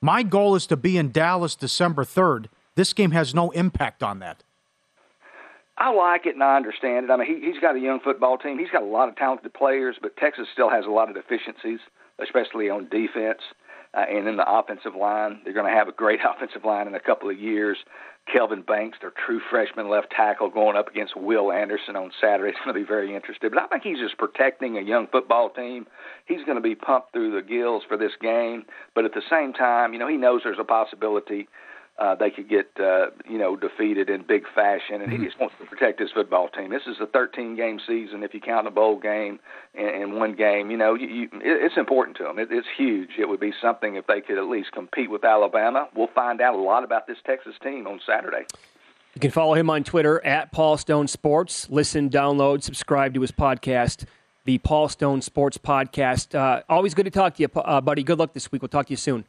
My 0.00 0.22
goal 0.22 0.56
is 0.56 0.66
to 0.66 0.76
be 0.76 0.96
in 0.96 1.12
Dallas 1.12 1.54
December 1.54 2.04
third. 2.04 2.48
This 2.74 2.92
game 2.92 3.12
has 3.12 3.34
no 3.34 3.50
impact 3.50 4.02
on 4.02 4.18
that. 4.20 4.42
I 5.78 5.90
like 5.90 6.26
it 6.26 6.34
and 6.34 6.42
I 6.42 6.56
understand 6.56 7.06
it. 7.06 7.10
I 7.10 7.16
mean, 7.16 7.26
he, 7.26 7.50
he's 7.50 7.60
got 7.60 7.76
a 7.76 7.80
young 7.80 8.00
football 8.00 8.38
team. 8.38 8.58
He's 8.58 8.70
got 8.70 8.82
a 8.82 8.86
lot 8.86 9.08
of 9.08 9.16
talented 9.16 9.52
players, 9.54 9.96
but 10.00 10.16
Texas 10.16 10.46
still 10.52 10.70
has 10.70 10.84
a 10.86 10.90
lot 10.90 11.08
of 11.08 11.14
deficiencies, 11.14 11.80
especially 12.20 12.68
on 12.70 12.88
defense 12.88 13.40
uh, 13.94 14.04
and 14.08 14.28
in 14.28 14.36
the 14.36 14.44
offensive 14.46 14.94
line. 14.94 15.40
They're 15.44 15.54
going 15.54 15.70
to 15.70 15.76
have 15.76 15.88
a 15.88 15.92
great 15.92 16.20
offensive 16.28 16.64
line 16.64 16.86
in 16.86 16.94
a 16.94 17.00
couple 17.00 17.30
of 17.30 17.38
years. 17.38 17.78
Kelvin 18.30 18.62
Banks, 18.62 18.98
their 19.00 19.12
true 19.26 19.40
freshman 19.50 19.88
left 19.88 20.10
tackle, 20.10 20.48
going 20.48 20.76
up 20.76 20.88
against 20.88 21.16
Will 21.16 21.50
Anderson 21.50 21.96
on 21.96 22.10
Saturday. 22.20 22.50
It's 22.50 22.58
going 22.64 22.74
to 22.74 22.80
be 22.80 22.86
very 22.86 23.14
interesting. 23.14 23.50
But 23.50 23.62
I 23.62 23.66
think 23.66 23.82
he's 23.82 23.98
just 23.98 24.16
protecting 24.16 24.78
a 24.78 24.80
young 24.80 25.06
football 25.08 25.50
team. 25.50 25.86
He's 26.26 26.44
going 26.44 26.56
to 26.56 26.62
be 26.62 26.74
pumped 26.74 27.12
through 27.12 27.34
the 27.34 27.46
gills 27.46 27.82
for 27.86 27.96
this 27.96 28.12
game. 28.20 28.64
But 28.94 29.04
at 29.04 29.14
the 29.14 29.22
same 29.28 29.52
time, 29.52 29.92
you 29.92 29.98
know, 29.98 30.08
he 30.08 30.16
knows 30.16 30.42
there's 30.44 30.58
a 30.60 30.64
possibility 30.64 31.48
uh, 31.98 32.14
they 32.14 32.30
could 32.30 32.48
get 32.48 32.68
uh, 32.80 33.06
you 33.28 33.38
know 33.38 33.54
defeated 33.54 34.08
in 34.08 34.22
big 34.26 34.44
fashion, 34.54 35.02
and 35.02 35.12
mm-hmm. 35.12 35.22
he 35.22 35.28
just 35.28 35.38
wants 35.38 35.54
to 35.60 35.66
protect 35.66 36.00
his 36.00 36.10
football 36.10 36.48
team. 36.48 36.70
This 36.70 36.86
is 36.86 36.96
a 37.00 37.06
13 37.06 37.54
game 37.54 37.78
season. 37.86 38.22
If 38.22 38.32
you 38.32 38.40
count 38.40 38.66
a 38.66 38.70
bowl 38.70 38.98
game 38.98 39.38
and, 39.74 39.88
and 39.88 40.14
one 40.14 40.34
game, 40.34 40.70
you 40.70 40.76
know 40.76 40.94
you, 40.94 41.06
you, 41.06 41.28
it's 41.42 41.76
important 41.76 42.16
to 42.16 42.28
him. 42.28 42.38
It, 42.38 42.48
it's 42.50 42.66
huge. 42.76 43.10
It 43.18 43.28
would 43.28 43.40
be 43.40 43.52
something 43.60 43.96
if 43.96 44.06
they 44.06 44.20
could 44.20 44.38
at 44.38 44.46
least 44.46 44.72
compete 44.72 45.10
with 45.10 45.24
Alabama. 45.24 45.88
We'll 45.94 46.08
find 46.14 46.40
out 46.40 46.54
a 46.54 46.58
lot 46.58 46.82
about 46.82 47.06
this 47.06 47.18
Texas 47.26 47.54
team 47.62 47.86
on 47.86 48.00
Saturday. 48.06 48.46
You 49.14 49.20
can 49.20 49.30
follow 49.30 49.52
him 49.52 49.68
on 49.68 49.84
Twitter 49.84 50.24
at 50.24 50.52
Paul 50.52 50.78
Stone 50.78 51.08
Sports. 51.08 51.68
Listen, 51.68 52.08
download, 52.08 52.62
subscribe 52.62 53.12
to 53.12 53.20
his 53.20 53.30
podcast, 53.30 54.06
the 54.46 54.56
Paul 54.58 54.88
Stone 54.88 55.20
Sports 55.20 55.58
Podcast. 55.58 56.34
Uh, 56.34 56.62
always 56.70 56.94
good 56.94 57.04
to 57.04 57.10
talk 57.10 57.34
to 57.34 57.42
you, 57.42 57.48
uh, 57.60 57.82
buddy. 57.82 58.02
Good 58.02 58.18
luck 58.18 58.32
this 58.32 58.50
week. 58.50 58.62
We'll 58.62 58.70
talk 58.70 58.86
to 58.86 58.92
you 58.92 58.96
soon. 58.96 59.26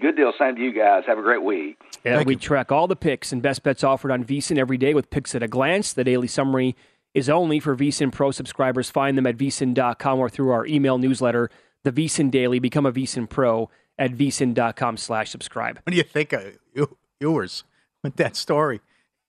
Good 0.00 0.16
deal. 0.16 0.32
Same 0.38 0.56
to 0.56 0.62
you 0.62 0.72
guys. 0.72 1.04
Have 1.06 1.18
a 1.18 1.22
great 1.22 1.42
week. 1.42 1.78
Yeah, 2.04 2.16
Thank 2.16 2.26
we 2.26 2.34
you. 2.34 2.38
track 2.40 2.72
all 2.72 2.86
the 2.88 2.96
picks 2.96 3.30
and 3.32 3.42
best 3.42 3.62
bets 3.62 3.84
offered 3.84 4.10
on 4.10 4.24
VSIN 4.24 4.58
every 4.58 4.78
day 4.78 4.94
with 4.94 5.10
picks 5.10 5.34
at 5.34 5.42
a 5.42 5.48
glance. 5.48 5.92
The 5.92 6.02
daily 6.04 6.28
summary 6.28 6.74
is 7.14 7.28
only 7.28 7.60
for 7.60 7.76
VSIN 7.76 8.10
Pro 8.10 8.30
subscribers. 8.30 8.88
Find 8.90 9.18
them 9.18 9.26
at 9.26 9.36
VSIN.com 9.36 10.18
or 10.18 10.28
through 10.30 10.50
our 10.50 10.66
email 10.66 10.96
newsletter, 10.98 11.50
the 11.84 11.92
VSIN 11.92 12.30
Daily. 12.30 12.58
Become 12.58 12.86
a 12.86 12.92
VSIN 12.92 13.28
Pro 13.28 13.68
at 13.98 14.12
VSIN.com 14.12 14.96
slash 14.96 15.30
subscribe. 15.30 15.76
What 15.84 15.90
do 15.90 15.96
you 15.96 16.02
think 16.02 16.32
of 16.32 16.42
yours 17.20 17.64
with 18.02 18.16
that 18.16 18.34
story? 18.34 18.80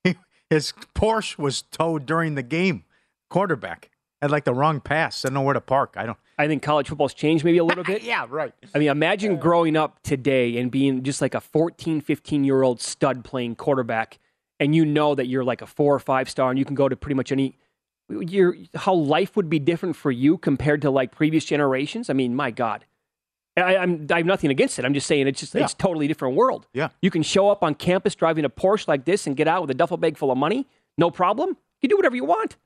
His 0.50 0.72
Porsche 0.94 1.36
was 1.38 1.60
towed 1.62 2.06
during 2.06 2.34
the 2.36 2.42
game. 2.42 2.84
Quarterback 3.28 3.90
had 4.24 4.30
like 4.30 4.44
the 4.44 4.54
wrong 4.54 4.80
pass. 4.80 5.24
I 5.24 5.28
don't 5.28 5.34
know 5.34 5.42
where 5.42 5.54
to 5.54 5.60
park. 5.60 5.94
I 5.96 6.06
don't. 6.06 6.18
I 6.38 6.48
think 6.48 6.62
college 6.62 6.88
football's 6.88 7.14
changed 7.14 7.44
maybe 7.44 7.58
a 7.58 7.64
little 7.64 7.84
bit. 7.92 8.02
yeah, 8.02 8.26
right. 8.28 8.52
I 8.74 8.78
mean, 8.78 8.88
imagine 8.88 9.36
growing 9.38 9.76
up 9.76 10.02
today 10.02 10.58
and 10.58 10.70
being 10.70 11.02
just 11.02 11.20
like 11.20 11.34
a 11.34 11.40
14, 11.40 12.00
15 12.00 12.44
year 12.44 12.62
old 12.62 12.80
stud 12.80 13.24
playing 13.24 13.56
quarterback, 13.56 14.18
and 14.58 14.74
you 14.74 14.84
know 14.84 15.14
that 15.14 15.26
you're 15.26 15.44
like 15.44 15.62
a 15.62 15.66
four 15.66 15.94
or 15.94 15.98
five 15.98 16.28
star, 16.28 16.50
and 16.50 16.58
you 16.58 16.64
can 16.64 16.74
go 16.74 16.88
to 16.88 16.96
pretty 16.96 17.14
much 17.14 17.30
any. 17.30 17.56
Your 18.08 18.54
how 18.74 18.92
life 18.94 19.34
would 19.36 19.48
be 19.48 19.58
different 19.58 19.96
for 19.96 20.10
you 20.10 20.36
compared 20.36 20.82
to 20.82 20.90
like 20.90 21.10
previous 21.12 21.44
generations. 21.44 22.10
I 22.10 22.12
mean, 22.12 22.34
my 22.34 22.50
God. 22.50 22.84
I, 23.56 23.76
I'm 23.76 24.06
I 24.10 24.16
have 24.18 24.26
nothing 24.26 24.50
against 24.50 24.78
it. 24.78 24.84
I'm 24.84 24.94
just 24.94 25.06
saying 25.06 25.28
it's 25.28 25.40
just 25.40 25.54
yeah. 25.54 25.62
it's 25.62 25.74
totally 25.74 26.08
different 26.08 26.34
world. 26.34 26.66
Yeah, 26.72 26.88
you 27.00 27.10
can 27.10 27.22
show 27.22 27.48
up 27.50 27.62
on 27.62 27.74
campus 27.74 28.14
driving 28.14 28.44
a 28.44 28.50
Porsche 28.50 28.88
like 28.88 29.04
this 29.04 29.26
and 29.26 29.36
get 29.36 29.46
out 29.46 29.62
with 29.62 29.70
a 29.70 29.74
duffel 29.74 29.96
bag 29.96 30.18
full 30.18 30.32
of 30.32 30.38
money, 30.38 30.66
no 30.98 31.10
problem. 31.10 31.56
You 31.80 31.88
do 31.88 31.96
whatever 31.96 32.16
you 32.16 32.24
want. 32.24 32.56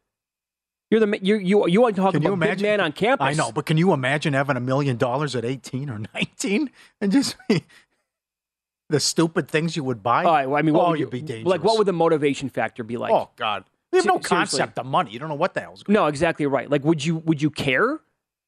You're 0.90 1.00
the 1.00 1.18
you 1.20 1.36
you 1.36 1.68
you 1.68 1.80
want 1.82 1.96
to 1.96 2.02
talk 2.02 2.12
can 2.12 2.22
about 2.22 2.32
imagine, 2.32 2.56
big 2.56 2.62
man 2.62 2.80
on 2.80 2.92
campus? 2.92 3.26
I 3.26 3.34
know, 3.34 3.52
but 3.52 3.66
can 3.66 3.76
you 3.76 3.92
imagine 3.92 4.32
having 4.32 4.56
a 4.56 4.60
million 4.60 4.96
dollars 4.96 5.36
at 5.36 5.44
18 5.44 5.90
or 5.90 6.00
19 6.14 6.70
and 7.00 7.12
just 7.12 7.36
the 8.88 9.00
stupid 9.00 9.48
things 9.48 9.76
you 9.76 9.84
would 9.84 10.02
buy? 10.02 10.24
I 10.24 10.62
mean, 10.62 10.74
what 10.74 10.86
oh, 10.86 10.90
would 10.90 11.00
you, 11.00 11.06
be 11.06 11.20
dangerous. 11.20 11.46
Like, 11.46 11.62
what 11.62 11.76
would 11.76 11.86
the 11.86 11.92
motivation 11.92 12.48
factor 12.48 12.84
be 12.84 12.96
like? 12.96 13.12
Oh 13.12 13.28
God, 13.36 13.64
we 13.92 13.98
have 13.98 14.06
no 14.06 14.18
concept 14.18 14.78
of 14.78 14.86
money. 14.86 15.10
You 15.10 15.18
don't 15.18 15.28
know 15.28 15.34
what 15.34 15.52
the 15.52 15.60
hell's 15.60 15.82
going. 15.82 15.96
On. 15.96 16.04
No, 16.04 16.08
exactly 16.08 16.46
right. 16.46 16.70
Like, 16.70 16.84
would 16.84 17.04
you 17.04 17.16
would 17.16 17.42
you 17.42 17.50
care? 17.50 18.00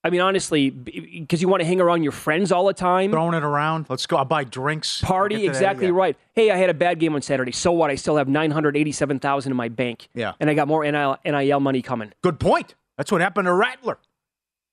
I 0.03 0.11
mean, 0.11 0.22
honestly, 0.22 0.70
because 0.70 1.42
you 1.42 1.48
want 1.48 1.61
to 1.61 1.66
hang 1.66 1.80
around 1.80 2.03
your 2.03 2.12
friends 2.12 2.51
all 2.53 2.66
the 2.66 2.72
time. 2.72 3.11
Throwing 3.11 3.34
it 3.34 3.42
around. 3.42 3.86
Let's 3.90 4.07
go. 4.07 4.16
I'll 4.16 4.24
buy 4.24 4.44
drinks. 4.44 5.03
Party. 5.03 5.46
Exactly 5.46 5.86
yeah. 5.86 5.92
right. 5.92 6.16
Hey, 6.32 6.51
I 6.51 6.57
had 6.57 6.70
a 6.70 6.74
bad 6.74 6.98
game 6.98 7.14
on 7.14 7.20
Saturday. 7.20 7.53
So 7.53 7.70
what? 7.72 7.90
I 7.90 7.96
still 7.96 8.16
have 8.16 8.26
987000 8.26 9.53
in 9.53 9.57
my 9.57 9.68
bank. 9.68 10.09
Yeah. 10.14 10.32
And 10.40 10.48
I 10.48 10.55
got 10.55 10.68
more 10.68 10.90
NIL, 10.90 11.18
NIL 11.24 11.61
money 11.61 11.82
coming. 11.82 12.12
Good 12.22 12.40
point. 12.40 12.74
That's 12.96 13.12
what 13.12 13.20
happened 13.20 13.46
to 13.46 13.53
Rattler. 13.53 13.98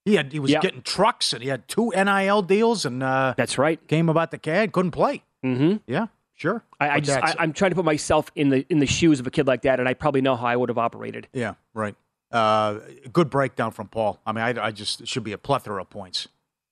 He 0.07 0.15
had 0.15 0.31
he 0.31 0.39
was 0.39 0.51
getting 0.51 0.83
trucks 0.83 1.33
and 1.33 1.43
he 1.43 1.49
had 1.49 1.67
two 1.67 1.91
NIL 1.93 2.41
deals 2.41 2.85
and 2.85 3.03
uh, 3.03 3.33
that's 3.35 3.57
right. 3.57 3.85
Came 3.89 4.07
about 4.07 4.31
the 4.31 4.37
CAD, 4.37 4.71
couldn't 4.71 4.91
play. 4.91 5.21
Mm-hmm. 5.43 5.77
Yeah, 5.85 6.07
sure. 6.33 6.63
I, 6.79 6.89
I 6.89 6.99
just 7.01 7.17
I, 7.17 7.43
am 7.43 7.51
trying 7.51 7.71
to 7.71 7.75
put 7.75 7.83
myself 7.83 8.31
in 8.33 8.47
the 8.47 8.65
in 8.69 8.79
the 8.79 8.85
shoes 8.85 9.19
of 9.19 9.27
a 9.27 9.31
kid 9.31 9.47
like 9.47 9.63
that, 9.63 9.81
and 9.81 9.89
I 9.89 9.93
probably 9.93 10.21
know 10.21 10.37
how 10.37 10.47
I 10.47 10.55
would 10.55 10.69
have 10.69 10.77
operated. 10.77 11.27
Yeah, 11.33 11.55
right. 11.73 11.93
Uh, 12.31 12.79
good 13.13 13.29
breakdown 13.29 13.71
from 13.71 13.87
Paul. 13.87 14.19
I 14.25 14.31
mean, 14.31 14.43
I, 14.43 14.67
I 14.67 14.71
just 14.71 15.01
it 15.01 15.07
should 15.07 15.23
be 15.23 15.31
a 15.31 15.37
plethora 15.37 15.81
of 15.81 15.89
points. 15.89 16.27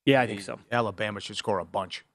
Yeah, 0.05 0.21
I 0.21 0.27
think 0.27 0.41
so. 0.41 0.59
Alabama 0.71 1.19
should 1.19 1.37
score 1.37 1.59
a 1.59 1.65
bunch. 1.65 2.05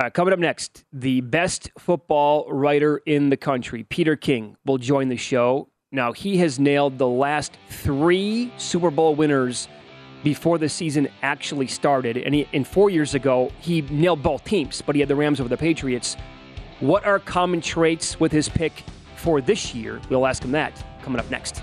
Uh, 0.00 0.10
coming 0.10 0.32
up 0.32 0.40
next, 0.40 0.84
the 0.92 1.20
best 1.20 1.70
football 1.78 2.50
writer 2.50 2.98
in 3.06 3.30
the 3.30 3.36
country, 3.36 3.84
Peter 3.84 4.16
King, 4.16 4.56
will 4.66 4.78
join 4.78 5.08
the 5.08 5.16
show. 5.16 5.68
Now, 5.92 6.12
he 6.12 6.38
has 6.38 6.58
nailed 6.58 6.98
the 6.98 7.06
last 7.06 7.56
three 7.68 8.52
Super 8.56 8.90
Bowl 8.90 9.14
winners 9.14 9.68
before 10.24 10.58
the 10.58 10.68
season 10.68 11.08
actually 11.22 11.66
started. 11.66 12.16
And, 12.16 12.34
he, 12.34 12.48
and 12.52 12.66
four 12.66 12.90
years 12.90 13.14
ago, 13.14 13.52
he 13.60 13.82
nailed 13.82 14.22
both 14.22 14.44
teams, 14.44 14.82
but 14.82 14.94
he 14.94 15.00
had 15.00 15.08
the 15.08 15.16
Rams 15.16 15.38
over 15.38 15.48
the 15.48 15.56
Patriots. 15.56 16.16
What 16.80 17.04
are 17.04 17.18
common 17.18 17.60
traits 17.60 18.18
with 18.18 18.32
his 18.32 18.48
pick 18.48 18.84
for 19.16 19.40
this 19.40 19.74
year? 19.74 20.00
We'll 20.10 20.26
ask 20.26 20.42
him 20.42 20.52
that 20.52 20.84
coming 21.02 21.20
up 21.20 21.30
next. 21.30 21.62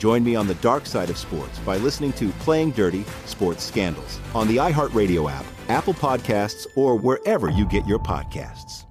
Join 0.00 0.24
me 0.24 0.34
on 0.34 0.46
the 0.46 0.54
dark 0.54 0.86
side 0.86 1.10
of 1.10 1.18
sports 1.18 1.58
by 1.58 1.76
listening 1.76 2.14
to 2.14 2.30
Playing 2.40 2.70
Dirty 2.70 3.04
Sports 3.26 3.62
Scandals 3.62 4.18
on 4.34 4.48
the 4.48 4.56
iHeartRadio 4.56 5.30
app, 5.30 5.44
Apple 5.68 5.92
Podcasts, 5.92 6.66
or 6.74 6.96
wherever 6.96 7.50
you 7.50 7.66
get 7.66 7.86
your 7.86 7.98
podcasts. 7.98 8.86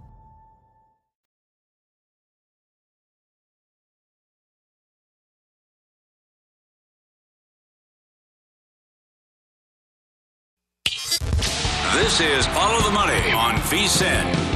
This 11.93 12.21
is 12.21 12.45
Follow 12.47 12.83
the 12.83 12.91
Money 12.91 13.31
on 13.31 13.55
VSIN. 13.61 14.48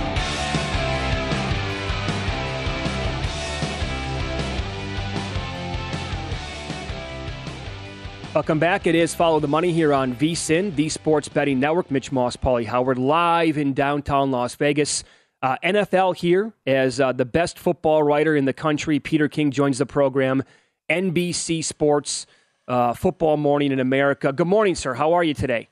Welcome 8.33 8.57
back. 8.57 8.87
It 8.87 8.95
is 8.95 9.13
Follow 9.13 9.39
the 9.39 9.47
Money 9.47 9.71
here 9.71 9.93
on 9.93 10.15
VSIN, 10.15 10.75
the 10.75 10.89
Sports 10.89 11.29
Betting 11.29 11.59
Network. 11.59 11.91
Mitch 11.91 12.11
Moss, 12.11 12.35
Paulie 12.35 12.65
Howard, 12.65 12.97
live 12.97 13.59
in 13.59 13.73
downtown 13.73 14.31
Las 14.31 14.55
Vegas. 14.55 15.03
Uh, 15.43 15.55
NFL 15.63 16.15
here 16.15 16.51
as 16.65 16.99
uh, 16.99 17.11
the 17.11 17.25
best 17.25 17.59
football 17.59 18.01
writer 18.01 18.35
in 18.35 18.45
the 18.45 18.53
country. 18.53 18.99
Peter 18.99 19.27
King 19.29 19.51
joins 19.51 19.77
the 19.77 19.85
program. 19.85 20.41
NBC 20.89 21.63
Sports, 21.63 22.25
uh, 22.67 22.93
Football 22.95 23.37
Morning 23.37 23.71
in 23.71 23.79
America. 23.79 24.33
Good 24.33 24.47
morning, 24.47 24.73
sir. 24.73 24.95
How 24.95 25.13
are 25.13 25.23
you 25.23 25.35
today? 25.35 25.69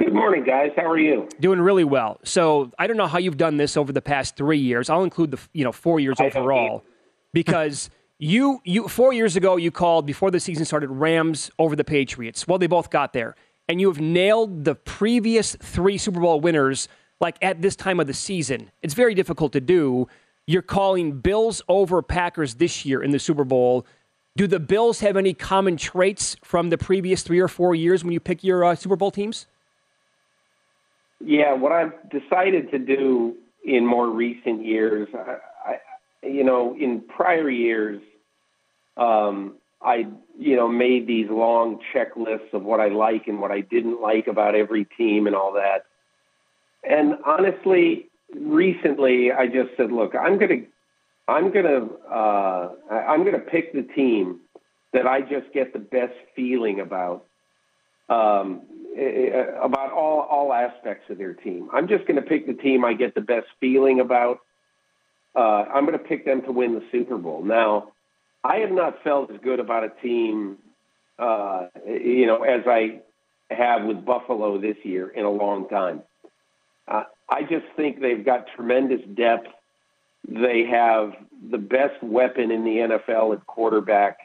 Good 0.00 0.12
morning, 0.12 0.42
guys. 0.42 0.72
How 0.74 0.90
are 0.90 0.98
you? 0.98 1.28
Doing 1.38 1.60
really 1.60 1.84
well. 1.84 2.18
So 2.24 2.72
I 2.76 2.88
don't 2.88 2.96
know 2.96 3.06
how 3.06 3.18
you've 3.18 3.36
done 3.36 3.56
this 3.56 3.76
over 3.76 3.92
the 3.92 4.02
past 4.02 4.36
three 4.36 4.58
years. 4.58 4.90
I'll 4.90 5.04
include 5.04 5.30
the 5.30 5.38
you 5.52 5.62
know 5.62 5.70
four 5.70 6.00
years 6.00 6.16
overall 6.18 6.82
because. 7.32 7.88
You 8.22 8.60
you 8.64 8.86
four 8.86 9.14
years 9.14 9.34
ago 9.34 9.56
you 9.56 9.70
called 9.70 10.04
before 10.04 10.30
the 10.30 10.40
season 10.40 10.66
started 10.66 10.90
Rams 10.90 11.50
over 11.58 11.74
the 11.74 11.84
Patriots. 11.84 12.46
Well, 12.46 12.58
they 12.58 12.66
both 12.66 12.90
got 12.90 13.14
there, 13.14 13.34
and 13.66 13.80
you 13.80 13.88
have 13.88 13.98
nailed 13.98 14.66
the 14.66 14.74
previous 14.74 15.56
three 15.56 15.96
Super 15.96 16.20
Bowl 16.20 16.38
winners 16.38 16.86
like 17.18 17.38
at 17.40 17.62
this 17.62 17.74
time 17.74 17.98
of 17.98 18.06
the 18.06 18.12
season. 18.12 18.70
It's 18.82 18.92
very 18.92 19.14
difficult 19.14 19.54
to 19.54 19.60
do. 19.60 20.06
You're 20.46 20.60
calling 20.60 21.20
Bills 21.20 21.62
over 21.66 22.02
Packers 22.02 22.56
this 22.56 22.84
year 22.84 23.02
in 23.02 23.10
the 23.10 23.18
Super 23.18 23.42
Bowl. 23.42 23.86
Do 24.36 24.46
the 24.46 24.60
Bills 24.60 25.00
have 25.00 25.16
any 25.16 25.32
common 25.32 25.78
traits 25.78 26.36
from 26.44 26.68
the 26.68 26.76
previous 26.76 27.22
three 27.22 27.40
or 27.40 27.48
four 27.48 27.74
years 27.74 28.04
when 28.04 28.12
you 28.12 28.20
pick 28.20 28.44
your 28.44 28.66
uh, 28.66 28.74
Super 28.74 28.96
Bowl 28.96 29.10
teams? 29.10 29.46
Yeah, 31.24 31.54
what 31.54 31.72
I've 31.72 31.94
decided 32.10 32.70
to 32.70 32.78
do 32.78 33.36
in 33.64 33.86
more 33.86 34.10
recent 34.10 34.62
years, 34.62 35.08
I, 35.14 35.36
I, 35.66 36.26
you 36.26 36.44
know, 36.44 36.76
in 36.78 37.00
prior 37.00 37.48
years, 37.48 38.02
um, 39.00 39.54
I, 39.82 40.06
you 40.38 40.56
know, 40.56 40.68
made 40.68 41.06
these 41.06 41.28
long 41.30 41.80
checklists 41.94 42.52
of 42.52 42.62
what 42.62 42.80
I 42.80 42.88
like 42.88 43.26
and 43.26 43.40
what 43.40 43.50
I 43.50 43.62
didn't 43.62 44.00
like 44.00 44.26
about 44.26 44.54
every 44.54 44.84
team 44.84 45.26
and 45.26 45.34
all 45.34 45.54
that. 45.54 45.86
And 46.84 47.14
honestly, 47.26 48.08
recently 48.34 49.32
I 49.32 49.46
just 49.46 49.70
said, 49.76 49.90
look, 49.90 50.14
I'm 50.14 50.38
to, 50.38 50.66
I'm 51.26 51.50
to, 51.52 51.88
uh, 52.10 52.72
I'm 52.90 53.24
to 53.24 53.38
pick 53.38 53.72
the 53.72 53.82
team 53.82 54.40
that 54.92 55.06
I 55.06 55.22
just 55.22 55.52
get 55.54 55.72
the 55.72 55.78
best 55.78 56.14
feeling 56.36 56.80
about, 56.80 57.24
um, 58.10 58.62
about 59.62 59.92
all, 59.92 60.26
all 60.30 60.52
aspects 60.52 61.08
of 61.10 61.16
their 61.16 61.32
team. 61.32 61.70
I'm 61.72 61.88
just 61.88 62.06
going 62.06 62.16
to 62.16 62.28
pick 62.28 62.46
the 62.46 62.54
team 62.54 62.84
I 62.84 62.92
get 62.92 63.14
the 63.14 63.20
best 63.20 63.46
feeling 63.60 64.00
about. 64.00 64.40
Uh, 65.34 65.64
I'm 65.72 65.86
going 65.86 65.98
to 65.98 66.04
pick 66.04 66.26
them 66.26 66.42
to 66.42 66.52
win 66.52 66.74
the 66.74 66.82
Super 66.90 67.16
Bowl. 67.16 67.42
Now, 67.44 67.92
I 68.42 68.56
have 68.58 68.70
not 68.70 69.02
felt 69.02 69.30
as 69.30 69.38
good 69.42 69.60
about 69.60 69.84
a 69.84 69.90
team, 70.02 70.58
uh, 71.18 71.66
you 71.86 72.26
know, 72.26 72.42
as 72.42 72.62
I 72.66 73.00
have 73.50 73.84
with 73.84 74.04
Buffalo 74.04 74.60
this 74.60 74.76
year 74.82 75.08
in 75.08 75.24
a 75.24 75.30
long 75.30 75.68
time. 75.68 76.02
Uh, 76.88 77.04
I 77.28 77.42
just 77.42 77.66
think 77.76 78.00
they've 78.00 78.24
got 78.24 78.46
tremendous 78.56 79.00
depth. 79.14 79.48
They 80.28 80.64
have 80.70 81.12
the 81.50 81.58
best 81.58 82.02
weapon 82.02 82.50
in 82.50 82.64
the 82.64 82.76
NFL 82.76 83.34
at 83.34 83.46
quarterback. 83.46 84.18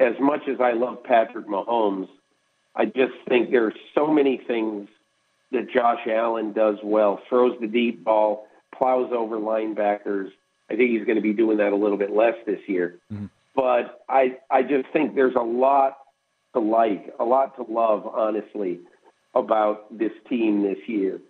As 0.00 0.14
much 0.20 0.42
as 0.48 0.60
I 0.60 0.72
love 0.72 1.02
Patrick 1.02 1.46
Mahomes, 1.46 2.08
I 2.74 2.86
just 2.86 3.12
think 3.28 3.50
there 3.50 3.66
are 3.66 3.74
so 3.94 4.06
many 4.06 4.38
things 4.38 4.88
that 5.50 5.70
Josh 5.70 6.06
Allen 6.06 6.52
does 6.52 6.76
well. 6.82 7.20
Throws 7.28 7.58
the 7.60 7.66
deep 7.66 8.02
ball, 8.02 8.46
plows 8.74 9.10
over 9.12 9.36
linebackers, 9.36 10.30
I 10.70 10.76
think 10.76 10.90
he's 10.90 11.04
going 11.04 11.16
to 11.16 11.22
be 11.22 11.32
doing 11.32 11.58
that 11.58 11.72
a 11.72 11.76
little 11.76 11.98
bit 11.98 12.10
less 12.10 12.34
this 12.46 12.60
year. 12.66 12.98
Mm-hmm. 13.12 13.26
But 13.54 14.02
I 14.08 14.38
I 14.50 14.62
just 14.62 14.88
think 14.92 15.14
there's 15.14 15.34
a 15.36 15.42
lot 15.42 15.98
to 16.54 16.60
like, 16.60 17.14
a 17.18 17.24
lot 17.24 17.56
to 17.56 17.62
love, 17.70 18.06
honestly, 18.06 18.80
about 19.34 19.96
this 19.96 20.12
team 20.28 20.62
this 20.62 20.78
year. 20.86 21.20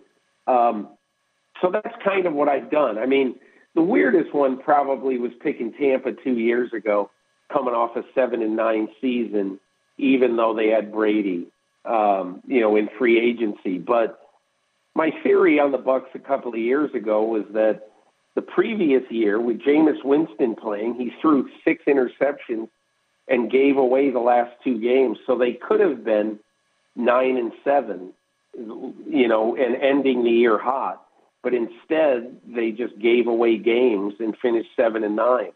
Um, 0.46 0.88
so 1.60 1.70
that's 1.70 1.94
kind 2.04 2.26
of 2.26 2.32
what 2.32 2.48
I've 2.48 2.70
done. 2.70 2.98
I 2.98 3.06
mean, 3.06 3.36
the 3.74 3.82
weirdest 3.82 4.34
one 4.34 4.58
probably 4.58 5.18
was 5.18 5.32
picking 5.40 5.72
Tampa 5.72 6.12
two 6.12 6.38
years 6.38 6.72
ago, 6.72 7.10
coming 7.52 7.74
off 7.74 7.96
a 7.96 8.02
seven 8.14 8.42
and 8.42 8.56
nine 8.56 8.88
season, 9.00 9.60
even 9.98 10.36
though 10.36 10.54
they 10.54 10.68
had 10.68 10.92
Brady, 10.92 11.46
um, 11.84 12.42
you 12.46 12.60
know, 12.60 12.76
in 12.76 12.88
free 12.98 13.20
agency. 13.20 13.78
But 13.78 14.18
my 14.94 15.10
theory 15.22 15.60
on 15.60 15.72
the 15.72 15.78
Bucks 15.78 16.10
a 16.14 16.18
couple 16.18 16.52
of 16.52 16.58
years 16.58 16.92
ago 16.94 17.22
was 17.24 17.44
that 17.52 17.91
the 18.34 18.42
previous 18.42 19.02
year, 19.10 19.40
with 19.40 19.60
Jameis 19.60 20.02
Winston 20.04 20.54
playing, 20.54 20.94
he 20.94 21.12
threw 21.20 21.48
six 21.64 21.84
interceptions 21.86 22.68
and 23.28 23.50
gave 23.50 23.76
away 23.76 24.10
the 24.10 24.20
last 24.20 24.52
two 24.64 24.80
games. 24.80 25.18
So 25.26 25.36
they 25.36 25.52
could 25.52 25.80
have 25.80 26.02
been 26.04 26.38
nine 26.96 27.36
and 27.36 27.52
seven, 27.62 28.12
you 28.56 29.28
know, 29.28 29.54
and 29.56 29.76
ending 29.76 30.24
the 30.24 30.30
year 30.30 30.58
hot. 30.58 31.04
But 31.42 31.54
instead, 31.54 32.38
they 32.46 32.70
just 32.70 32.98
gave 32.98 33.26
away 33.26 33.58
games 33.58 34.14
and 34.18 34.36
finished 34.40 34.70
seven 34.76 35.04
and 35.04 35.16
nine. 35.16 35.52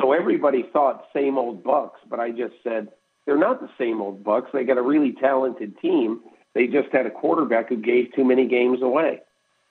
So 0.00 0.12
everybody 0.12 0.64
thought 0.72 1.06
same 1.14 1.38
old 1.38 1.64
Bucks, 1.64 2.00
but 2.08 2.20
I 2.20 2.30
just 2.30 2.54
said 2.62 2.88
they're 3.24 3.38
not 3.38 3.60
the 3.60 3.70
same 3.78 4.00
old 4.00 4.22
Bucks. 4.22 4.50
They 4.52 4.64
got 4.64 4.78
a 4.78 4.82
really 4.82 5.12
talented 5.12 5.78
team. 5.80 6.20
They 6.54 6.66
just 6.66 6.88
had 6.92 7.06
a 7.06 7.10
quarterback 7.10 7.68
who 7.68 7.76
gave 7.76 8.14
too 8.14 8.24
many 8.24 8.46
games 8.46 8.82
away 8.82 9.20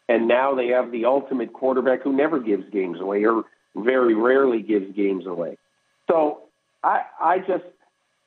and 0.10 0.28
now 0.28 0.55
they 0.55 0.68
have 0.68 0.91
the 0.91 1.05
ultimate 1.05 1.53
quarterback 1.53 2.01
who 2.03 2.14
never 2.14 2.39
gives 2.39 2.64
games 2.72 2.99
away 2.99 3.26
or 3.26 3.43
very 3.76 4.14
rarely 4.14 4.62
gives 4.62 4.95
games 4.95 5.26
away. 5.26 5.58
So 6.10 6.43
I 6.84 7.01
I 7.20 7.39
just 7.39 7.66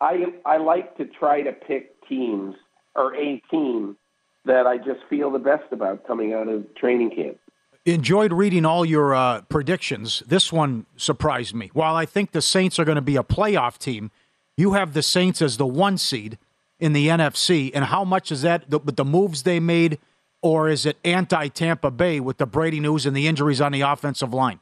I 0.00 0.26
I 0.44 0.58
like 0.58 0.96
to 0.98 1.06
try 1.06 1.42
to 1.42 1.52
pick 1.52 2.06
teams 2.08 2.54
or 2.94 3.14
a 3.16 3.42
team 3.50 3.96
that 4.44 4.66
I 4.66 4.78
just 4.78 5.00
feel 5.08 5.30
the 5.30 5.38
best 5.38 5.72
about 5.72 6.06
coming 6.06 6.32
out 6.32 6.48
of 6.48 6.74
training 6.74 7.10
camp. 7.10 7.38
enjoyed 7.84 8.32
reading 8.32 8.64
all 8.64 8.84
your 8.84 9.14
uh, 9.14 9.42
predictions. 9.42 10.22
This 10.26 10.52
one 10.52 10.86
surprised 10.96 11.54
me. 11.54 11.70
While 11.72 11.94
I 11.94 12.06
think 12.06 12.32
the 12.32 12.42
Saints 12.42 12.78
are 12.78 12.84
going 12.84 12.96
to 12.96 13.02
be 13.02 13.16
a 13.16 13.22
playoff 13.22 13.78
team, 13.78 14.10
you 14.56 14.72
have 14.72 14.92
the 14.92 15.02
Saints 15.02 15.42
as 15.42 15.56
the 15.56 15.66
one 15.66 15.98
seed 15.98 16.38
in 16.78 16.92
the 16.92 17.08
NFC. 17.08 17.70
And 17.74 17.86
how 17.86 18.04
much 18.04 18.32
is 18.32 18.42
that 18.42 18.68
with 18.70 18.96
the 18.96 19.04
moves 19.04 19.42
they 19.42 19.60
made, 19.60 19.98
or 20.42 20.68
is 20.68 20.86
it 20.86 20.96
anti 21.04 21.48
Tampa 21.48 21.90
Bay 21.90 22.20
with 22.20 22.38
the 22.38 22.46
Brady 22.46 22.80
news 22.80 23.06
and 23.06 23.16
the 23.16 23.26
injuries 23.26 23.60
on 23.60 23.72
the 23.72 23.82
offensive 23.82 24.32
line? 24.32 24.60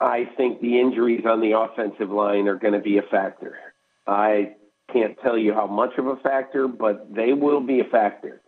I 0.00 0.28
think 0.36 0.60
the 0.60 0.80
injuries 0.80 1.24
on 1.26 1.40
the 1.40 1.52
offensive 1.58 2.10
line 2.10 2.48
are 2.48 2.56
going 2.56 2.74
to 2.74 2.80
be 2.80 2.98
a 2.98 3.02
factor. 3.02 3.56
I 4.06 4.54
can't 4.92 5.16
tell 5.22 5.38
you 5.38 5.54
how 5.54 5.66
much 5.66 5.96
of 5.96 6.06
a 6.06 6.16
factor, 6.16 6.66
but 6.66 7.14
they 7.14 7.32
will 7.32 7.60
be 7.60 7.80
a 7.80 7.84
factor. 7.84 8.40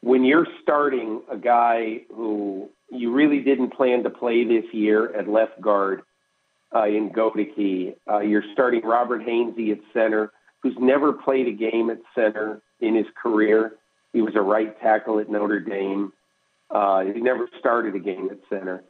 When 0.00 0.24
you're 0.24 0.46
starting 0.62 1.22
a 1.30 1.36
guy 1.36 2.02
who 2.08 2.70
you 2.90 3.12
really 3.12 3.40
didn't 3.40 3.74
plan 3.74 4.02
to 4.04 4.10
play 4.10 4.44
this 4.44 4.64
year 4.72 5.14
at 5.14 5.28
left 5.28 5.60
guard 5.60 6.02
uh, 6.74 6.86
in 6.86 7.10
Goedeke, 7.10 7.96
uh, 8.10 8.20
you're 8.20 8.44
starting 8.52 8.82
Robert 8.82 9.22
Hainsey 9.22 9.72
at 9.72 9.78
center, 9.92 10.32
who's 10.62 10.76
never 10.78 11.12
played 11.12 11.48
a 11.48 11.52
game 11.52 11.90
at 11.90 11.98
center 12.14 12.62
in 12.80 12.94
his 12.94 13.06
career. 13.20 13.74
He 14.14 14.22
was 14.22 14.36
a 14.36 14.40
right 14.40 14.80
tackle 14.80 15.18
at 15.18 15.28
Notre 15.28 15.60
Dame. 15.60 16.12
Uh, 16.70 17.02
he 17.02 17.20
never 17.20 17.48
started 17.58 17.94
a 17.94 17.98
game 17.98 18.30
at 18.30 18.38
center. 18.48 18.84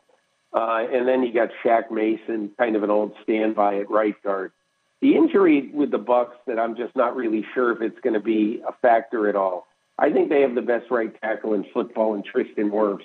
Uh, 0.52 0.84
and 0.92 1.08
then 1.08 1.22
you 1.24 1.32
got 1.32 1.48
Shaq 1.64 1.90
Mason, 1.90 2.52
kind 2.56 2.76
of 2.76 2.84
an 2.84 2.90
old 2.90 3.14
standby 3.24 3.78
at 3.78 3.90
right 3.90 4.14
guard. 4.22 4.52
The 5.00 5.16
injury 5.16 5.70
with 5.72 5.90
the 5.90 5.98
Bucks 5.98 6.36
that 6.46 6.58
I'm 6.58 6.76
just 6.76 6.94
not 6.94 7.16
really 7.16 7.44
sure 7.54 7.72
if 7.72 7.80
it's 7.82 7.98
going 8.00 8.14
to 8.14 8.20
be 8.20 8.62
a 8.66 8.72
factor 8.80 9.28
at 9.28 9.34
all. 9.34 9.66
I 9.98 10.10
think 10.10 10.28
they 10.28 10.42
have 10.42 10.54
the 10.54 10.62
best 10.62 10.90
right 10.90 11.18
tackle 11.20 11.54
in 11.54 11.64
football 11.72 12.14
in 12.14 12.22
Tristan 12.22 12.70
Wirfs, 12.70 13.04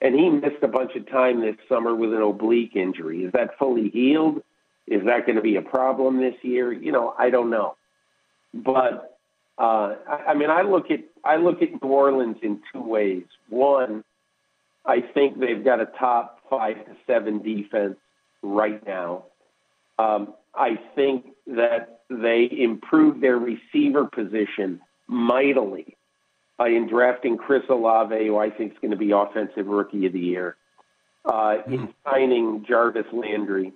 and 0.00 0.14
he 0.14 0.28
missed 0.28 0.62
a 0.62 0.68
bunch 0.68 0.94
of 0.94 1.08
time 1.10 1.40
this 1.40 1.56
summer 1.68 1.94
with 1.94 2.12
an 2.12 2.22
oblique 2.22 2.76
injury. 2.76 3.24
Is 3.24 3.32
that 3.32 3.58
fully 3.58 3.88
healed? 3.88 4.42
Is 4.86 5.04
that 5.06 5.24
going 5.26 5.36
to 5.36 5.42
be 5.42 5.56
a 5.56 5.62
problem 5.62 6.18
this 6.18 6.34
year? 6.42 6.72
You 6.72 6.92
know, 6.92 7.14
I 7.18 7.30
don't 7.30 7.50
know. 7.50 7.76
But 8.54 9.15
uh, 9.58 9.94
I, 10.08 10.24
I 10.28 10.34
mean, 10.34 10.50
I 10.50 10.62
look 10.62 10.90
at 10.90 11.00
I 11.24 11.36
look 11.36 11.62
at 11.62 11.82
New 11.82 11.88
Orleans 11.88 12.36
in 12.42 12.60
two 12.72 12.82
ways. 12.82 13.24
One, 13.48 14.04
I 14.84 15.00
think 15.00 15.38
they've 15.38 15.64
got 15.64 15.80
a 15.80 15.86
top 15.86 16.40
five 16.48 16.76
to 16.84 16.92
seven 17.06 17.42
defense 17.42 17.96
right 18.42 18.84
now. 18.86 19.24
Um, 19.98 20.34
I 20.54 20.78
think 20.94 21.26
that 21.46 22.00
they 22.10 22.48
improved 22.50 23.20
their 23.20 23.38
receiver 23.38 24.04
position 24.04 24.80
mightily 25.06 25.96
uh, 26.60 26.64
in 26.64 26.88
drafting 26.88 27.36
Chris 27.36 27.62
Olave, 27.68 28.26
who 28.26 28.38
I 28.38 28.50
think 28.50 28.72
is 28.72 28.78
going 28.80 28.90
to 28.90 28.96
be 28.96 29.10
Offensive 29.10 29.66
Rookie 29.66 30.06
of 30.06 30.12
the 30.12 30.20
Year, 30.20 30.56
uh, 31.24 31.58
in 31.66 31.92
signing 32.04 32.64
Jarvis 32.66 33.06
Landry 33.12 33.72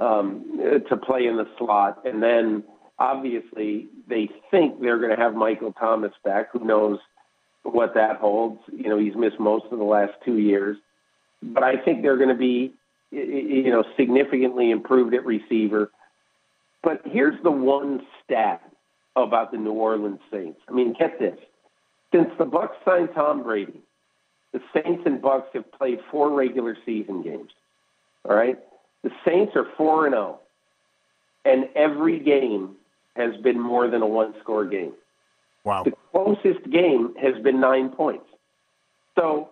um, 0.00 0.82
to 0.88 0.96
play 0.96 1.26
in 1.26 1.36
the 1.36 1.48
slot, 1.58 2.04
and 2.04 2.22
then 2.22 2.64
obviously 3.00 3.88
they 4.06 4.28
think 4.50 4.80
they're 4.80 4.98
going 4.98 5.10
to 5.10 5.20
have 5.20 5.34
Michael 5.34 5.72
Thomas 5.72 6.12
back. 6.22 6.52
Who 6.52 6.60
knows 6.60 6.98
what 7.62 7.94
that 7.94 8.18
holds? 8.18 8.60
You 8.70 8.90
know, 8.90 8.98
he's 8.98 9.16
missed 9.16 9.40
most 9.40 9.64
of 9.72 9.78
the 9.78 9.84
last 9.84 10.12
two 10.24 10.38
years, 10.38 10.76
but 11.42 11.64
I 11.64 11.76
think 11.78 12.02
they're 12.02 12.18
going 12.18 12.28
to 12.28 12.34
be, 12.34 12.72
you 13.10 13.70
know, 13.70 13.82
significantly 13.96 14.70
improved 14.70 15.14
at 15.14 15.24
receiver. 15.24 15.90
But 16.84 17.00
here's 17.04 17.42
the 17.42 17.50
one 17.50 18.02
stat 18.22 18.62
about 19.16 19.50
the 19.50 19.58
New 19.58 19.72
Orleans 19.72 20.20
Saints. 20.30 20.60
I 20.68 20.72
mean, 20.72 20.94
get 20.98 21.18
this: 21.18 21.38
since 22.12 22.28
the 22.38 22.44
Bucks 22.44 22.76
signed 22.84 23.10
Tom 23.14 23.42
Brady, 23.42 23.80
the 24.52 24.60
Saints 24.74 25.02
and 25.06 25.20
Bucks 25.20 25.48
have 25.54 25.70
played 25.72 25.98
four 26.10 26.30
regular 26.30 26.76
season 26.86 27.22
games. 27.22 27.50
All 28.24 28.36
right, 28.36 28.58
the 29.02 29.10
Saints 29.26 29.52
are 29.56 29.66
four 29.76 30.06
and 30.06 30.14
zero, 30.14 30.38
oh, 30.38 31.50
and 31.50 31.68
every 31.74 32.18
game 32.18 32.76
has 33.16 33.36
been 33.42 33.58
more 33.58 33.88
than 33.88 34.02
a 34.02 34.06
one-score 34.06 34.64
game. 34.64 34.92
Wow. 35.64 35.84
The 35.84 35.92
closest 36.12 36.70
game 36.70 37.14
has 37.20 37.40
been 37.42 37.60
nine 37.60 37.90
points. 37.90 38.26
So, 39.18 39.50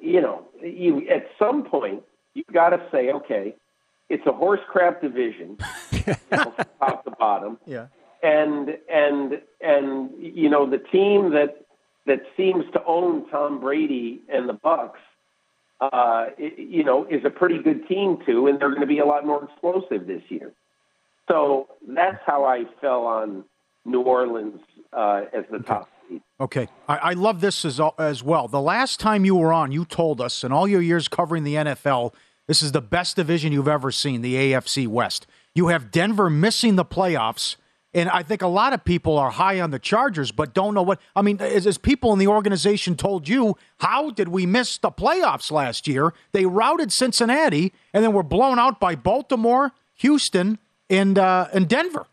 you 0.00 0.20
know, 0.20 0.46
you 0.62 1.06
at 1.08 1.26
some 1.38 1.64
point 1.64 2.02
you've 2.34 2.46
got 2.52 2.70
to 2.70 2.82
say, 2.90 3.10
okay, 3.10 3.54
it's 4.08 4.26
a 4.26 4.32
horse 4.32 4.60
crap 4.68 5.00
division, 5.00 5.58
you 5.92 6.04
know, 6.32 6.54
top 6.78 7.04
to 7.04 7.10
bottom. 7.12 7.58
Yeah. 7.66 7.86
And 8.22 8.78
and 8.90 9.42
and 9.60 10.10
you 10.18 10.48
know 10.48 10.68
the 10.68 10.78
team 10.78 11.30
that 11.32 11.64
that 12.06 12.20
seems 12.36 12.64
to 12.72 12.82
own 12.84 13.28
Tom 13.28 13.60
Brady 13.60 14.22
and 14.32 14.48
the 14.48 14.54
Bucks, 14.54 15.00
uh, 15.80 16.26
it, 16.38 16.58
you 16.58 16.84
know, 16.84 17.06
is 17.06 17.24
a 17.24 17.30
pretty 17.30 17.58
good 17.58 17.86
team 17.86 18.18
too, 18.24 18.46
and 18.46 18.58
they're 18.58 18.70
going 18.70 18.80
to 18.80 18.86
be 18.86 18.98
a 18.98 19.06
lot 19.06 19.26
more 19.26 19.44
explosive 19.44 20.06
this 20.06 20.22
year. 20.28 20.52
So 21.28 21.68
that's 21.88 22.20
how 22.26 22.44
I 22.44 22.64
fell 22.80 23.04
on 23.06 23.44
New 23.84 24.02
Orleans 24.02 24.60
uh, 24.92 25.22
as 25.32 25.44
the 25.50 25.58
top 25.60 25.88
seed. 26.08 26.22
Okay, 26.40 26.68
I, 26.88 26.96
I 26.96 27.12
love 27.12 27.40
this 27.40 27.64
as 27.64 27.80
as 27.98 28.22
well. 28.22 28.48
The 28.48 28.60
last 28.60 29.00
time 29.00 29.24
you 29.24 29.36
were 29.36 29.52
on, 29.52 29.72
you 29.72 29.84
told 29.84 30.20
us 30.20 30.44
in 30.44 30.52
all 30.52 30.68
your 30.68 30.82
years 30.82 31.08
covering 31.08 31.44
the 31.44 31.54
NFL 31.54 32.12
this 32.46 32.62
is 32.62 32.72
the 32.72 32.82
best 32.82 33.16
division 33.16 33.52
you've 33.52 33.68
ever 33.68 33.90
seen, 33.90 34.20
the 34.20 34.34
AFC 34.34 34.86
West. 34.86 35.26
You 35.54 35.68
have 35.68 35.90
Denver 35.90 36.28
missing 36.28 36.76
the 36.76 36.84
playoffs. 36.84 37.56
And 37.94 38.08
I 38.10 38.24
think 38.24 38.42
a 38.42 38.48
lot 38.48 38.72
of 38.72 38.84
people 38.84 39.16
are 39.18 39.30
high 39.30 39.60
on 39.60 39.70
the 39.70 39.78
Chargers, 39.78 40.32
but 40.32 40.52
don't 40.52 40.74
know 40.74 40.82
what. 40.82 41.00
I 41.14 41.22
mean, 41.22 41.40
as, 41.40 41.64
as, 41.64 41.78
people 41.78 42.12
in 42.12 42.18
the 42.18 42.26
organization 42.26 42.96
told 42.96 43.28
you, 43.28 43.56
how 43.78 44.10
did 44.10 44.28
we 44.28 44.46
miss 44.46 44.78
the 44.78 44.90
playoffs 44.90 45.52
last 45.52 45.86
year? 45.86 46.12
They 46.32 46.44
routed 46.44 46.90
Cincinnati 46.90 47.72
and 47.92 48.02
then 48.02 48.12
were 48.12 48.24
blown 48.24 48.58
out 48.58 48.80
by 48.80 48.96
Baltimore, 48.96 49.70
Houston, 49.94 50.58
and 50.90 51.18
uh, 51.18 51.48
and 51.52 51.68
Denver. 51.68 52.06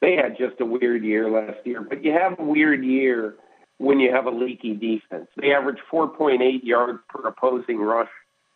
They 0.00 0.16
had 0.16 0.38
just 0.38 0.60
a 0.60 0.64
weird 0.64 1.04
year 1.04 1.30
last 1.30 1.66
year, 1.66 1.82
but 1.82 2.02
you 2.02 2.12
have 2.12 2.38
a 2.38 2.42
weird 2.42 2.84
year 2.84 3.34
when 3.78 4.00
you 4.00 4.12
have 4.12 4.26
a 4.26 4.30
leaky 4.30 4.74
defense. 4.74 5.28
They 5.36 5.52
averaged 5.52 5.80
4.8 5.92 6.64
yards 6.64 7.00
per 7.08 7.28
opposing 7.28 7.78
rush 7.78 8.08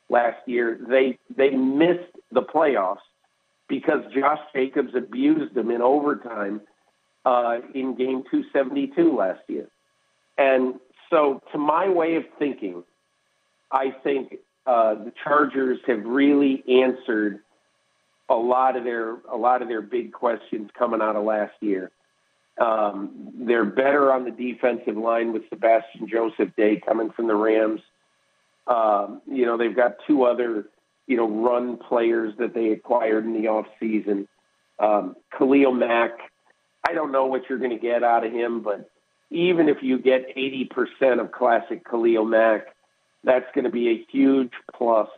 last 0.09 0.39
year. 0.47 0.79
They 0.89 1.19
they 1.35 1.51
missed 1.51 2.12
the 2.33 2.43
playoffs 2.43 3.05
because 3.69 4.03
Josh 4.15 4.41
Jacobs 4.55 4.95
abused 4.95 5.55
them 5.55 5.71
in 5.71 5.83
overtime 5.83 6.61
uh, 7.25 7.59
in 7.75 7.95
game 7.95 8.23
272 8.31 9.17
last 9.17 9.41
year. 9.49 9.69
And 10.37 10.75
so, 11.11 11.43
to 11.53 11.59
my 11.59 11.89
way 11.89 12.17
of 12.17 12.25
thinking, 12.39 12.85
I 13.71 13.91
think 14.03 14.37
uh, 14.67 14.95
the 14.95 15.12
Chargers 15.23 15.79
have 15.87 16.05
really 16.05 16.65
answered 16.69 17.41
a 18.29 18.35
lot 18.35 18.77
of 18.77 18.85
their 18.85 19.16
a 19.31 19.37
lot 19.37 19.62
of 19.62 19.68
their 19.68 19.83
big 19.83 20.12
questions 20.12 20.70
coming 20.79 21.01
out 21.03 21.16
of 21.16 21.25
last 21.25 21.55
year. 21.61 21.91
Um, 22.59 23.33
they're 23.35 23.64
better 23.64 24.12
on 24.12 24.25
the 24.25 24.31
defensive 24.31 24.97
line 24.97 25.33
with 25.33 25.43
Sebastian 25.49 26.09
Joseph 26.09 26.55
Day 26.57 26.81
coming 26.85 27.11
from 27.11 27.27
the 27.27 27.35
Rams. 27.35 27.81
Um, 28.66 29.20
you 29.27 29.45
know, 29.45 29.57
they've 29.57 29.75
got 29.75 29.97
two 30.07 30.25
other, 30.25 30.66
you 31.07 31.16
know, 31.16 31.29
run 31.29 31.77
players 31.77 32.35
that 32.39 32.55
they 32.55 32.70
acquired 32.70 33.25
in 33.25 33.35
the 33.35 33.49
offseason. 33.49 34.29
Um, 34.79 35.16
Khalil 35.37 35.72
Mack, 35.72 36.12
I 36.89 36.95
don't 36.95 37.12
know 37.12 37.27
what 37.27 37.43
you're 37.49 37.59
going 37.59 37.70
to 37.70 37.77
get 37.77 38.03
out 38.03 38.25
of 38.25 38.33
him, 38.33 38.62
but 38.62 38.89
even 39.31 39.68
if 39.68 39.79
you 39.83 39.99
get 39.99 40.35
80% 40.37 41.20
of 41.20 41.33
classic 41.33 41.89
Khalil 41.89 42.25
Mack, 42.25 42.68
that's 43.25 43.47
going 43.55 43.64
to 43.64 43.70
be 43.70 43.89
a 43.91 44.07
huge 44.11 44.53
plus 44.75 45.09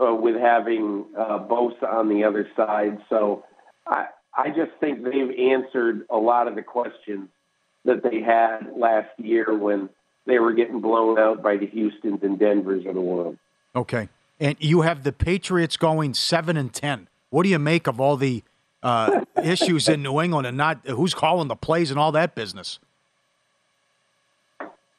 uh, 0.00 0.14
with 0.14 0.36
having 0.36 1.06
uh, 1.18 1.38
on 1.86 2.08
the 2.08 2.24
other 2.24 2.48
side. 2.56 2.98
So 3.08 3.44
I, 3.86 4.06
I 4.36 4.48
just 4.48 4.72
think 4.80 5.02
they've 5.04 5.38
answered 5.38 6.06
a 6.10 6.16
lot 6.16 6.48
of 6.48 6.54
the 6.54 6.62
questions 6.62 7.28
that 7.84 8.02
they 8.02 8.20
had 8.20 8.72
last 8.76 9.10
year 9.18 9.56
when– 9.56 9.88
they 10.26 10.38
were 10.38 10.52
getting 10.52 10.80
blown 10.80 11.18
out 11.18 11.42
by 11.42 11.56
the 11.56 11.66
Houston's 11.66 12.22
and 12.22 12.38
Denver's 12.38 12.86
of 12.86 12.94
the 12.94 13.00
world. 13.00 13.36
Okay, 13.74 14.08
and 14.38 14.56
you 14.60 14.82
have 14.82 15.02
the 15.02 15.12
Patriots 15.12 15.76
going 15.76 16.14
seven 16.14 16.56
and 16.56 16.72
ten. 16.72 17.08
What 17.30 17.44
do 17.44 17.48
you 17.48 17.58
make 17.58 17.86
of 17.86 18.00
all 18.00 18.16
the 18.16 18.42
uh, 18.82 19.24
issues 19.42 19.88
in 19.88 20.02
New 20.02 20.20
England 20.20 20.46
and 20.46 20.56
not 20.56 20.86
who's 20.86 21.14
calling 21.14 21.48
the 21.48 21.56
plays 21.56 21.90
and 21.90 21.98
all 21.98 22.12
that 22.12 22.34
business? 22.34 22.78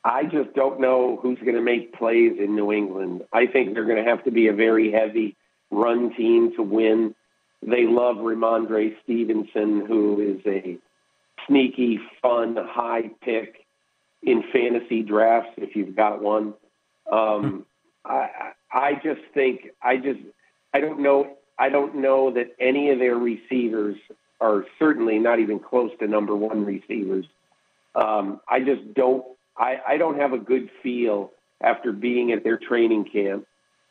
I 0.04 0.24
just 0.24 0.54
don't 0.54 0.80
know 0.80 1.18
who's 1.22 1.40
going 1.40 1.56
to 1.56 1.62
make 1.62 1.94
plays 1.94 2.34
in 2.38 2.56
New 2.56 2.72
England. 2.72 3.24
I 3.32 3.48
think 3.48 3.74
they're 3.74 3.86
going 3.86 4.04
to 4.04 4.10
have 4.10 4.24
to 4.26 4.32
be 4.32 4.48
a 4.48 4.54
very 4.54 4.92
heavy 4.92 5.36
run 5.72 6.14
team 6.16 6.54
to 6.56 6.62
win. 6.62 7.16
They 7.62 7.86
love 7.88 8.18
Rhamondre 8.18 8.96
Stevenson, 9.04 9.86
who 9.86 10.20
is 10.20 10.46
a 10.46 10.78
sneaky, 11.48 12.00
fun, 12.22 12.58
high 12.60 13.12
pick 13.22 13.66
in 14.22 14.44
fantasy 14.52 15.04
drafts 15.04 15.54
if 15.58 15.76
you've 15.76 15.96
got 15.96 16.22
one. 16.22 16.54
Um, 17.12 17.66
I, 18.06 18.52
I 18.72 18.94
just 18.96 19.22
think 19.34 19.70
I 19.82 19.98
just 19.98 20.20
I 20.74 20.82
don't 20.82 21.00
know 21.00 21.38
I 21.58 21.70
don't 21.70 21.96
know 21.96 22.32
that 22.34 22.56
any 22.60 22.90
of 22.90 23.00
their 23.00 23.16
receivers 23.16 23.98
are 24.42 24.66
certainly 24.80 25.20
not 25.20 25.40
even 25.40 25.60
close 25.60 25.92
to 26.00 26.08
number 26.08 26.36
one 26.36 26.66
receivers. 26.66 27.26
Um, 27.96 28.42
I 28.50 28.60
just 28.60 28.94
don't 28.94 29.24
I, 29.58 29.78
I 29.88 29.98
don't 29.98 30.20
have 30.20 30.34
a 30.34 30.38
good 30.38 30.70
feel 30.82 31.32
after 31.62 31.92
being 31.92 32.32
at 32.32 32.44
their 32.44 32.58
training 32.58 33.06
camp 33.06 33.46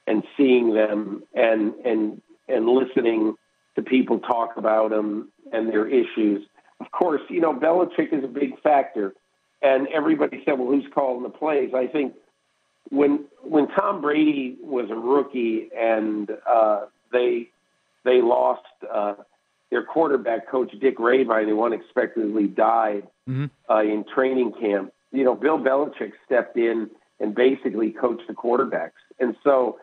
and 0.06 0.22
seeing 0.36 0.74
them 0.74 1.22
and 1.34 1.74
and 1.84 2.20
and 2.48 2.66
listening 2.66 3.34
to 3.76 3.82
people 3.82 4.18
talk 4.18 4.56
about 4.56 4.90
them 4.90 5.30
and 5.52 5.68
their 5.68 5.86
issues. 5.86 6.44
Of 6.80 6.90
course, 6.90 7.22
you 7.28 7.40
know 7.40 7.54
Belichick 7.54 8.12
is 8.12 8.24
a 8.24 8.28
big 8.28 8.60
factor, 8.60 9.14
and 9.62 9.86
everybody 9.88 10.42
said, 10.44 10.58
"Well, 10.58 10.68
who's 10.68 10.86
calling 10.92 11.22
the 11.22 11.30
plays?" 11.30 11.72
I 11.74 11.86
think 11.86 12.14
when 12.90 13.26
when 13.42 13.68
Tom 13.68 14.00
Brady 14.00 14.56
was 14.60 14.90
a 14.90 14.96
rookie 14.96 15.68
and 15.76 16.30
uh, 16.48 16.86
they 17.12 17.48
they 18.04 18.20
lost 18.20 18.62
uh, 18.92 19.14
their 19.70 19.84
quarterback 19.84 20.48
coach 20.50 20.72
Dick 20.80 20.98
Rehbein, 20.98 21.48
who 21.48 21.64
unexpectedly 21.64 22.48
died 22.48 23.06
Mm-hmm. 23.28 23.44
uh, 23.72 23.82
in 23.82 24.04
training 24.12 24.52
camp. 24.60 24.92
You 25.12 25.24
know, 25.24 25.34
Bill 25.34 25.58
Belichick 25.58 26.12
stepped 26.24 26.56
in 26.56 26.90
and 27.20 27.34
basically 27.34 27.90
coached 27.90 28.26
the 28.26 28.34
quarterbacks, 28.34 28.92
and 29.20 29.36
so 29.44 29.78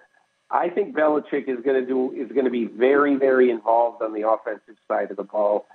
I 0.51 0.69
think 0.69 0.95
Belichick 0.95 1.47
is 1.47 1.63
going 1.63 1.79
to 1.79 1.85
do 1.85 2.11
is 2.11 2.31
going 2.31 2.45
to 2.45 2.51
be 2.51 2.65
very 2.65 3.15
very 3.15 3.49
involved 3.49 4.01
on 4.01 4.13
the 4.13 4.27
offensive 4.27 4.75
side 4.87 5.11
of 5.11 5.17
the 5.17 5.23
ball. 5.23 5.65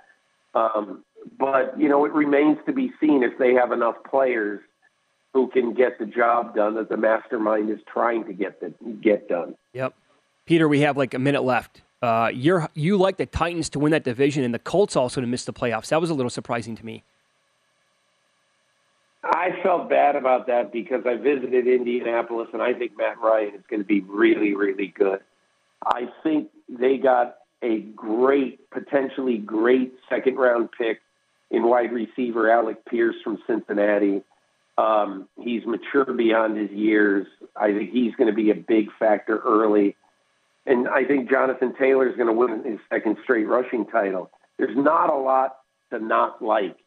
Um, 0.53 1.03
but 1.37 1.79
you 1.79 1.89
know, 1.89 2.05
it 2.05 2.13
remains 2.13 2.57
to 2.65 2.73
be 2.73 2.91
seen 2.99 3.23
if 3.23 3.37
they 3.37 3.53
have 3.53 3.71
enough 3.71 3.95
players 4.09 4.61
who 5.33 5.47
can 5.47 5.73
get 5.73 5.99
the 5.99 6.05
job 6.05 6.55
done 6.55 6.75
that 6.75 6.87
the 6.87 6.95
mastermind 6.95 7.69
is 7.69 7.79
trying 7.91 8.23
to 8.23 8.31
get 8.31 8.61
the, 8.61 8.73
get 9.01 9.27
done. 9.27 9.53
Yep. 9.73 9.93
Peter, 10.45 10.69
we 10.69 10.79
have 10.79 10.95
like 10.95 11.13
a 11.13 11.19
minute 11.19 11.43
left. 11.43 11.81
Uh, 12.01 12.29
you're 12.33 12.69
you 12.73 12.95
like 12.97 13.17
the 13.17 13.25
Titans 13.25 13.69
to 13.69 13.79
win 13.79 13.91
that 13.91 14.03
division, 14.03 14.43
and 14.43 14.53
the 14.53 14.59
Colts 14.59 14.95
also 14.95 15.19
to 15.19 15.27
miss 15.27 15.43
the 15.43 15.53
playoffs. 15.53 15.89
That 15.89 15.99
was 15.99 16.09
a 16.09 16.13
little 16.13 16.29
surprising 16.29 16.75
to 16.75 16.85
me. 16.85 17.03
I 19.25 19.59
felt 19.63 19.89
bad 19.89 20.15
about 20.15 20.47
that 20.47 20.71
because 20.71 21.03
I 21.05 21.15
visited 21.15 21.67
Indianapolis 21.67 22.49
and 22.53 22.61
I 22.61 22.73
think 22.73 22.95
Matt 22.95 23.19
Ryan 23.19 23.55
is 23.55 23.63
going 23.67 23.81
to 23.81 23.85
be 23.85 24.01
really, 24.01 24.55
really 24.55 24.87
good. 24.87 25.19
I 25.83 26.09
think 26.21 26.49
they 26.69 26.97
got 26.97 27.37
a 27.63 27.79
great, 27.79 28.69
potentially 28.69 29.39
great 29.39 29.93
second 30.09 30.35
round 30.35 30.69
pick 30.77 31.01
in 31.49 31.63
wide 31.63 31.91
receiver 31.91 32.51
Alec 32.51 32.85
Pierce 32.85 33.15
from 33.23 33.39
Cincinnati. 33.47 34.21
Um, 34.77 35.27
he's 35.39 35.65
mature 35.65 36.05
beyond 36.13 36.57
his 36.57 36.69
years. 36.69 37.25
I 37.55 37.71
think 37.73 37.91
he's 37.91 38.13
going 38.15 38.27
to 38.27 38.35
be 38.35 38.51
a 38.51 38.55
big 38.55 38.89
factor 38.99 39.39
early. 39.39 39.95
And 40.67 40.87
I 40.87 41.05
think 41.05 41.29
Jonathan 41.29 41.73
Taylor 41.79 42.07
is 42.07 42.15
going 42.15 42.27
to 42.27 42.33
win 42.33 42.63
his 42.63 42.79
second 42.89 43.17
straight 43.23 43.47
rushing 43.47 43.85
title. 43.85 44.29
There's 44.57 44.75
not 44.75 45.09
a 45.09 45.15
lot 45.15 45.57
to 45.91 45.99
not 45.99 46.43
like. 46.43 46.77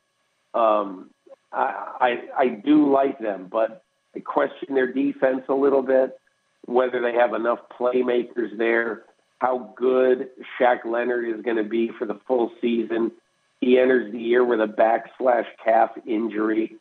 Um, 0.55 1.11
I, 1.53 1.97
I 2.01 2.43
I 2.43 2.49
do 2.49 2.93
like 2.93 3.19
them, 3.19 3.49
but 3.51 3.83
I 4.15 4.21
question 4.21 4.75
their 4.75 4.93
defense 4.93 5.43
a 5.49 5.55
little 5.55 5.83
bit. 5.83 6.19
Whether 6.67 7.01
they 7.01 7.15
have 7.15 7.33
enough 7.35 7.61
playmakers 7.79 8.57
there, 8.59 9.05
how 9.39 9.73
good 9.77 10.29
Shaq 10.61 10.85
Leonard 10.85 11.29
is 11.29 11.43
going 11.43 11.57
to 11.57 11.65
be 11.65 11.91
for 11.99 12.07
the 12.07 12.21
full 12.27 12.51
season. 12.61 13.13
He 13.61 13.79
enters 13.79 14.13
the 14.13 14.19
year 14.19 14.45
with 14.45 14.61
a 14.61 14.67
backslash 14.67 15.47
calf 15.65 15.91
injury. 16.07 16.77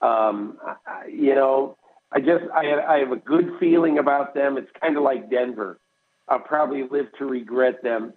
Um, 0.00 0.58
I, 0.86 1.06
you 1.06 1.34
know, 1.34 1.76
I 2.12 2.20
just 2.20 2.44
I, 2.54 2.72
I 2.88 2.98
have 2.98 3.12
a 3.12 3.16
good 3.16 3.50
feeling 3.60 3.98
about 3.98 4.34
them. 4.34 4.56
It's 4.56 4.70
kind 4.80 4.96
of 4.96 5.02
like 5.02 5.30
Denver. 5.30 5.78
I'll 6.28 6.40
probably 6.40 6.84
live 6.90 7.06
to 7.18 7.26
regret 7.26 7.82
them. 7.82 8.12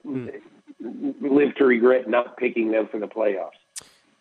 Live 0.81 1.55
to 1.55 1.65
regret 1.65 2.09
not 2.09 2.37
picking 2.37 2.71
them 2.71 2.87
for 2.89 2.99
the 2.99 3.07
playoffs. 3.07 3.58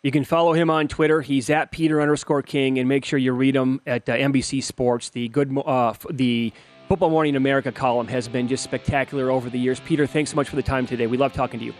You 0.01 0.11
can 0.11 0.23
follow 0.23 0.53
him 0.53 0.69
on 0.69 0.87
Twitter. 0.87 1.19
He's 1.19 1.49
at 1.49 1.71
Peter 1.71 2.01
underscore 2.01 2.41
King, 2.41 2.79
and 2.79 2.87
make 2.87 3.03
sure 3.03 3.19
you 3.19 3.33
read 3.33 3.55
him 3.55 3.81
at 3.85 4.07
uh, 4.07 4.15
NBC 4.15 4.63
Sports. 4.63 5.09
The 5.09 5.27
good, 5.27 5.55
uh, 5.65 5.93
the 6.09 6.53
Football 6.87 7.09
Morning 7.09 7.35
America 7.35 7.69
column 7.69 8.07
has 8.07 8.29
been 8.29 8.47
just 8.47 8.63
spectacular 8.63 9.29
over 9.29 9.49
the 9.49 9.59
years. 9.59 9.81
Peter, 9.81 10.07
thanks 10.07 10.31
so 10.31 10.37
much 10.37 10.47
for 10.47 10.55
the 10.55 10.63
time 10.63 10.87
today. 10.87 11.05
We 11.05 11.17
love 11.17 11.33
talking 11.33 11.59
to 11.59 11.65
you. 11.65 11.73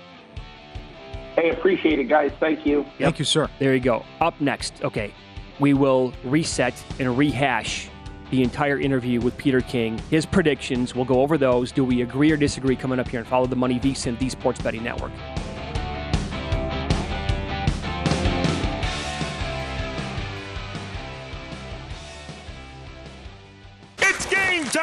Hey, 1.36 1.52
appreciate 1.52 1.98
it, 2.00 2.10
guys. 2.10 2.34
Thank 2.42 2.66
you. 2.66 2.86
Thank 2.98 3.20
you, 3.20 3.26
sir. 3.26 3.48
There 3.58 3.74
you 3.74 3.80
go. 3.80 4.04
Up 4.20 4.40
next, 4.42 4.84
okay, 4.84 5.14
we 5.62 5.74
will 5.74 6.14
reset 6.26 6.74
and 7.00 7.18
rehash 7.18 7.88
the 8.32 8.44
entire 8.44 8.78
interview 8.78 9.22
with 9.22 9.38
Peter 9.38 9.62
King. 9.62 9.98
His 10.10 10.26
predictions. 10.26 10.94
We'll 10.94 11.06
go 11.06 11.22
over 11.22 11.38
those. 11.38 11.72
Do 11.72 11.86
we 11.86 12.02
agree 12.02 12.32
or 12.32 12.38
disagree? 12.38 12.76
Coming 12.76 13.00
up 13.00 13.08
here 13.08 13.22
and 13.22 13.28
follow 13.28 13.46
the 13.46 13.56
Money 13.56 13.80
VSIN, 13.80 14.20
the 14.20 14.28
Sports 14.28 14.62
Betting 14.62 14.84
Network. 14.84 15.14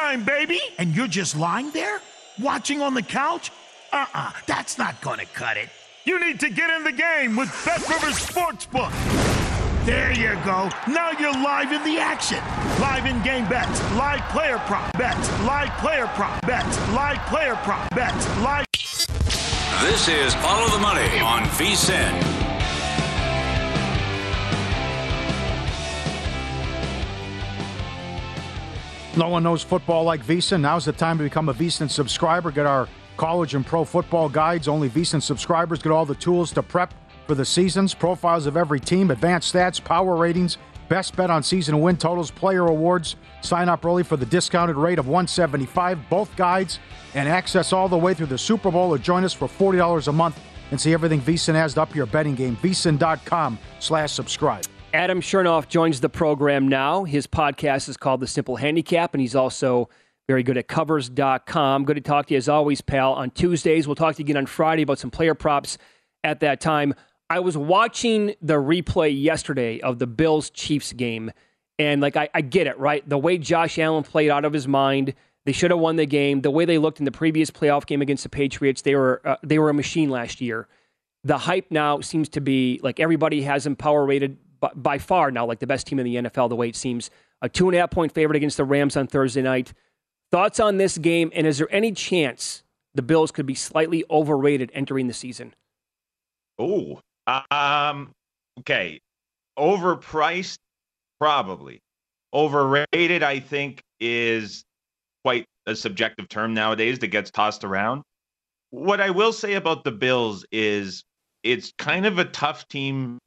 Time, 0.07 0.23
baby! 0.23 0.59
And 0.77 0.95
you're 0.95 1.07
just 1.07 1.35
lying 1.35 1.71
there? 1.71 1.99
Watching 2.39 2.81
on 2.81 2.93
the 2.93 3.01
couch? 3.01 3.51
Uh 3.91 4.05
uh 4.13 4.31
that's 4.45 4.77
not 4.77 5.01
gonna 5.01 5.25
cut 5.25 5.57
it. 5.57 5.69
You 6.05 6.19
need 6.19 6.39
to 6.39 6.49
get 6.49 6.69
in 6.69 6.83
the 6.85 6.93
game 6.93 7.35
with 7.35 7.49
Bet 7.65 7.81
Rivers 7.89 8.15
Sportsbook. 8.15 8.93
There 9.85 10.13
you 10.13 10.33
go. 10.45 10.69
Now 10.87 11.11
you're 11.19 11.33
live 11.33 11.71
in 11.73 11.83
the 11.83 11.99
action. 11.99 12.41
Live 12.79 13.05
in 13.05 13.21
game 13.23 13.47
bets, 13.49 13.81
live 13.95 14.23
player 14.29 14.59
prop 14.59 14.91
bets, 14.97 15.29
live 15.41 15.71
player 15.79 16.07
prop 16.15 16.41
bets, 16.45 16.77
live 16.91 17.19
player 17.27 17.55
prop 17.63 17.89
bets, 17.93 18.25
live. 18.39 18.65
This 19.81 20.07
is 20.07 20.33
Follow 20.35 20.69
the 20.69 20.79
Money 20.79 21.19
on 21.19 21.43
VSIN. 21.59 22.36
No 29.17 29.29
one 29.29 29.41
knows 29.41 29.63
football 29.63 30.03
like 30.03 30.23
VSiN. 30.23 30.61
Now's 30.61 30.85
the 30.85 30.91
time 30.91 31.17
to 31.17 31.23
become 31.23 31.49
a 31.49 31.53
VSiN 31.53 31.89
subscriber. 31.89 32.51
Get 32.51 32.67
our 32.67 32.87
college 33.17 33.55
and 33.55 33.65
pro 33.65 33.83
football 33.83 34.29
guides. 34.29 34.67
Only 34.67 34.91
VSiN 34.91 35.23
subscribers 35.23 35.81
get 35.81 35.91
all 35.91 36.05
the 36.05 36.13
tools 36.13 36.51
to 36.51 36.61
prep 36.61 36.93
for 37.25 37.33
the 37.33 37.43
seasons, 37.43 37.95
profiles 37.95 38.45
of 38.45 38.55
every 38.55 38.79
team, 38.79 39.09
advanced 39.09 39.51
stats, 39.51 39.83
power 39.83 40.15
ratings, 40.15 40.59
best 40.87 41.15
bet 41.15 41.31
on 41.31 41.41
season 41.41 41.81
win 41.81 41.97
totals, 41.97 42.29
player 42.29 42.67
awards. 42.67 43.15
Sign 43.41 43.69
up 43.69 43.83
early 43.83 44.03
for 44.03 44.17
the 44.17 44.25
discounted 44.25 44.75
rate 44.75 44.99
of 44.99 45.07
175. 45.07 45.99
Both 46.11 46.35
guides 46.35 46.77
and 47.15 47.27
access 47.27 47.73
all 47.73 47.89
the 47.89 47.97
way 47.97 48.13
through 48.13 48.27
the 48.27 48.37
Super 48.37 48.69
Bowl 48.69 48.93
or 48.93 48.99
join 48.99 49.23
us 49.23 49.33
for 49.33 49.47
$40 49.47 50.07
a 50.07 50.11
month 50.11 50.39
and 50.69 50.79
see 50.79 50.93
everything 50.93 51.21
VSiN 51.21 51.55
has 51.55 51.73
to 51.73 51.81
up 51.81 51.95
your 51.95 52.05
betting 52.05 52.35
game. 52.35 52.55
VSiN.com 52.57 53.57
slash 53.79 54.11
subscribe. 54.11 54.65
Adam 54.93 55.21
Chernoff 55.21 55.67
joins 55.67 55.99
the 55.99 56.09
program 56.09 56.67
now. 56.67 57.03
His 57.03 57.27
podcast 57.27 57.89
is 57.89 57.97
called 57.97 58.21
The 58.21 58.27
Simple 58.27 58.55
Handicap, 58.55 59.13
and 59.13 59.21
he's 59.21 59.35
also 59.35 59.89
very 60.27 60.43
good 60.43 60.57
at 60.57 60.67
covers.com. 60.67 61.85
Good 61.85 61.95
to 61.95 62.01
talk 62.01 62.27
to 62.27 62.33
you 62.33 62.37
as 62.37 62.47
always, 62.47 62.81
pal. 62.81 63.13
On 63.13 63.29
Tuesdays, 63.29 63.87
we'll 63.87 63.95
talk 63.95 64.15
to 64.15 64.21
you 64.21 64.25
again 64.25 64.37
on 64.37 64.45
Friday 64.45 64.83
about 64.83 64.99
some 64.99 65.11
player 65.11 65.35
props 65.35 65.77
at 66.23 66.39
that 66.39 66.61
time. 66.61 66.93
I 67.29 67.41
was 67.41 67.57
watching 67.57 68.35
the 68.41 68.55
replay 68.55 69.21
yesterday 69.21 69.81
of 69.81 69.99
the 69.99 70.07
Bills 70.07 70.49
Chiefs 70.49 70.93
game, 70.93 71.31
and 71.77 72.01
like 72.01 72.15
I, 72.15 72.29
I 72.33 72.39
get 72.41 72.67
it, 72.67 72.79
right? 72.79 73.07
The 73.07 73.17
way 73.17 73.37
Josh 73.37 73.77
Allen 73.77 74.03
played 74.03 74.29
out 74.29 74.45
of 74.45 74.53
his 74.53 74.69
mind, 74.69 75.13
they 75.45 75.51
should 75.51 75.71
have 75.71 75.81
won 75.81 75.97
the 75.97 76.05
game. 76.05 76.41
The 76.41 76.51
way 76.51 76.63
they 76.63 76.77
looked 76.77 76.99
in 76.99 77.05
the 77.05 77.11
previous 77.11 77.51
playoff 77.51 77.85
game 77.85 78.01
against 78.01 78.23
the 78.23 78.29
Patriots, 78.29 78.81
they 78.83 78.95
were 78.95 79.21
uh, 79.25 79.35
they 79.43 79.59
were 79.59 79.69
a 79.69 79.73
machine 79.73 80.09
last 80.09 80.39
year. 80.39 80.69
The 81.25 81.37
hype 81.37 81.71
now 81.71 81.99
seems 81.99 82.29
to 82.29 82.41
be 82.41 82.79
like 82.81 83.01
everybody 83.01 83.41
has 83.41 83.65
them 83.65 83.75
power 83.75 84.05
rated 84.05 84.37
by, 84.75 84.97
far 84.97 85.31
now, 85.31 85.45
like 85.45 85.59
the 85.59 85.67
best 85.67 85.87
team 85.87 85.99
in 85.99 86.05
the 86.05 86.15
NFL. 86.15 86.49
The 86.49 86.55
way 86.55 86.69
it 86.69 86.75
seems, 86.75 87.09
a 87.41 87.49
two 87.49 87.67
and 87.67 87.75
a 87.75 87.79
half 87.79 87.91
point 87.91 88.11
favorite 88.13 88.37
against 88.37 88.57
the 88.57 88.65
Rams 88.65 88.97
on 88.97 89.07
Thursday 89.07 89.41
night. 89.41 89.73
Thoughts 90.31 90.59
on 90.59 90.77
this 90.77 90.97
game, 90.97 91.31
and 91.33 91.47
is 91.47 91.57
there 91.57 91.73
any 91.73 91.91
chance 91.91 92.63
the 92.93 93.01
Bills 93.01 93.31
could 93.31 93.45
be 93.45 93.55
slightly 93.55 94.03
overrated 94.09 94.71
entering 94.73 95.07
the 95.07 95.13
season? 95.13 95.53
Oh, 96.59 96.99
um, 97.51 98.11
okay. 98.59 98.99
Overpriced, 99.57 100.57
probably. 101.19 101.79
Overrated, 102.33 103.23
I 103.23 103.39
think, 103.39 103.81
is 103.99 104.63
quite 105.23 105.45
a 105.65 105.75
subjective 105.75 106.27
term 106.27 106.53
nowadays 106.53 106.99
that 106.99 107.07
gets 107.07 107.31
tossed 107.31 107.63
around. 107.63 108.03
What 108.69 108.99
I 108.99 109.11
will 109.11 109.31
say 109.31 109.53
about 109.53 109.83
the 109.83 109.91
Bills 109.91 110.45
is 110.51 111.03
it's 111.43 111.71
kind 111.77 112.05
of 112.05 112.19
a 112.19 112.25
tough 112.25 112.67
team 112.67 113.19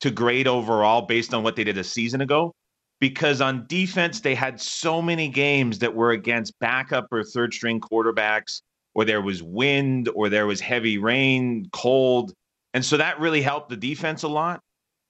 to 0.00 0.10
grade 0.10 0.46
overall 0.46 1.02
based 1.02 1.34
on 1.34 1.42
what 1.42 1.56
they 1.56 1.64
did 1.64 1.78
a 1.78 1.84
season 1.84 2.20
ago 2.20 2.54
because 3.00 3.40
on 3.40 3.66
defense 3.68 4.20
they 4.20 4.34
had 4.34 4.60
so 4.60 5.00
many 5.00 5.28
games 5.28 5.78
that 5.78 5.94
were 5.94 6.10
against 6.10 6.58
backup 6.58 7.06
or 7.12 7.22
third 7.22 7.54
string 7.54 7.80
quarterbacks 7.80 8.62
or 8.94 9.04
there 9.04 9.22
was 9.22 9.42
wind 9.42 10.08
or 10.14 10.28
there 10.28 10.46
was 10.46 10.60
heavy 10.60 10.98
rain, 10.98 11.68
cold. 11.72 12.32
And 12.74 12.84
so 12.84 12.96
that 12.96 13.20
really 13.20 13.42
helped 13.42 13.68
the 13.70 13.76
defense 13.76 14.22
a 14.24 14.28
lot. 14.28 14.60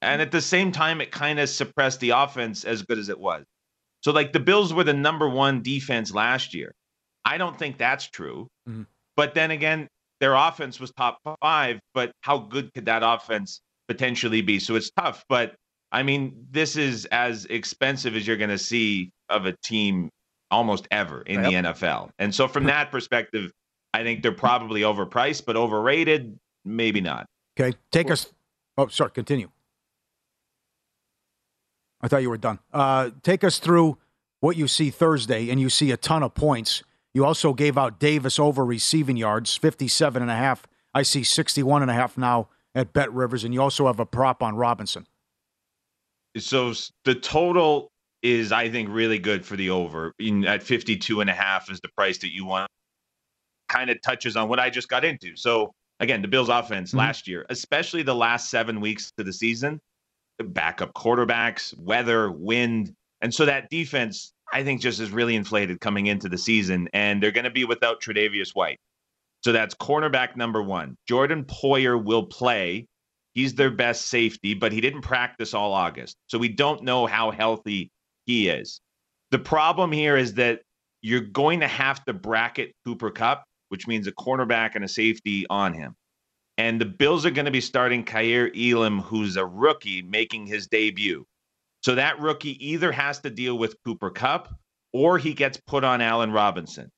And 0.02 0.20
at 0.20 0.30
the 0.30 0.40
same 0.40 0.70
time 0.70 1.00
it 1.00 1.10
kind 1.10 1.40
of 1.40 1.48
suppressed 1.48 2.00
the 2.00 2.10
offense 2.10 2.64
as 2.64 2.82
good 2.82 2.98
as 2.98 3.08
it 3.08 3.18
was. 3.18 3.44
So 4.00 4.12
like 4.12 4.32
the 4.32 4.40
Bills 4.40 4.72
were 4.72 4.84
the 4.84 4.94
number 4.94 5.28
1 5.28 5.62
defense 5.62 6.12
last 6.12 6.54
year. 6.54 6.72
I 7.24 7.38
don't 7.38 7.58
think 7.58 7.78
that's 7.78 8.06
true. 8.06 8.48
Mm-hmm. 8.68 8.82
But 9.16 9.34
then 9.34 9.50
again, 9.50 9.88
their 10.20 10.34
offense 10.34 10.78
was 10.78 10.92
top 10.92 11.18
5, 11.40 11.80
but 11.94 12.12
how 12.20 12.38
good 12.38 12.72
could 12.74 12.86
that 12.86 13.02
offense 13.02 13.60
potentially 13.88 14.42
be. 14.42 14.58
So 14.58 14.76
it's 14.76 14.90
tough, 14.90 15.24
but 15.28 15.56
I 15.90 16.02
mean, 16.02 16.46
this 16.50 16.76
is 16.76 17.06
as 17.06 17.46
expensive 17.46 18.14
as 18.14 18.26
you're 18.26 18.36
going 18.36 18.50
to 18.50 18.58
see 18.58 19.10
of 19.28 19.46
a 19.46 19.54
team 19.64 20.10
almost 20.50 20.86
ever 20.90 21.22
in 21.22 21.42
yep. 21.42 21.44
the 21.44 21.70
NFL. 21.70 22.10
And 22.18 22.34
so, 22.34 22.48
from 22.48 22.64
that 22.64 22.90
perspective, 22.90 23.52
I 23.94 24.02
think 24.02 24.22
they're 24.22 24.32
probably 24.32 24.82
overpriced, 24.82 25.44
but 25.46 25.56
overrated, 25.56 26.38
maybe 26.64 27.00
not. 27.00 27.26
Okay, 27.58 27.76
take 27.90 28.10
us. 28.10 28.26
Oh, 28.76 28.88
sorry. 28.88 29.10
Continue. 29.10 29.48
I 32.00 32.08
thought 32.08 32.22
you 32.22 32.30
were 32.30 32.38
done. 32.38 32.60
Uh, 32.72 33.10
take 33.22 33.42
us 33.42 33.58
through 33.58 33.98
what 34.40 34.56
you 34.56 34.68
see 34.68 34.90
Thursday, 34.90 35.50
and 35.50 35.60
you 35.60 35.68
see 35.68 35.90
a 35.90 35.96
ton 35.96 36.22
of 36.22 36.34
points. 36.34 36.82
You 37.12 37.24
also 37.24 37.54
gave 37.54 37.76
out 37.76 37.98
Davis 37.98 38.38
over 38.38 38.64
receiving 38.64 39.16
yards, 39.16 39.56
57 39.56 40.22
and 40.22 40.30
a 40.30 40.36
half. 40.36 40.66
I 40.94 41.02
see 41.02 41.24
61 41.24 41.82
and 41.82 41.90
a 41.90 41.94
half 41.94 42.16
now 42.16 42.48
at 42.78 42.92
Bet 42.92 43.12
Rivers, 43.12 43.44
and 43.44 43.52
you 43.52 43.60
also 43.60 43.86
have 43.86 44.00
a 44.00 44.06
prop 44.06 44.42
on 44.42 44.56
Robinson. 44.56 45.06
So 46.36 46.72
the 47.04 47.14
total 47.14 47.90
is, 48.22 48.52
I 48.52 48.68
think, 48.68 48.88
really 48.90 49.18
good 49.18 49.44
for 49.44 49.56
the 49.56 49.70
over. 49.70 50.12
In, 50.18 50.44
at 50.44 50.62
52 50.62 51.20
and 51.20 51.30
a 51.30 51.34
half 51.34 51.70
is 51.70 51.80
the 51.80 51.88
price 51.96 52.18
that 52.18 52.32
you 52.32 52.44
want. 52.44 52.68
Kind 53.68 53.90
of 53.90 54.00
touches 54.02 54.36
on 54.36 54.48
what 54.48 54.58
I 54.58 54.70
just 54.70 54.88
got 54.88 55.04
into. 55.04 55.36
So 55.36 55.72
again, 56.00 56.22
the 56.22 56.28
Bills 56.28 56.48
offense 56.48 56.90
mm-hmm. 56.90 56.98
last 56.98 57.28
year, 57.28 57.44
especially 57.50 58.02
the 58.02 58.14
last 58.14 58.50
seven 58.50 58.80
weeks 58.80 59.12
of 59.18 59.26
the 59.26 59.32
season, 59.32 59.80
backup 60.42 60.94
quarterbacks, 60.94 61.76
weather, 61.78 62.30
wind. 62.30 62.94
And 63.20 63.34
so 63.34 63.44
that 63.46 63.68
defense, 63.70 64.32
I 64.52 64.62
think, 64.62 64.80
just 64.80 65.00
is 65.00 65.10
really 65.10 65.34
inflated 65.34 65.80
coming 65.80 66.06
into 66.06 66.28
the 66.28 66.38
season. 66.38 66.88
And 66.92 67.22
they're 67.22 67.32
going 67.32 67.44
to 67.44 67.50
be 67.50 67.64
without 67.64 68.00
Tre'Davious 68.00 68.54
White. 68.54 68.78
So 69.42 69.52
that's 69.52 69.74
cornerback 69.74 70.36
number 70.36 70.62
one. 70.62 70.96
Jordan 71.06 71.44
Poyer 71.44 72.02
will 72.02 72.26
play. 72.26 72.86
He's 73.34 73.54
their 73.54 73.70
best 73.70 74.06
safety, 74.06 74.54
but 74.54 74.72
he 74.72 74.80
didn't 74.80 75.02
practice 75.02 75.54
all 75.54 75.72
August. 75.72 76.16
So 76.26 76.38
we 76.38 76.48
don't 76.48 76.82
know 76.82 77.06
how 77.06 77.30
healthy 77.30 77.90
he 78.26 78.48
is. 78.48 78.80
The 79.30 79.38
problem 79.38 79.92
here 79.92 80.16
is 80.16 80.34
that 80.34 80.62
you're 81.02 81.20
going 81.20 81.60
to 81.60 81.68
have 81.68 82.04
to 82.06 82.12
bracket 82.12 82.74
Cooper 82.84 83.10
Kupp, 83.10 83.44
which 83.68 83.86
means 83.86 84.06
a 84.06 84.12
cornerback 84.12 84.74
and 84.74 84.84
a 84.84 84.88
safety 84.88 85.46
on 85.48 85.72
him. 85.72 85.94
And 86.56 86.80
the 86.80 86.86
Bills 86.86 87.24
are 87.24 87.30
going 87.30 87.44
to 87.44 87.52
be 87.52 87.60
starting 87.60 88.04
Kaiir 88.04 88.50
Elam, 88.56 88.98
who's 88.98 89.36
a 89.36 89.46
rookie 89.46 90.02
making 90.02 90.46
his 90.46 90.66
debut. 90.66 91.24
So 91.82 91.94
that 91.94 92.18
rookie 92.18 92.66
either 92.66 92.90
has 92.90 93.20
to 93.20 93.30
deal 93.30 93.56
with 93.56 93.76
Cooper 93.84 94.10
Kupp 94.10 94.52
or 94.92 95.18
he 95.18 95.34
gets 95.34 95.60
put 95.66 95.84
on 95.84 96.00
Allen 96.00 96.32
Robinson. 96.32 96.90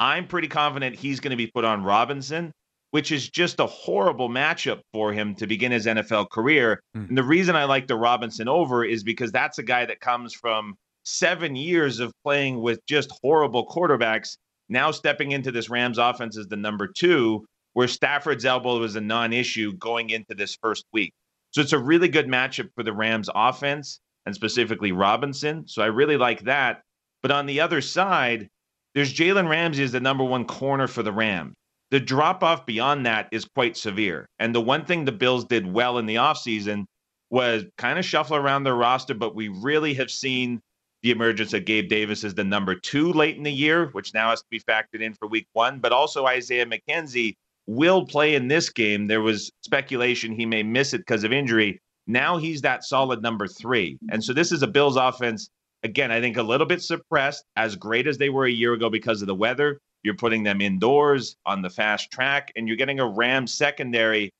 I'm 0.00 0.26
pretty 0.26 0.48
confident 0.48 0.96
he's 0.96 1.20
going 1.20 1.30
to 1.30 1.36
be 1.36 1.46
put 1.46 1.64
on 1.64 1.84
Robinson, 1.84 2.52
which 2.90 3.12
is 3.12 3.28
just 3.28 3.60
a 3.60 3.66
horrible 3.66 4.30
matchup 4.30 4.80
for 4.92 5.12
him 5.12 5.34
to 5.36 5.46
begin 5.46 5.70
his 5.70 5.86
NFL 5.86 6.30
career. 6.30 6.80
Mm. 6.96 7.10
And 7.10 7.18
the 7.18 7.22
reason 7.22 7.54
I 7.54 7.64
like 7.64 7.86
the 7.86 7.96
Robinson 7.96 8.48
over 8.48 8.84
is 8.84 9.04
because 9.04 9.30
that's 9.30 9.58
a 9.58 9.62
guy 9.62 9.84
that 9.84 10.00
comes 10.00 10.34
from 10.34 10.74
seven 11.04 11.54
years 11.54 12.00
of 12.00 12.12
playing 12.24 12.60
with 12.60 12.80
just 12.86 13.12
horrible 13.22 13.66
quarterbacks, 13.66 14.38
now 14.70 14.90
stepping 14.90 15.32
into 15.32 15.52
this 15.52 15.68
Rams 15.68 15.98
offense 15.98 16.36
as 16.38 16.46
the 16.46 16.56
number 16.56 16.88
two 16.88 17.44
where 17.74 17.88
Stafford's 17.88 18.44
elbow 18.44 18.78
was 18.78 18.96
a 18.96 19.00
non 19.00 19.32
issue 19.32 19.72
going 19.74 20.10
into 20.10 20.34
this 20.34 20.56
first 20.60 20.84
week. 20.92 21.12
So 21.52 21.60
it's 21.60 21.72
a 21.72 21.78
really 21.78 22.08
good 22.08 22.26
matchup 22.26 22.68
for 22.74 22.82
the 22.82 22.92
Rams 22.92 23.28
offense 23.34 24.00
and 24.26 24.34
specifically 24.34 24.92
Robinson. 24.92 25.66
So 25.66 25.82
I 25.82 25.86
really 25.86 26.16
like 26.16 26.42
that. 26.44 26.82
But 27.22 27.30
on 27.30 27.46
the 27.46 27.60
other 27.60 27.80
side, 27.80 28.48
there's 28.94 29.12
Jalen 29.12 29.48
Ramsey 29.48 29.84
as 29.84 29.92
the 29.92 30.00
number 30.00 30.24
one 30.24 30.44
corner 30.44 30.86
for 30.86 31.02
the 31.02 31.12
Rams. 31.12 31.54
The 31.90 32.00
drop 32.00 32.42
off 32.42 32.66
beyond 32.66 33.06
that 33.06 33.28
is 33.32 33.44
quite 33.44 33.76
severe. 33.76 34.26
And 34.38 34.54
the 34.54 34.60
one 34.60 34.84
thing 34.84 35.04
the 35.04 35.12
Bills 35.12 35.44
did 35.44 35.72
well 35.72 35.98
in 35.98 36.06
the 36.06 36.16
offseason 36.16 36.84
was 37.30 37.64
kind 37.78 37.98
of 37.98 38.04
shuffle 38.04 38.36
around 38.36 38.64
their 38.64 38.74
roster, 38.74 39.14
but 39.14 39.34
we 39.34 39.48
really 39.48 39.94
have 39.94 40.10
seen 40.10 40.60
the 41.02 41.10
emergence 41.10 41.54
of 41.54 41.64
Gabe 41.64 41.88
Davis 41.88 42.24
as 42.24 42.34
the 42.34 42.44
number 42.44 42.74
two 42.74 43.12
late 43.12 43.36
in 43.36 43.42
the 43.42 43.52
year, 43.52 43.86
which 43.92 44.12
now 44.14 44.30
has 44.30 44.40
to 44.40 44.46
be 44.50 44.60
factored 44.60 45.00
in 45.00 45.14
for 45.14 45.26
week 45.26 45.46
one, 45.52 45.78
but 45.78 45.92
also 45.92 46.26
Isaiah 46.26 46.66
McKenzie 46.66 47.36
will 47.66 48.04
play 48.06 48.34
in 48.34 48.48
this 48.48 48.68
game. 48.68 49.06
There 49.06 49.22
was 49.22 49.50
speculation 49.62 50.32
he 50.32 50.46
may 50.46 50.62
miss 50.62 50.92
it 50.92 50.98
because 50.98 51.24
of 51.24 51.32
injury. 51.32 51.80
Now 52.06 52.36
he's 52.36 52.62
that 52.62 52.84
solid 52.84 53.22
number 53.22 53.46
three. 53.46 53.98
And 54.10 54.22
so 54.22 54.32
this 54.32 54.52
is 54.52 54.62
a 54.62 54.66
Bills 54.66 54.96
offense, 54.96 55.48
again, 55.82 56.10
I 56.10 56.20
think 56.20 56.36
a 56.36 56.42
little 56.42 56.66
bit 56.66 56.82
suppressed, 56.82 57.44
as 57.56 57.76
great 57.76 58.06
as 58.06 58.18
they 58.18 58.28
were 58.28 58.46
a 58.46 58.50
year 58.50 58.72
ago 58.72 58.90
because 58.90 59.22
of 59.22 59.26
the 59.26 59.34
weather. 59.34 59.78
You're 60.02 60.16
putting 60.16 60.42
them 60.42 60.60
indoors 60.60 61.36
on 61.44 61.62
the 61.62 61.70
fast 61.70 62.10
track, 62.10 62.52
and 62.56 62.66
you're 62.66 62.76
getting 62.76 63.00
a 63.00 63.06
Rams 63.06 63.52
secondary 63.54 64.30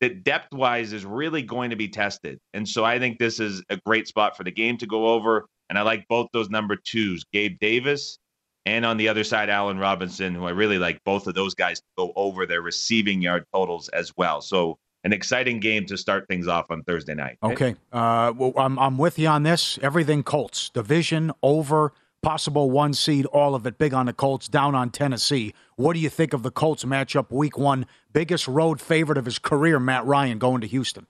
that 0.00 0.24
depth 0.24 0.52
wise 0.52 0.92
is 0.92 1.06
really 1.06 1.42
going 1.42 1.70
to 1.70 1.76
be 1.76 1.88
tested. 1.88 2.38
And 2.52 2.68
so 2.68 2.84
I 2.84 2.98
think 2.98 3.18
this 3.18 3.40
is 3.40 3.62
a 3.70 3.78
great 3.86 4.06
spot 4.06 4.36
for 4.36 4.44
the 4.44 4.50
game 4.50 4.76
to 4.78 4.86
go 4.86 5.08
over. 5.08 5.46
And 5.70 5.78
I 5.78 5.82
like 5.82 6.06
both 6.08 6.28
those 6.32 6.50
number 6.50 6.76
twos, 6.76 7.24
Gabe 7.32 7.58
Davis 7.58 8.18
and 8.66 8.84
on 8.84 8.96
the 8.96 9.08
other 9.08 9.22
side, 9.22 9.48
Allen 9.48 9.78
Robinson, 9.78 10.34
who 10.34 10.44
I 10.44 10.50
really 10.50 10.78
like 10.78 11.00
both 11.04 11.28
of 11.28 11.34
those 11.34 11.54
guys 11.54 11.78
to 11.78 11.86
go 11.96 12.12
over 12.16 12.44
their 12.44 12.60
receiving 12.60 13.22
yard 13.22 13.44
totals 13.54 13.88
as 13.90 14.12
well. 14.16 14.40
So 14.40 14.76
an 15.06 15.12
exciting 15.12 15.60
game 15.60 15.86
to 15.86 15.96
start 15.96 16.26
things 16.26 16.48
off 16.48 16.66
on 16.68 16.82
Thursday 16.82 17.14
night. 17.14 17.38
Okay. 17.40 17.76
Uh, 17.92 18.32
well, 18.36 18.52
I'm, 18.56 18.76
I'm 18.76 18.98
with 18.98 19.20
you 19.20 19.28
on 19.28 19.44
this. 19.44 19.78
Everything 19.80 20.24
Colts, 20.24 20.68
division, 20.68 21.30
over, 21.44 21.92
possible 22.22 22.72
one 22.72 22.92
seed, 22.92 23.24
all 23.26 23.54
of 23.54 23.68
it 23.68 23.78
big 23.78 23.94
on 23.94 24.06
the 24.06 24.12
Colts, 24.12 24.48
down 24.48 24.74
on 24.74 24.90
Tennessee. 24.90 25.54
What 25.76 25.92
do 25.92 26.00
you 26.00 26.08
think 26.08 26.32
of 26.32 26.42
the 26.42 26.50
Colts 26.50 26.84
matchup 26.84 27.30
week 27.30 27.56
one? 27.56 27.86
Biggest 28.12 28.48
road 28.48 28.80
favorite 28.80 29.16
of 29.16 29.26
his 29.26 29.38
career, 29.38 29.78
Matt 29.78 30.04
Ryan, 30.04 30.40
going 30.40 30.60
to 30.62 30.66
Houston. 30.66 31.06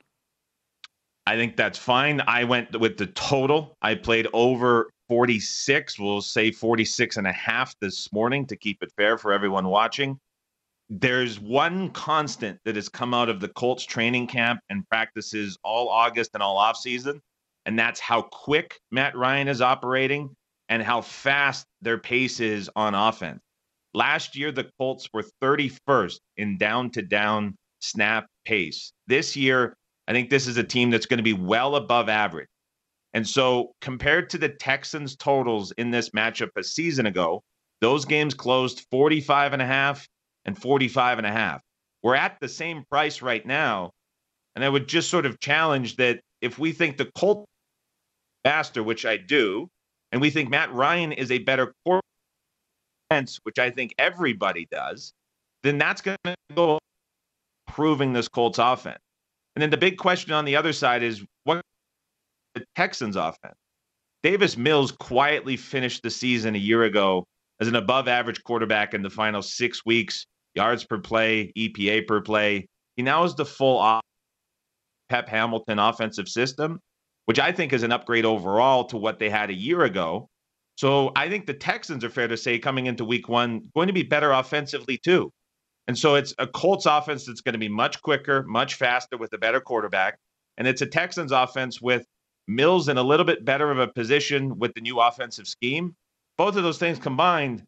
I 1.26 1.36
think 1.36 1.56
that's 1.56 1.78
fine. 1.78 2.20
I 2.26 2.44
went 2.44 2.78
with 2.78 2.98
the 2.98 3.06
total. 3.06 3.78
I 3.80 3.94
played 3.94 4.28
over 4.34 4.90
46. 5.08 5.98
We'll 5.98 6.20
say 6.20 6.52
46 6.52 7.16
and 7.16 7.26
a 7.26 7.32
half 7.32 7.74
this 7.80 8.12
morning 8.12 8.46
to 8.48 8.56
keep 8.56 8.82
it 8.82 8.92
fair 8.94 9.16
for 9.16 9.32
everyone 9.32 9.68
watching. 9.68 10.20
There's 10.88 11.40
one 11.40 11.90
constant 11.90 12.60
that 12.64 12.76
has 12.76 12.88
come 12.88 13.12
out 13.12 13.28
of 13.28 13.40
the 13.40 13.48
Colts 13.48 13.84
training 13.84 14.28
camp 14.28 14.60
and 14.70 14.88
practices 14.88 15.58
all 15.64 15.88
August 15.88 16.30
and 16.34 16.42
all 16.42 16.56
off 16.56 16.76
season, 16.76 17.20
and 17.64 17.76
that's 17.76 17.98
how 17.98 18.22
quick 18.22 18.78
Matt 18.92 19.16
Ryan 19.16 19.48
is 19.48 19.60
operating 19.60 20.30
and 20.68 20.82
how 20.82 21.00
fast 21.00 21.66
their 21.82 21.98
pace 21.98 22.38
is 22.38 22.70
on 22.76 22.94
offense. 22.94 23.40
Last 23.94 24.36
year, 24.36 24.52
the 24.52 24.70
Colts 24.78 25.08
were 25.12 25.24
31st 25.42 26.20
in 26.36 26.58
down 26.58 26.90
to 26.90 27.02
down 27.02 27.56
snap 27.80 28.26
pace. 28.44 28.92
This 29.06 29.34
year, 29.34 29.76
I 30.06 30.12
think 30.12 30.30
this 30.30 30.46
is 30.46 30.56
a 30.56 30.64
team 30.64 30.90
that's 30.90 31.06
going 31.06 31.18
to 31.18 31.24
be 31.24 31.32
well 31.32 31.76
above 31.76 32.08
average. 32.08 32.48
And 33.12 33.26
so, 33.26 33.72
compared 33.80 34.30
to 34.30 34.38
the 34.38 34.50
Texans' 34.50 35.16
totals 35.16 35.72
in 35.72 35.90
this 35.90 36.10
matchup 36.10 36.50
a 36.56 36.62
season 36.62 37.06
ago, 37.06 37.42
those 37.80 38.04
games 38.04 38.34
closed 38.34 38.86
45 38.90 39.54
and 39.54 39.62
a 39.62 39.66
half 39.66 40.06
and 40.46 40.56
45 40.56 41.18
and 41.18 41.26
a 41.26 41.32
half. 41.32 41.60
We're 42.02 42.14
at 42.14 42.38
the 42.40 42.48
same 42.48 42.84
price 42.88 43.20
right 43.20 43.44
now. 43.44 43.90
And 44.54 44.64
I 44.64 44.68
would 44.68 44.88
just 44.88 45.10
sort 45.10 45.26
of 45.26 45.38
challenge 45.40 45.96
that 45.96 46.20
if 46.40 46.58
we 46.58 46.72
think 46.72 46.96
the 46.96 47.10
Colts 47.16 47.46
faster, 48.44 48.82
which 48.82 49.04
I 49.04 49.16
do, 49.16 49.68
and 50.12 50.20
we 50.20 50.30
think 50.30 50.48
Matt 50.48 50.72
Ryan 50.72 51.12
is 51.12 51.30
a 51.30 51.38
better 51.38 51.74
quarterback, 51.84 53.28
which 53.42 53.58
I 53.58 53.70
think 53.70 53.94
everybody 53.98 54.66
does, 54.70 55.12
then 55.62 55.78
that's 55.78 56.00
going 56.00 56.16
to 56.24 56.34
go 56.54 56.78
proving 57.66 58.12
this 58.12 58.28
Colts 58.28 58.58
offense. 58.58 59.00
And 59.54 59.62
then 59.62 59.70
the 59.70 59.76
big 59.76 59.98
question 59.98 60.32
on 60.32 60.44
the 60.44 60.56
other 60.56 60.72
side 60.72 61.02
is 61.02 61.24
what 61.44 61.60
the 62.54 62.64
Texans 62.76 63.16
offense? 63.16 63.56
Davis 64.22 64.56
Mills 64.56 64.92
quietly 64.92 65.56
finished 65.56 66.02
the 66.02 66.10
season 66.10 66.54
a 66.54 66.58
year 66.58 66.84
ago 66.84 67.24
as 67.60 67.68
an 67.68 67.76
above 67.76 68.08
average 68.08 68.42
quarterback 68.44 68.94
in 68.94 69.02
the 69.02 69.10
final 69.10 69.42
six 69.42 69.84
weeks 69.84 70.26
yards 70.56 70.84
per 70.84 70.98
play, 70.98 71.52
EPA 71.56 72.06
per 72.06 72.20
play. 72.20 72.68
He 72.96 73.02
now 73.02 73.24
is 73.24 73.34
the 73.34 73.44
full 73.44 73.78
off 73.78 74.02
Pep 75.08 75.28
Hamilton 75.28 75.78
offensive 75.78 76.28
system, 76.28 76.80
which 77.26 77.38
I 77.38 77.52
think 77.52 77.72
is 77.72 77.82
an 77.82 77.92
upgrade 77.92 78.24
overall 78.24 78.84
to 78.86 78.96
what 78.96 79.18
they 79.18 79.30
had 79.30 79.50
a 79.50 79.54
year 79.54 79.82
ago. 79.82 80.28
So 80.76 81.12
I 81.16 81.28
think 81.28 81.46
the 81.46 81.54
Texans 81.54 82.04
are 82.04 82.10
fair 82.10 82.28
to 82.28 82.36
say 82.36 82.58
coming 82.58 82.86
into 82.86 83.04
week 83.04 83.28
one, 83.28 83.70
going 83.74 83.86
to 83.86 83.92
be 83.92 84.02
better 84.02 84.32
offensively 84.32 84.98
too. 84.98 85.32
And 85.88 85.96
so 85.96 86.16
it's 86.16 86.34
a 86.38 86.46
Colts 86.46 86.86
offense 86.86 87.26
that's 87.26 87.40
going 87.40 87.52
to 87.52 87.58
be 87.58 87.68
much 87.68 88.02
quicker, 88.02 88.42
much 88.42 88.74
faster 88.74 89.16
with 89.16 89.32
a 89.32 89.38
better 89.38 89.60
quarterback. 89.60 90.18
And 90.58 90.66
it's 90.66 90.82
a 90.82 90.86
Texans 90.86 91.32
offense 91.32 91.80
with 91.80 92.04
Mills 92.48 92.88
in 92.88 92.96
a 92.96 93.02
little 93.02 93.26
bit 93.26 93.44
better 93.44 93.70
of 93.70 93.78
a 93.78 93.88
position 93.88 94.58
with 94.58 94.74
the 94.74 94.80
new 94.80 95.00
offensive 95.00 95.46
scheme. 95.46 95.94
Both 96.36 96.56
of 96.56 96.62
those 96.62 96.78
things 96.78 96.98
combined, 96.98 97.64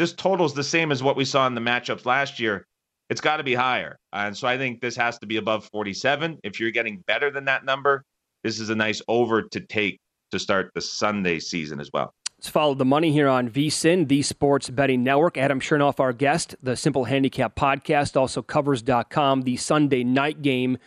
this 0.00 0.14
total 0.14 0.46
is 0.46 0.54
the 0.54 0.64
same 0.64 0.92
as 0.92 1.02
what 1.02 1.14
we 1.14 1.26
saw 1.26 1.46
in 1.46 1.54
the 1.54 1.60
matchups 1.60 2.06
last 2.06 2.40
year. 2.40 2.66
It's 3.10 3.20
got 3.20 3.36
to 3.36 3.42
be 3.42 3.54
higher. 3.54 3.98
And 4.14 4.34
so 4.34 4.48
I 4.48 4.56
think 4.56 4.80
this 4.80 4.96
has 4.96 5.18
to 5.18 5.26
be 5.26 5.36
above 5.36 5.68
47. 5.70 6.38
If 6.42 6.58
you're 6.58 6.70
getting 6.70 7.04
better 7.06 7.30
than 7.30 7.44
that 7.44 7.66
number, 7.66 8.02
this 8.42 8.60
is 8.60 8.70
a 8.70 8.74
nice 8.74 9.02
over 9.08 9.42
to 9.42 9.60
take 9.60 10.00
to 10.30 10.38
start 10.38 10.70
the 10.74 10.80
Sunday 10.80 11.38
season 11.38 11.80
as 11.80 11.90
well. 11.92 12.14
Let's 12.38 12.48
follow 12.48 12.72
the 12.72 12.86
money 12.86 13.12
here 13.12 13.28
on 13.28 13.50
VSIN, 13.50 14.08
the 14.08 14.22
Sports 14.22 14.70
Betting 14.70 15.04
Network. 15.04 15.36
Adam 15.36 15.60
Chernoff, 15.60 16.00
our 16.00 16.14
guest. 16.14 16.54
The 16.62 16.76
Simple 16.76 17.04
Handicap 17.04 17.54
podcast, 17.54 18.18
also 18.18 18.40
covers.com, 18.40 19.42
the 19.42 19.58
Sunday 19.58 20.02
night 20.02 20.40
game 20.40 20.78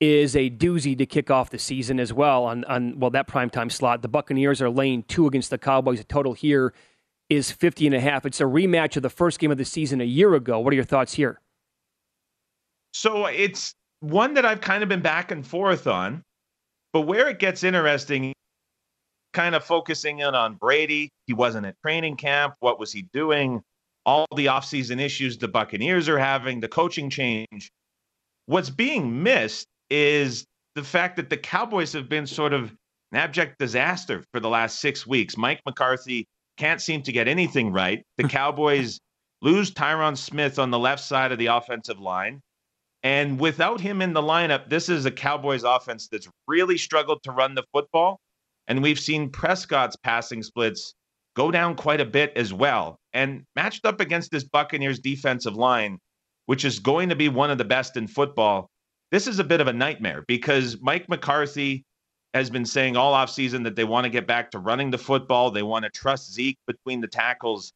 is 0.00 0.36
a 0.36 0.50
doozy 0.50 0.96
to 0.98 1.06
kick 1.06 1.30
off 1.30 1.48
the 1.48 1.58
season 1.58 1.98
as 1.98 2.12
well 2.12 2.44
on, 2.44 2.64
on 2.64 2.98
well 2.98 3.10
that 3.10 3.26
primetime 3.26 3.72
slot. 3.72 4.02
The 4.02 4.08
Buccaneers 4.08 4.60
are 4.60 4.68
laying 4.68 5.02
two 5.04 5.26
against 5.26 5.48
the 5.48 5.56
Cowboys. 5.56 6.00
a 6.00 6.04
total 6.04 6.34
here 6.34 6.74
is 7.30 7.52
50 7.52 7.86
and 7.86 7.94
a 7.94 8.00
half. 8.00 8.26
It's 8.26 8.40
a 8.40 8.44
rematch 8.44 8.96
of 8.96 9.02
the 9.02 9.08
first 9.08 9.38
game 9.38 9.52
of 9.52 9.56
the 9.56 9.64
season 9.64 10.00
a 10.00 10.04
year 10.04 10.34
ago. 10.34 10.58
What 10.58 10.72
are 10.72 10.76
your 10.76 10.84
thoughts 10.84 11.14
here? 11.14 11.40
So 12.92 13.26
it's 13.26 13.72
one 14.00 14.34
that 14.34 14.44
I've 14.44 14.60
kind 14.60 14.82
of 14.82 14.88
been 14.88 15.00
back 15.00 15.30
and 15.30 15.46
forth 15.46 15.86
on, 15.86 16.22
but 16.92 17.02
where 17.02 17.28
it 17.28 17.38
gets 17.38 17.62
interesting, 17.62 18.34
kind 19.32 19.54
of 19.54 19.64
focusing 19.64 20.18
in 20.18 20.34
on 20.34 20.54
Brady. 20.54 21.08
He 21.26 21.34
wasn't 21.34 21.66
at 21.66 21.76
training 21.82 22.16
camp. 22.16 22.54
What 22.58 22.80
was 22.80 22.92
he 22.92 23.02
doing? 23.12 23.62
All 24.04 24.26
the 24.34 24.46
offseason 24.46 25.00
issues 25.00 25.38
the 25.38 25.46
Buccaneers 25.46 26.08
are 26.08 26.18
having, 26.18 26.58
the 26.58 26.68
coaching 26.68 27.08
change. 27.08 27.70
What's 28.46 28.70
being 28.70 29.22
missed 29.22 29.68
is 29.88 30.44
the 30.74 30.82
fact 30.82 31.16
that 31.16 31.30
the 31.30 31.36
Cowboys 31.36 31.92
have 31.92 32.08
been 32.08 32.26
sort 32.26 32.52
of 32.52 32.74
an 33.12 33.18
abject 33.18 33.58
disaster 33.58 34.24
for 34.32 34.40
the 34.40 34.48
last 34.48 34.80
six 34.80 35.06
weeks. 35.06 35.36
Mike 35.36 35.60
McCarthy 35.64 36.26
can't 36.60 36.82
seem 36.82 37.02
to 37.02 37.12
get 37.12 37.26
anything 37.26 37.72
right. 37.72 38.04
The 38.18 38.24
Cowboys 38.28 39.00
lose 39.40 39.72
Tyron 39.72 40.16
Smith 40.16 40.58
on 40.58 40.70
the 40.70 40.78
left 40.78 41.02
side 41.02 41.32
of 41.32 41.38
the 41.38 41.46
offensive 41.46 41.98
line. 41.98 42.42
And 43.02 43.40
without 43.40 43.80
him 43.80 44.02
in 44.02 44.12
the 44.12 44.20
lineup, 44.20 44.68
this 44.68 44.90
is 44.90 45.06
a 45.06 45.10
Cowboys 45.10 45.64
offense 45.64 46.08
that's 46.08 46.28
really 46.46 46.76
struggled 46.76 47.22
to 47.22 47.32
run 47.32 47.54
the 47.54 47.64
football. 47.72 48.20
And 48.68 48.82
we've 48.82 49.00
seen 49.00 49.30
Prescott's 49.30 49.96
passing 49.96 50.42
splits 50.42 50.94
go 51.34 51.50
down 51.50 51.76
quite 51.76 52.02
a 52.02 52.04
bit 52.04 52.32
as 52.36 52.52
well. 52.52 52.98
And 53.14 53.44
matched 53.56 53.86
up 53.86 53.98
against 53.98 54.30
this 54.30 54.44
Buccaneers 54.44 54.98
defensive 54.98 55.54
line, 55.54 55.98
which 56.44 56.66
is 56.66 56.78
going 56.78 57.08
to 57.08 57.16
be 57.16 57.30
one 57.30 57.50
of 57.50 57.56
the 57.56 57.64
best 57.64 57.96
in 57.96 58.06
football, 58.06 58.68
this 59.10 59.26
is 59.26 59.38
a 59.38 59.44
bit 59.44 59.62
of 59.62 59.66
a 59.66 59.72
nightmare 59.72 60.24
because 60.28 60.76
Mike 60.82 61.08
McCarthy 61.08 61.84
has 62.34 62.50
been 62.50 62.64
saying 62.64 62.96
all 62.96 63.14
offseason 63.14 63.64
that 63.64 63.76
they 63.76 63.84
want 63.84 64.04
to 64.04 64.10
get 64.10 64.26
back 64.26 64.50
to 64.50 64.58
running 64.58 64.90
the 64.90 64.98
football. 64.98 65.50
They 65.50 65.62
want 65.62 65.84
to 65.84 65.90
trust 65.90 66.32
Zeke 66.32 66.58
between 66.66 67.00
the 67.00 67.08
tackles. 67.08 67.72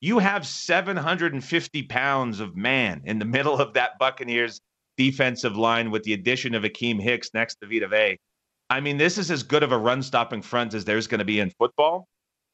You 0.00 0.18
have 0.18 0.46
750 0.46 1.82
pounds 1.84 2.40
of 2.40 2.56
man 2.56 3.02
in 3.04 3.18
the 3.18 3.24
middle 3.36 3.58
of 3.58 3.74
that 3.74 3.98
Buccaneers 3.98 4.60
defensive 4.96 5.56
line 5.56 5.90
with 5.90 6.02
the 6.04 6.12
addition 6.12 6.54
of 6.54 6.62
Akiem 6.62 7.00
Hicks 7.00 7.30
next 7.34 7.56
to 7.60 7.66
Vita 7.66 7.88
Vea. 7.88 8.18
I 8.70 8.80
mean, 8.80 8.96
this 8.96 9.18
is 9.18 9.30
as 9.30 9.42
good 9.42 9.62
of 9.62 9.72
a 9.72 9.78
run 9.78 10.02
stopping 10.02 10.42
front 10.42 10.74
as 10.74 10.84
there's 10.84 11.06
going 11.06 11.18
to 11.18 11.24
be 11.24 11.40
in 11.40 11.50
football. 11.50 12.06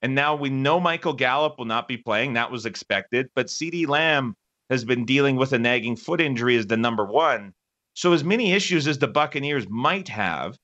And 0.02 0.14
now 0.14 0.34
we 0.34 0.48
know 0.48 0.80
Michael 0.80 1.12
Gallup 1.12 1.58
will 1.58 1.66
not 1.66 1.86
be 1.86 1.96
playing. 1.96 2.32
That 2.32 2.50
was 2.50 2.66
expected. 2.66 3.28
But 3.34 3.46
CeeDee 3.46 3.86
Lamb 3.86 4.34
has 4.70 4.84
been 4.84 5.04
dealing 5.04 5.36
with 5.36 5.52
a 5.52 5.58
nagging 5.58 5.96
foot 5.96 6.20
injury 6.20 6.56
as 6.56 6.66
the 6.66 6.76
number 6.76 7.04
one. 7.04 7.52
So, 7.94 8.12
as 8.12 8.24
many 8.24 8.52
issues 8.52 8.86
as 8.86 8.98
the 8.98 9.08
Buccaneers 9.08 9.68
might 9.68 10.08
have, 10.08 10.56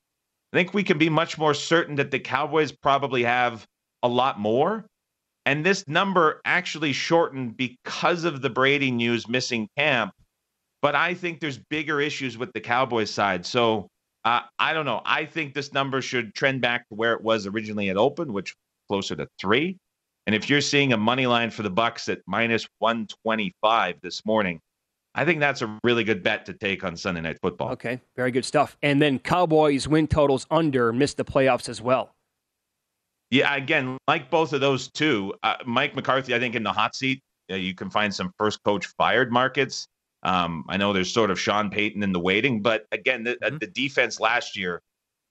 think 0.57 0.73
we 0.73 0.83
can 0.83 0.97
be 0.97 1.07
much 1.07 1.37
more 1.37 1.53
certain 1.53 1.93
that 1.97 2.09
the 2.09 2.19
Cowboys 2.19 2.71
probably 2.71 3.23
have 3.23 3.67
a 4.01 4.07
lot 4.07 4.39
more. 4.39 4.87
And 5.45 5.63
this 5.63 5.87
number 5.87 6.41
actually 6.45 6.93
shortened 6.93 7.55
because 7.55 8.23
of 8.23 8.41
the 8.41 8.49
Brady 8.49 8.89
news 8.89 9.27
missing 9.27 9.69
camp. 9.77 10.13
But 10.81 10.95
I 10.95 11.13
think 11.13 11.39
there's 11.39 11.59
bigger 11.59 12.01
issues 12.01 12.39
with 12.39 12.51
the 12.53 12.59
Cowboys 12.59 13.11
side. 13.11 13.45
So 13.45 13.87
uh, 14.25 14.41
I 14.57 14.73
don't 14.73 14.87
know. 14.87 15.03
I 15.05 15.25
think 15.25 15.53
this 15.53 15.73
number 15.73 16.01
should 16.01 16.33
trend 16.33 16.61
back 16.61 16.89
to 16.89 16.95
where 16.95 17.13
it 17.13 17.21
was 17.21 17.45
originally 17.45 17.89
at 17.89 17.97
open, 17.97 18.33
which 18.33 18.55
closer 18.87 19.15
to 19.15 19.27
three. 19.39 19.77
And 20.25 20.33
if 20.33 20.49
you're 20.49 20.61
seeing 20.61 20.91
a 20.91 20.97
money 20.97 21.27
line 21.27 21.51
for 21.51 21.61
the 21.61 21.69
Bucks 21.69 22.09
at 22.09 22.21
minus 22.25 22.67
125 22.79 24.01
this 24.01 24.25
morning, 24.25 24.59
I 25.17 25.25
think 25.25 25.39
that's 25.39 25.63
a 25.63 25.79
really 25.83 26.03
good 26.03 26.21
bet 26.21 26.45
to 26.45 26.53
take 26.53 26.83
on 26.83 26.95
Sunday 26.95 27.21
Night 27.21 27.39
Football. 27.41 27.71
Okay, 27.71 27.99
very 28.15 28.29
good 28.29 28.45
stuff. 28.45 28.77
And 28.83 29.01
then 29.01 29.17
Cowboys 29.17 29.87
win 29.87 30.05
totals 30.05 30.45
under 30.51 30.93
missed 30.93 31.17
the 31.17 31.25
playoffs 31.25 31.67
as 31.67 31.81
well. 31.81 32.13
Yeah, 33.31 33.53
again, 33.55 33.97
like 34.07 34.29
both 34.29 34.53
of 34.53 34.61
those 34.61 34.89
two, 34.89 35.33
uh, 35.41 35.55
Mike 35.65 35.95
McCarthy, 35.95 36.35
I 36.35 36.39
think 36.39 36.53
in 36.53 36.61
the 36.61 36.71
hot 36.71 36.95
seat, 36.95 37.21
uh, 37.51 37.55
you 37.55 37.73
can 37.73 37.89
find 37.89 38.13
some 38.13 38.31
first 38.37 38.61
coach 38.63 38.85
fired 38.95 39.31
markets. 39.31 39.87
Um, 40.21 40.63
I 40.69 40.77
know 40.77 40.93
there's 40.93 41.11
sort 41.11 41.31
of 41.31 41.39
Sean 41.39 41.71
Payton 41.71 42.03
in 42.03 42.11
the 42.11 42.19
waiting, 42.19 42.61
but 42.61 42.85
again, 42.91 43.23
the, 43.23 43.31
uh, 43.31 43.47
mm-hmm. 43.47 43.57
the 43.57 43.67
defense 43.67 44.19
last 44.19 44.55
year 44.55 44.81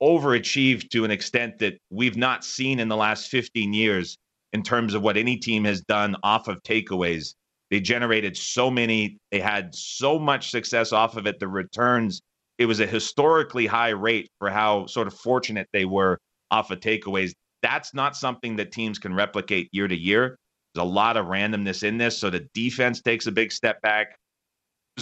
overachieved 0.01 0.89
to 0.89 1.05
an 1.05 1.11
extent 1.11 1.59
that 1.59 1.77
we've 1.89 2.17
not 2.17 2.43
seen 2.43 2.81
in 2.81 2.89
the 2.89 2.95
last 2.95 3.29
15 3.29 3.73
years 3.73 4.17
in 4.51 4.63
terms 4.63 4.93
of 4.93 5.01
what 5.01 5.15
any 5.15 5.37
team 5.37 5.63
has 5.63 5.81
done 5.81 6.15
off 6.23 6.49
of 6.49 6.61
takeaways 6.63 7.33
they 7.69 7.79
generated 7.79 8.37
so 8.37 8.69
many, 8.71 9.17
they 9.31 9.39
had 9.39 9.75
so 9.75 10.17
much 10.17 10.51
success 10.51 10.91
off 10.91 11.17
of 11.17 11.27
it. 11.27 11.39
The 11.39 11.47
returns, 11.47 12.21
it 12.57 12.65
was 12.65 12.79
a 12.79 12.85
historically 12.85 13.65
high 13.65 13.89
rate 13.89 14.29
for 14.39 14.49
how 14.49 14.85
sort 14.85 15.07
of 15.07 15.13
fortunate 15.13 15.67
they 15.73 15.85
were 15.85 16.19
off 16.49 16.71
of 16.71 16.79
takeaways. 16.79 17.33
That's 17.61 17.93
not 17.93 18.15
something 18.15 18.55
that 18.57 18.71
teams 18.71 18.99
can 18.99 19.13
replicate 19.13 19.69
year 19.71 19.87
to 19.87 19.97
year. 19.97 20.37
There's 20.73 20.85
a 20.85 20.87
lot 20.87 21.17
of 21.17 21.25
randomness 21.25 21.83
in 21.83 21.97
this. 21.97 22.17
So 22.17 22.29
the 22.29 22.47
defense 22.53 23.01
takes 23.01 23.27
a 23.27 23.31
big 23.31 23.51
step 23.51 23.81
back. 23.81 24.15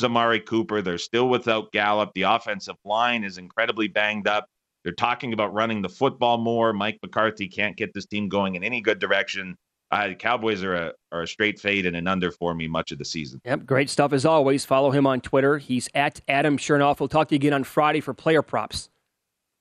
Amari 0.03 0.41
Cooper. 0.41 0.81
They're 0.81 0.97
still 0.97 1.29
without 1.29 1.71
Gallup. 1.71 2.11
The 2.15 2.23
offensive 2.23 2.75
line 2.83 3.23
is 3.23 3.37
incredibly 3.37 3.87
banged 3.87 4.27
up. 4.27 4.47
They're 4.83 4.93
talking 4.93 5.33
about 5.33 5.53
running 5.53 5.81
the 5.81 5.89
football 5.89 6.37
more. 6.37 6.73
Mike 6.73 6.99
McCarthy 7.01 7.47
can't 7.47 7.77
get 7.77 7.93
this 7.93 8.05
team 8.05 8.29
going 8.29 8.55
in 8.55 8.63
any 8.63 8.81
good 8.81 8.99
direction. 8.99 9.55
Uh, 9.91 10.13
Cowboys 10.13 10.63
are 10.63 10.75
a 10.75 10.93
are 11.11 11.21
a 11.21 11.27
straight 11.27 11.59
fade 11.59 11.85
and 11.85 11.95
an 11.95 12.07
under 12.07 12.31
for 12.31 12.53
me 12.53 12.67
much 12.67 12.91
of 12.91 12.97
the 12.97 13.05
season. 13.05 13.39
Yep, 13.45 13.65
great 13.65 13.89
stuff 13.89 14.13
as 14.13 14.25
always. 14.25 14.65
Follow 14.65 14.91
him 14.91 15.05
on 15.05 15.21
Twitter. 15.21 15.57
He's 15.57 15.87
at 15.93 16.19
Adam 16.27 16.57
Chernoff. 16.57 16.99
We'll 16.99 17.09
talk 17.09 17.29
to 17.29 17.35
you 17.35 17.37
again 17.37 17.53
on 17.53 17.63
Friday 17.63 18.01
for 18.01 18.13
player 18.13 18.41
props. 18.41 18.89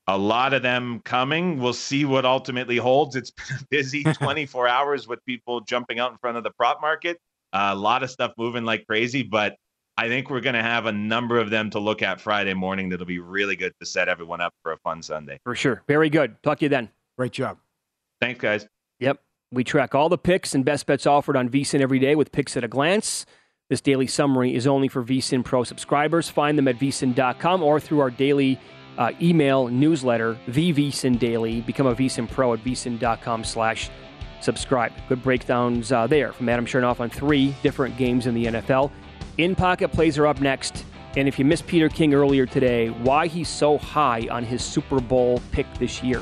A 0.07 0.17
lot 0.17 0.53
of 0.53 0.61
them 0.61 0.99
coming. 1.03 1.59
We'll 1.59 1.73
see 1.73 2.05
what 2.05 2.25
ultimately 2.25 2.77
holds. 2.77 3.15
It's 3.15 3.31
been 3.31 3.57
a 3.59 3.65
busy 3.69 4.03
24 4.13 4.67
hours 4.67 5.07
with 5.07 5.23
people 5.25 5.61
jumping 5.61 5.99
out 5.99 6.11
in 6.11 6.17
front 6.17 6.37
of 6.37 6.43
the 6.43 6.51
prop 6.51 6.79
market. 6.81 7.17
Uh, 7.53 7.69
a 7.71 7.75
lot 7.75 8.03
of 8.03 8.11
stuff 8.11 8.33
moving 8.37 8.65
like 8.65 8.85
crazy, 8.85 9.23
but 9.23 9.55
I 9.97 10.07
think 10.07 10.29
we're 10.29 10.41
going 10.41 10.55
to 10.55 10.61
have 10.61 10.85
a 10.87 10.91
number 10.91 11.39
of 11.39 11.49
them 11.49 11.69
to 11.71 11.79
look 11.79 12.01
at 12.01 12.19
Friday 12.19 12.53
morning 12.53 12.89
that'll 12.89 13.05
be 13.05 13.19
really 13.19 13.55
good 13.55 13.73
to 13.79 13.85
set 13.85 14.09
everyone 14.09 14.41
up 14.41 14.53
for 14.61 14.73
a 14.73 14.77
fun 14.77 15.01
Sunday. 15.01 15.39
For 15.43 15.55
sure. 15.55 15.81
Very 15.87 16.09
good. 16.09 16.41
Talk 16.43 16.59
to 16.59 16.65
you 16.65 16.69
then. 16.69 16.89
Great 17.17 17.31
job. 17.31 17.57
Thanks, 18.19 18.39
guys. 18.41 18.67
Yep. 18.99 19.21
We 19.51 19.63
track 19.63 19.95
all 19.95 20.09
the 20.09 20.17
picks 20.17 20.55
and 20.55 20.65
best 20.65 20.85
bets 20.85 21.05
offered 21.05 21.37
on 21.37 21.49
VSIN 21.49 21.81
every 21.81 21.99
day 21.99 22.15
with 22.15 22.31
picks 22.31 22.57
at 22.57 22.63
a 22.63 22.67
glance. 22.67 23.25
This 23.69 23.81
daily 23.81 24.07
summary 24.07 24.53
is 24.53 24.67
only 24.67 24.87
for 24.87 25.03
VSIN 25.03 25.43
Pro 25.43 25.63
subscribers. 25.63 26.29
Find 26.29 26.57
them 26.57 26.67
at 26.67 26.77
vsin.com 26.77 27.63
or 27.63 27.79
through 27.79 27.99
our 27.99 28.11
daily 28.11 28.59
uh, 28.97 29.11
email 29.21 29.67
newsletter, 29.67 30.37
the 30.47 30.73
VSIN 30.73 31.19
Daily. 31.19 31.61
Become 31.61 31.87
a 31.87 31.95
VSIN 31.95 32.29
Pro 32.29 32.53
at 32.53 32.63
vsin.com 32.63 33.43
slash 33.43 33.89
subscribe. 34.41 34.91
Good 35.09 35.23
breakdowns 35.23 35.91
uh, 35.91 36.07
there 36.07 36.31
from 36.31 36.49
Adam 36.49 36.65
Chernoff 36.65 36.99
on 36.99 37.09
three 37.09 37.55
different 37.63 37.97
games 37.97 38.27
in 38.27 38.35
the 38.35 38.45
NFL. 38.45 38.91
In 39.37 39.55
pocket 39.55 39.91
plays 39.91 40.17
are 40.17 40.27
up 40.27 40.41
next. 40.41 40.85
And 41.17 41.27
if 41.27 41.39
you 41.39 41.45
missed 41.45 41.65
Peter 41.65 41.87
King 41.87 42.13
earlier 42.13 42.45
today, 42.45 42.89
why 42.89 43.27
he's 43.27 43.47
so 43.47 43.77
high 43.77 44.27
on 44.29 44.43
his 44.43 44.63
Super 44.63 44.99
Bowl 44.99 45.41
pick 45.51 45.65
this 45.75 46.03
year. 46.03 46.21